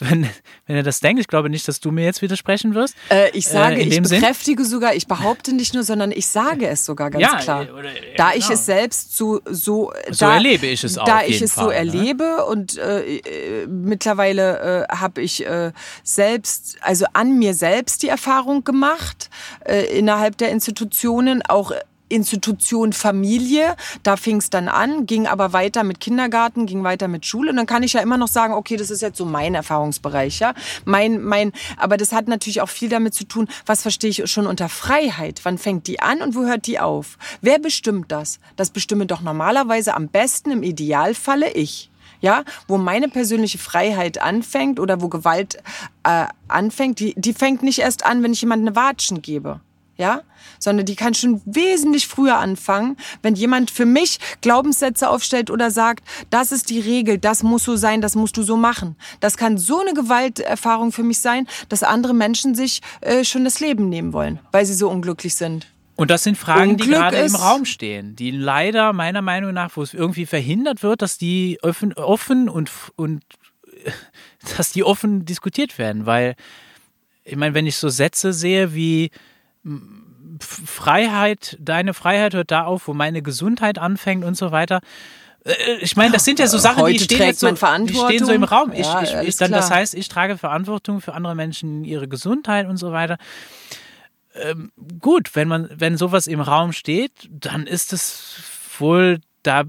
[0.00, 0.28] wenn,
[0.66, 1.20] wenn er das denkt.
[1.20, 2.96] Ich glaube nicht, dass du mir jetzt widersprechen wirst.
[3.10, 4.70] Äh, ich sage, äh, ich bekräftige Sinn.
[4.70, 7.68] sogar, ich behaupte nicht nur, sondern ich sage es sogar ganz ja, klar.
[7.72, 8.44] Oder, ja, da genau.
[8.44, 11.04] ich es selbst so so so da, erlebe ich es auch.
[11.04, 11.76] Da ich es Fall, so ne?
[11.76, 15.72] erlebe und äh, äh, mittlerweile äh, habe ich äh,
[16.02, 19.30] selbst, also an mir selbst die Erfahrung gemacht
[19.64, 21.72] äh, innerhalb der Institutionen auch
[22.08, 23.76] Institution Familie.
[24.02, 27.50] Da fing es dann an, ging aber weiter mit Kindergarten, ging weiter mit Schule.
[27.50, 30.40] Und dann kann ich ja immer noch sagen, okay, das ist jetzt so mein Erfahrungsbereich,
[30.40, 30.54] ja.
[30.84, 34.46] Mein, mein, aber das hat natürlich auch viel damit zu tun, was verstehe ich schon
[34.46, 35.40] unter Freiheit?
[35.44, 37.18] Wann fängt die an und wo hört die auf?
[37.40, 38.38] Wer bestimmt das?
[38.56, 41.90] Das bestimme doch normalerweise am besten im Idealfalle ich
[42.20, 45.62] ja, wo meine persönliche Freiheit anfängt oder wo Gewalt
[46.04, 49.60] äh, anfängt, die, die fängt nicht erst an, wenn ich jemandem eine Watschen gebe
[49.96, 50.22] ja,
[50.58, 56.04] sondern die kann schon wesentlich früher anfangen, wenn jemand für mich Glaubenssätze aufstellt oder sagt,
[56.30, 58.96] das ist die Regel, das muss so sein, das musst du so machen.
[59.20, 63.60] Das kann so eine Gewalterfahrung für mich sein, dass andere Menschen sich äh, schon das
[63.60, 65.66] Leben nehmen wollen, weil sie so unglücklich sind.
[65.96, 69.76] Und das sind Fragen, Unglück die gerade im Raum stehen, die leider meiner Meinung nach,
[69.76, 73.22] wo es irgendwie verhindert wird, dass die offen, offen und, und
[74.56, 76.34] dass die offen diskutiert werden, weil
[77.22, 79.10] ich meine, wenn ich so Sätze sehe wie
[80.40, 84.80] Freiheit, deine Freiheit hört da auf, wo meine Gesundheit anfängt und so weiter.
[85.44, 88.24] Äh, ich meine, das sind ja so Sachen, Heute die stehen, jetzt so, die stehen
[88.24, 88.72] so im Raum.
[88.72, 92.66] Ich, ja, ich, ich, dann, das heißt, ich trage Verantwortung für andere Menschen, ihre Gesundheit
[92.66, 93.18] und so weiter.
[94.34, 98.34] Ähm, gut, wenn man, wenn sowas im Raum steht, dann ist es
[98.78, 99.64] wohl, da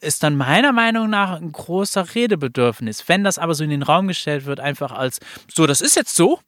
[0.00, 3.08] ist dann meiner Meinung nach ein großer Redebedürfnis.
[3.08, 6.14] Wenn das aber so in den Raum gestellt wird, einfach als so, das ist jetzt
[6.16, 6.40] so,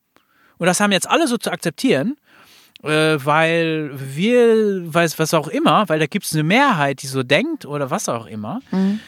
[0.64, 2.16] und das haben jetzt alle so zu akzeptieren,
[2.82, 7.22] äh, weil wir, weiß was auch immer, weil da gibt es eine Mehrheit, die so
[7.22, 8.62] denkt oder was auch immer.
[8.70, 9.00] Mhm.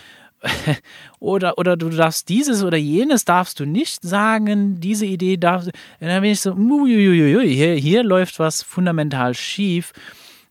[1.18, 5.72] oder, oder du darfst dieses oder jenes darfst du nicht sagen, diese Idee darfst du.
[5.98, 9.94] Dann bin ich so, uiuiui, hier, hier läuft was fundamental schief.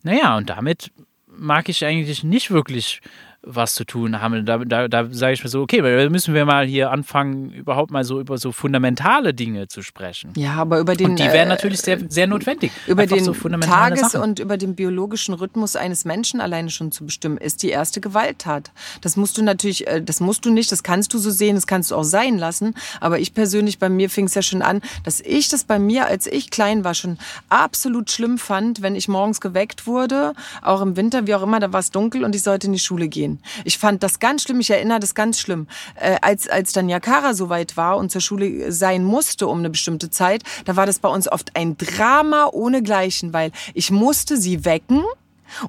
[0.01, 0.91] Naja, und damit
[1.27, 2.99] mag ich eigentlich nicht wirklich
[3.45, 4.45] was zu tun haben.
[4.45, 7.91] Da, da, da sage ich mir so, okay, da müssen wir mal hier anfangen, überhaupt
[7.91, 10.31] mal so über so fundamentale Dinge zu sprechen.
[10.35, 11.11] Ja, aber über den.
[11.11, 12.71] Und die wären äh, natürlich sehr, sehr notwendig.
[12.87, 14.21] Über Einfach den so Tages- Sachen.
[14.21, 18.71] und über den biologischen Rhythmus eines Menschen alleine schon zu bestimmen, ist die erste Gewalttat.
[19.01, 21.67] Das musst du natürlich, äh, das musst du nicht, das kannst du so sehen, das
[21.67, 22.73] kannst du auch sein lassen.
[22.99, 26.07] Aber ich persönlich, bei mir fing es ja schon an, dass ich das bei mir,
[26.07, 27.17] als ich klein war, schon
[27.49, 31.71] absolut schlimm fand, wenn ich morgens geweckt wurde, auch im Winter, wie auch immer, da
[31.71, 33.34] war es dunkel und ich sollte in die Schule gehen.
[33.63, 35.67] Ich fand das ganz schlimm, ich erinnere das ganz schlimm.
[35.95, 40.09] Äh, als, als dann Yakara soweit war und zur Schule sein musste um eine bestimmte
[40.09, 45.03] Zeit, da war das bei uns oft ein Drama ohnegleichen, weil ich musste sie wecken.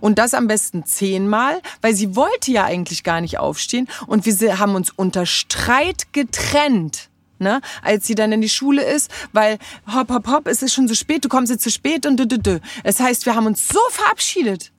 [0.00, 3.88] Und das am besten zehnmal, weil sie wollte ja eigentlich gar nicht aufstehen.
[4.06, 7.10] Und wir haben uns unter Streit getrennt.
[7.38, 9.58] Ne, als sie dann in die Schule ist, weil
[9.94, 12.26] hopp, hopp, hopp, es ist schon so spät, du kommst jetzt zu spät und dü,
[12.26, 12.60] dü, dü.
[12.82, 14.72] Das heißt, wir haben uns so verabschiedet.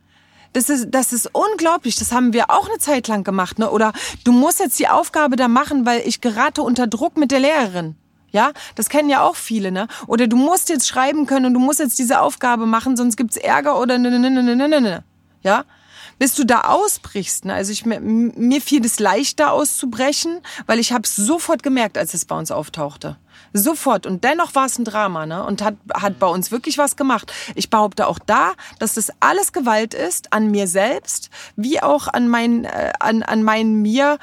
[0.57, 1.97] Das ist, das ist unglaublich.
[1.97, 3.59] Das haben wir auch eine Zeit lang gemacht.
[3.59, 3.69] Ne?
[3.69, 3.93] Oder
[4.23, 7.95] du musst jetzt die Aufgabe da machen, weil ich gerate unter Druck mit der Lehrerin.
[8.31, 9.87] Ja, das kennen ja auch viele, ne?
[10.07, 13.37] Oder du musst jetzt schreiben können und du musst jetzt diese Aufgabe machen, sonst gibt's
[13.37, 14.81] Ärger oder ne, ne, ne, ne, ne, ne.
[14.81, 15.03] ne.
[15.43, 15.63] Ja?
[16.17, 17.53] Bis du da ausbrichst, ne?
[17.53, 22.25] Also ich, mir fiel es leichter auszubrechen, weil ich habe es sofort gemerkt, als es
[22.25, 23.17] bei uns auftauchte
[23.57, 24.05] Sofort.
[24.05, 25.43] Und dennoch war es ein Drama, ne?
[25.43, 27.31] Und hat, hat bei uns wirklich was gemacht.
[27.55, 32.27] Ich behaupte auch da, dass das alles Gewalt ist, an mir selbst, wie auch an
[32.27, 34.17] meinen, äh, an, an meinen mir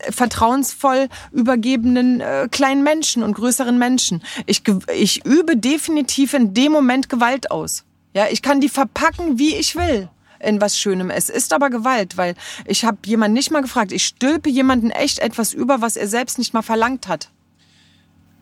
[0.00, 4.22] äh, vertrauensvoll übergebenen äh, kleinen Menschen und größeren Menschen.
[4.46, 4.62] Ich,
[4.94, 7.84] ich übe definitiv in dem Moment Gewalt aus.
[8.14, 10.08] Ja, ich kann die verpacken, wie ich will
[10.40, 11.10] in was Schönem.
[11.10, 12.34] Es ist aber Gewalt, weil
[12.64, 13.92] ich habe jemanden nicht mal gefragt.
[13.92, 17.30] Ich stülpe jemanden echt etwas über, was er selbst nicht mal verlangt hat.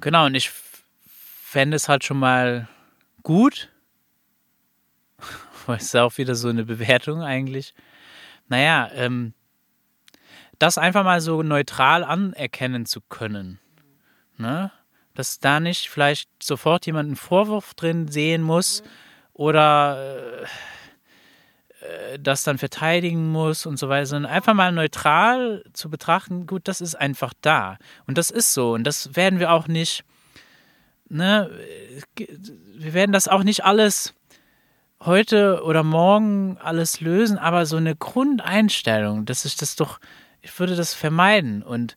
[0.01, 2.69] Genau, und ich fände es halt schon mal
[3.23, 3.71] gut,
[5.69, 7.75] ist auch wieder so eine Bewertung eigentlich.
[8.49, 9.35] Naja, ähm,
[10.59, 13.59] das einfach mal so neutral anerkennen zu können.
[14.37, 14.71] Ne?
[15.15, 18.83] Dass da nicht vielleicht sofort jemand einen Vorwurf drin sehen muss
[19.35, 20.47] oder äh,
[22.19, 26.81] das dann verteidigen muss und so weiter, sondern einfach mal neutral zu betrachten, gut, das
[26.81, 27.79] ist einfach da.
[28.07, 28.73] Und das ist so.
[28.73, 30.05] Und das werden wir auch nicht,
[31.09, 31.51] ne,
[32.17, 34.15] wir werden das auch nicht alles
[35.01, 40.01] heute oder morgen alles lösen, aber so eine Grundeinstellung, das ist das doch,
[40.41, 41.97] ich würde das vermeiden und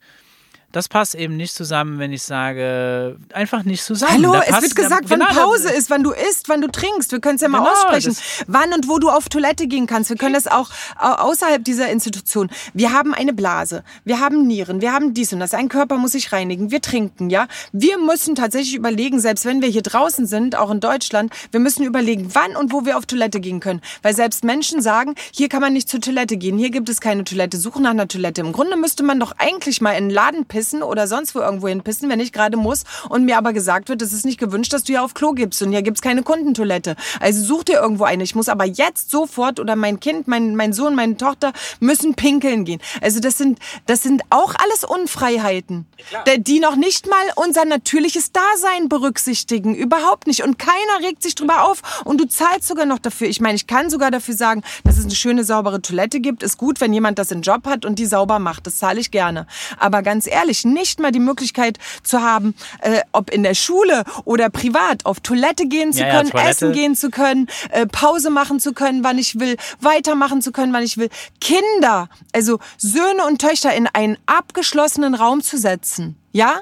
[0.71, 4.13] das passt eben nicht zusammen, wenn ich sage, einfach nicht zusammen.
[4.13, 7.11] Hallo, es wird gesagt, wann genau, Pause ist, wann du isst, wann du trinkst.
[7.11, 8.15] Wir können es ja mal genau, aussprechen.
[8.47, 10.09] Wann und wo du auf Toilette gehen kannst.
[10.09, 12.49] Wir können das auch außerhalb dieser Institution.
[12.73, 15.53] Wir haben eine Blase, wir haben Nieren, wir haben dies und das.
[15.53, 16.71] Ein Körper muss sich reinigen.
[16.71, 17.47] Wir trinken, ja.
[17.73, 21.83] Wir müssen tatsächlich überlegen, selbst wenn wir hier draußen sind, auch in Deutschland, wir müssen
[21.83, 23.81] überlegen, wann und wo wir auf Toilette gehen können.
[24.03, 27.25] Weil selbst Menschen sagen, hier kann man nicht zur Toilette gehen, hier gibt es keine
[27.25, 28.41] Toilette, suchen nach einer Toilette.
[28.41, 31.39] Im Grunde müsste man doch eigentlich mal in den Laden pissen pissen oder sonst wo
[31.39, 34.39] irgendwo hin pissen, wenn ich gerade muss und mir aber gesagt wird, es ist nicht
[34.39, 36.95] gewünscht, dass du hier auf Klo gibst und hier gibt's keine Kundentoilette.
[37.19, 38.23] Also such dir irgendwo eine.
[38.23, 42.63] Ich muss aber jetzt sofort oder mein Kind, mein, mein Sohn, meine Tochter müssen pinkeln
[42.63, 42.79] gehen.
[43.01, 43.57] Also das sind,
[43.87, 49.73] das sind auch alles Unfreiheiten, ja, die noch nicht mal unser natürliches Dasein berücksichtigen.
[49.73, 50.43] Überhaupt nicht.
[50.43, 53.27] Und keiner regt sich drüber auf und du zahlst sogar noch dafür.
[53.29, 56.43] Ich meine, ich kann sogar dafür sagen, dass es eine schöne, saubere Toilette gibt.
[56.43, 58.67] Ist gut, wenn jemand das in Job hat und die sauber macht.
[58.67, 59.47] Das zahle ich gerne.
[59.79, 64.03] Aber ganz ehrlich, ehrlich, nicht mal die Möglichkeit zu haben, äh, ob in der Schule
[64.25, 68.29] oder privat, auf Toilette gehen zu ja, können, ja, essen gehen zu können, äh, Pause
[68.29, 71.09] machen zu können, wann ich will, weitermachen zu können, wann ich will.
[71.39, 76.17] Kinder, also Söhne und Töchter in einen abgeschlossenen Raum zu setzen.
[76.31, 76.61] Ja?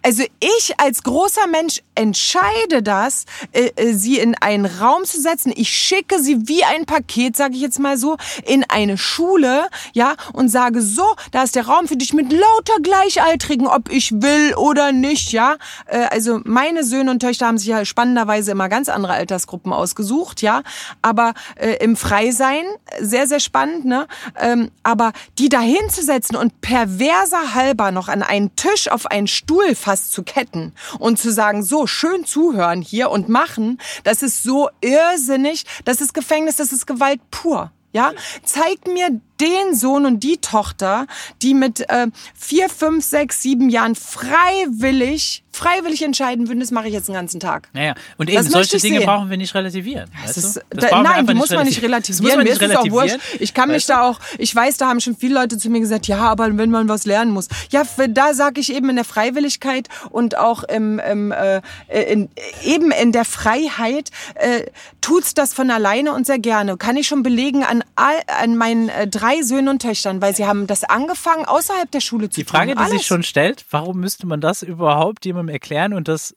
[0.00, 5.52] Also ich als großer Mensch entscheide das, äh, äh, sie in einen Raum zu setzen.
[5.54, 8.16] Ich schicke sie wie ein Paket, sage ich jetzt mal so,
[8.46, 12.80] in eine Schule, ja, und sage so, da ist der Raum für dich mit lauter
[12.82, 15.56] Gleichaltrigen, ob ich will oder nicht, ja.
[15.86, 20.42] Äh, also meine Söhne und Töchter haben sich ja spannenderweise immer ganz andere Altersgruppen ausgesucht,
[20.42, 20.62] ja.
[21.02, 22.64] Aber äh, im Freisein
[23.00, 24.06] sehr sehr spannend, ne.
[24.40, 29.74] Ähm, aber die da hinzusetzen und perverser halber noch an einen Tisch auf einen Stuhl
[29.82, 34.70] fast zu ketten und zu sagen, so schön zuhören hier und machen, das ist so
[34.80, 37.72] irrsinnig, das ist Gefängnis, das ist Gewalt pur.
[37.94, 41.06] Ja, zeigt mir den Sohn und die Tochter,
[41.42, 46.94] die mit äh, vier, fünf, sechs, sieben Jahren freiwillig, freiwillig entscheiden würden, das mache ich
[46.94, 47.68] jetzt den ganzen Tag.
[47.72, 49.06] Naja, und eben, solche Dinge sehen.
[49.06, 50.10] brauchen wir nicht relativieren.
[50.24, 52.36] Das ist, da, nein, die muss man nicht relativieren.
[52.36, 53.18] Man nicht Mir ist es auch wurscht.
[53.40, 56.06] Ich kann mich da auch, ich weiß, da haben schon viele Leute zu mir gesagt,
[56.06, 57.48] ja, aber wenn man was lernen muss.
[57.70, 62.28] Ja, da sage ich eben in der Freiwilligkeit und auch im, im äh, in,
[62.64, 64.66] eben in der Freiheit äh,
[65.00, 66.76] tut's das von alleine und sehr gerne.
[66.76, 70.34] Kann ich schon belegen an, all, an meinen äh, drei drei Söhnen und Töchtern, weil
[70.34, 72.44] sie haben das angefangen, außerhalb der Schule zu tun.
[72.44, 76.34] Die Frage, die sich schon stellt, warum müsste man das überhaupt jemandem erklären und das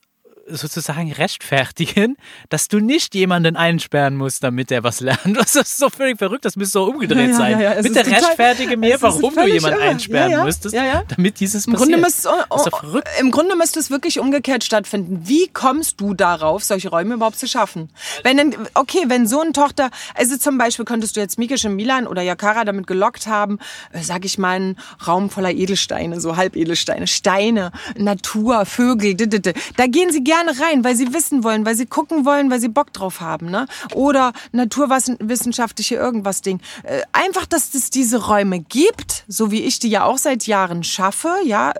[0.47, 2.17] sozusagen rechtfertigen,
[2.49, 5.15] dass du nicht jemanden einsperren musst, damit er was lernt.
[5.45, 7.59] Das ist so völlig verrückt, das müsste so umgedreht ja, sein.
[7.59, 9.89] Ja, ja, Bitte rechtfertige mir, warum du jemanden irre.
[9.89, 10.75] einsperren musstest,
[11.07, 11.91] damit dieses Im passiert.
[11.91, 15.21] Grunde müsste, oh, oh, Im Grunde müsste es wirklich umgekehrt stattfinden.
[15.23, 17.89] Wie kommst du darauf, solche Räume überhaupt zu schaffen?
[18.23, 21.75] Wenn denn, okay, wenn so eine Tochter, also zum Beispiel könntest du jetzt Mikisch und
[21.75, 23.59] Milan oder Yakara damit gelockt haben,
[23.91, 30.11] äh, sag ich mal, einen Raum voller Edelsteine, so Halbedelsteine, Steine, Natur, Vögel, da gehen
[30.11, 32.91] sie gerne gerne rein, weil sie wissen wollen, weil sie gucken wollen, weil sie Bock
[32.93, 33.67] drauf haben, ne?
[33.93, 36.59] Oder naturwissenschaftliche irgendwas Ding.
[36.83, 40.83] Äh, einfach, dass es diese Räume gibt, so wie ich die ja auch seit Jahren
[40.83, 41.73] schaffe, ja,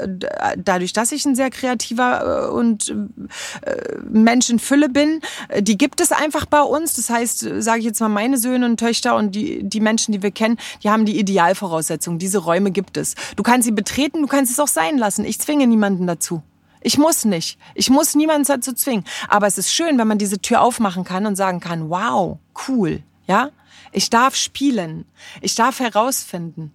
[0.57, 5.22] dadurch, dass ich ein sehr kreativer äh, und äh, Menschenfülle bin,
[5.60, 6.94] die gibt es einfach bei uns.
[6.94, 10.23] Das heißt, sage ich jetzt mal, meine Söhne und Töchter und die, die Menschen, die
[10.23, 12.19] wir kennen, die haben die Idealvoraussetzungen.
[12.19, 13.15] Diese Räume gibt es.
[13.36, 15.26] Du kannst sie betreten, du kannst es auch sein lassen.
[15.26, 16.41] Ich zwinge niemanden dazu.
[16.86, 17.57] Ich muss nicht.
[17.74, 19.06] Ich muss niemanden dazu zwingen.
[19.28, 22.38] Aber es ist schön, wenn man diese Tür aufmachen kann und sagen kann, wow,
[22.68, 23.49] cool, ja?
[23.91, 25.06] Ich darf spielen.
[25.41, 26.74] Ich darf herausfinden.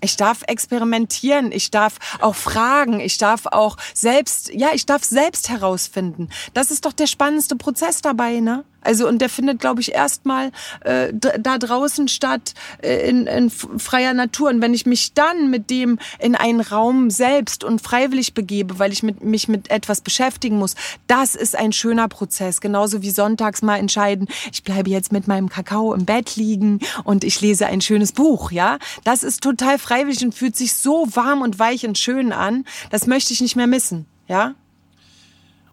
[0.00, 5.48] Ich darf experimentieren, ich darf auch fragen, ich darf auch selbst, ja, ich darf selbst
[5.48, 6.28] herausfinden.
[6.54, 8.64] Das ist doch der spannendste Prozess dabei, ne?
[8.80, 10.52] Also und der findet, glaube ich, erstmal
[10.82, 14.50] äh, da draußen statt äh, in, in freier Natur.
[14.50, 18.92] Und wenn ich mich dann mit dem in einen Raum selbst und freiwillig begebe, weil
[18.92, 20.74] ich mit, mich mit etwas beschäftigen muss,
[21.08, 22.60] das ist ein schöner Prozess.
[22.60, 27.24] Genauso wie sonntags mal entscheiden, ich bleibe jetzt mit meinem Kakao im Bett liegen und
[27.24, 28.52] ich lese ein schönes Buch.
[28.52, 32.64] Ja, das ist total freiwillig und fühlt sich so warm und weich und schön an.
[32.90, 34.06] Das möchte ich nicht mehr missen.
[34.26, 34.54] Ja.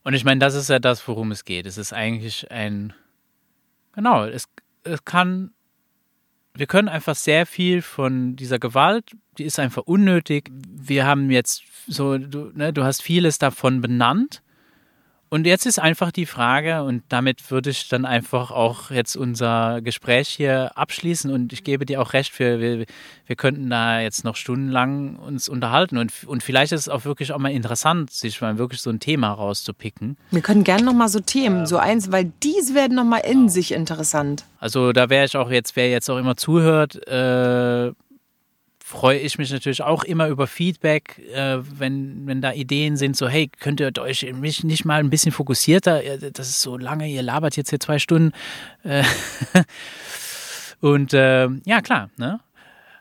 [0.04, 1.66] Und ich meine, das ist ja das, worum es geht.
[1.66, 2.94] Es ist eigentlich ein,
[3.94, 4.48] genau, es,
[4.84, 5.52] es kann,
[6.54, 10.50] wir können einfach sehr viel von dieser Gewalt, die ist einfach unnötig.
[10.52, 14.42] Wir haben jetzt so, du, ne, du hast vieles davon benannt
[15.36, 19.82] und jetzt ist einfach die Frage, und damit würde ich dann einfach auch jetzt unser
[19.82, 22.86] Gespräch hier abschließen und ich gebe dir auch recht, für, wir,
[23.26, 27.34] wir könnten da jetzt noch stundenlang uns unterhalten und, und vielleicht ist es auch wirklich
[27.34, 30.16] auch mal interessant, sich mal wirklich so ein Thema rauszupicken.
[30.32, 33.48] Wir können gerne nochmal so Themen, ähm, so eins, weil diese werden nochmal in genau.
[33.49, 34.45] sich interessant.
[34.60, 37.91] Also da wäre ich auch jetzt, wer jetzt auch immer zuhört, äh,
[38.86, 43.28] freue ich mich natürlich auch immer über Feedback, äh, wenn, wenn da Ideen sind, so
[43.28, 47.24] hey, könnt ihr euch mich nicht mal ein bisschen fokussierter, das ist so lange, ihr
[47.24, 48.32] labert jetzt hier zwei Stunden.
[48.84, 49.03] Äh,
[50.82, 52.40] und äh, ja, klar, ne?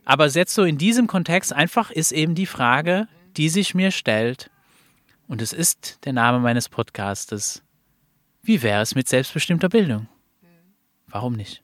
[0.07, 3.07] Aber jetzt so in diesem Kontext einfach ist eben die Frage,
[3.37, 4.51] die sich mir stellt,
[5.29, 7.63] und es ist der Name meines Podcastes,
[8.43, 10.09] wie wäre es mit selbstbestimmter Bildung?
[11.09, 11.64] Warum nicht?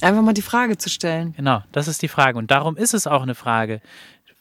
[0.00, 1.34] Einfach mal die Frage zu stellen.
[1.36, 2.38] Genau, das ist die Frage.
[2.38, 3.80] Und darum ist es auch eine Frage,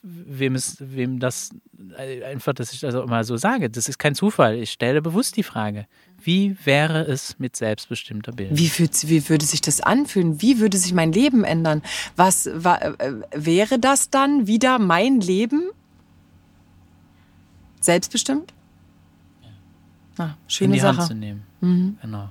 [0.04, 1.52] wem, es, wem das
[1.98, 3.70] äh, einfach, dass ich das auch mal so sage.
[3.70, 4.56] Das ist kein Zufall.
[4.56, 5.88] Ich stelle bewusst die Frage.
[6.22, 8.58] Wie wäre es mit selbstbestimmter Bildung?
[8.58, 10.42] Wie, fühlt, wie würde sich das anfühlen?
[10.42, 11.82] Wie würde sich mein Leben ändern?
[12.16, 15.70] Was wa, äh, wäre das dann wieder mein Leben?
[17.80, 18.54] Selbstbestimmt?
[20.18, 20.26] Ja.
[20.26, 20.98] Ah, schöne In die Sache.
[20.98, 21.44] Hand zu nehmen.
[21.62, 21.98] Mhm.
[22.02, 22.30] Genau.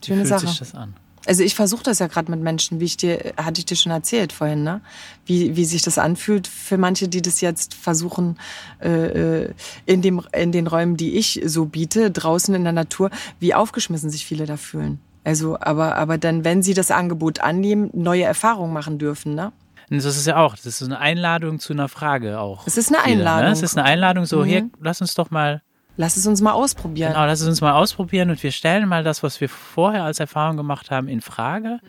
[0.00, 0.46] Wie schöne fühlt Sache.
[0.48, 0.94] sich das an?
[1.28, 3.92] Also ich versuche das ja gerade mit Menschen, wie ich dir, hatte ich dir schon
[3.92, 4.80] erzählt vorhin, ne?
[5.26, 8.38] Wie, wie sich das anfühlt für manche, die das jetzt versuchen,
[8.80, 13.10] äh, äh, in, dem, in den Räumen, die ich so biete, draußen in der Natur,
[13.40, 15.00] wie aufgeschmissen sich viele da fühlen.
[15.22, 19.52] Also, aber, aber dann, wenn sie das Angebot annehmen, neue Erfahrungen machen dürfen, ne?
[19.90, 22.66] Das ist ja auch, das ist eine Einladung zu einer Frage auch.
[22.66, 23.46] Es ist eine Einladung.
[23.46, 23.52] Ne?
[23.52, 24.44] Es ist eine Einladung, so, mhm.
[24.44, 25.62] hier, lass uns doch mal
[26.00, 27.12] Lass es uns mal ausprobieren.
[27.12, 30.20] Genau, lass es uns mal ausprobieren und wir stellen mal das, was wir vorher als
[30.20, 31.80] Erfahrung gemacht haben, in Frage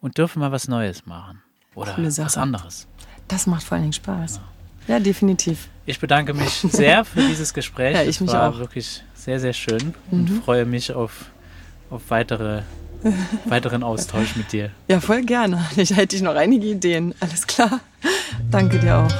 [0.00, 1.42] und dürfen mal was Neues machen.
[1.74, 2.88] Oder was anderes.
[3.28, 4.36] Das macht vor allen Dingen Spaß.
[4.36, 4.46] Genau.
[4.88, 5.68] Ja, definitiv.
[5.84, 7.94] Ich bedanke mich sehr für dieses Gespräch.
[7.94, 8.58] ja, ich mich war auch.
[8.58, 10.42] wirklich sehr, sehr schön und mhm.
[10.42, 11.26] freue mich auf,
[11.90, 12.62] auf weitere,
[13.44, 14.70] weiteren Austausch mit dir.
[14.88, 15.62] Ja, voll gerne.
[15.76, 17.14] Ich hätte ich noch einige Ideen.
[17.20, 17.80] Alles klar.
[18.50, 19.12] Danke dir auch.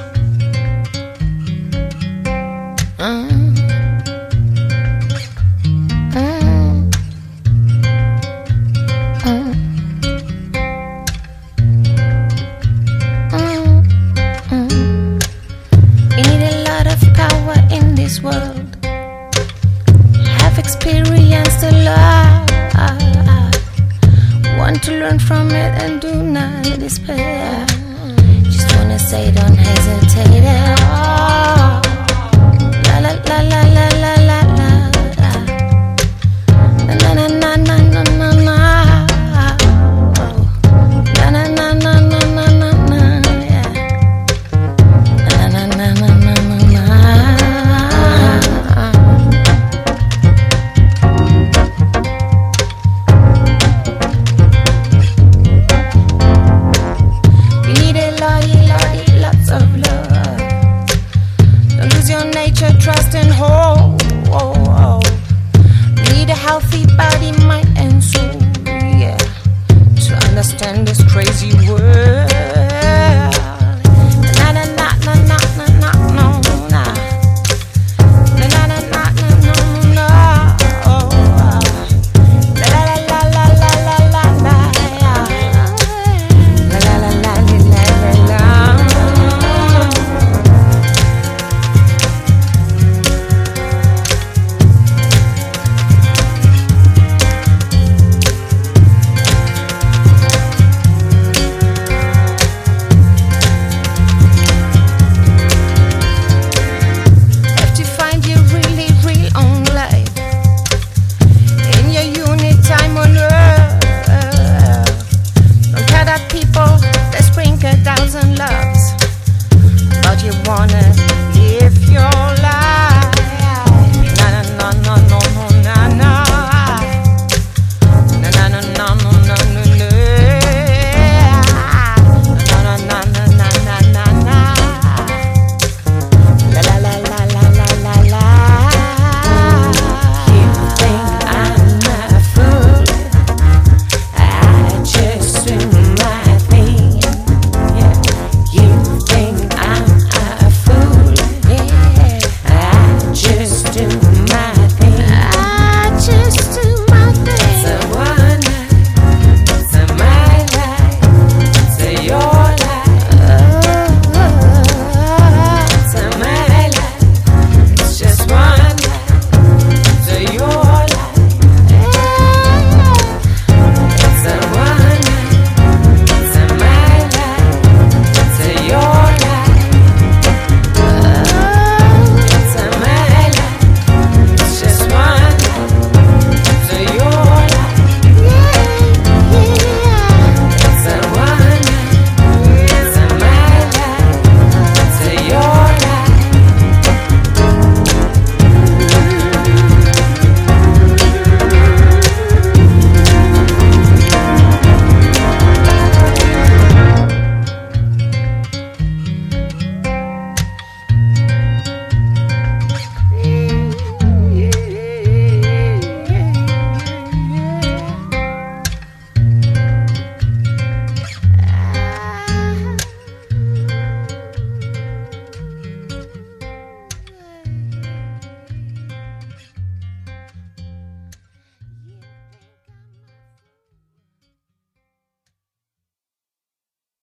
[18.09, 18.79] Mhm.
[25.09, 27.67] learn from it and do not despair.
[28.45, 31.83] Just wanna say, don't hesitate at all.
[32.87, 34.18] La la la la la la.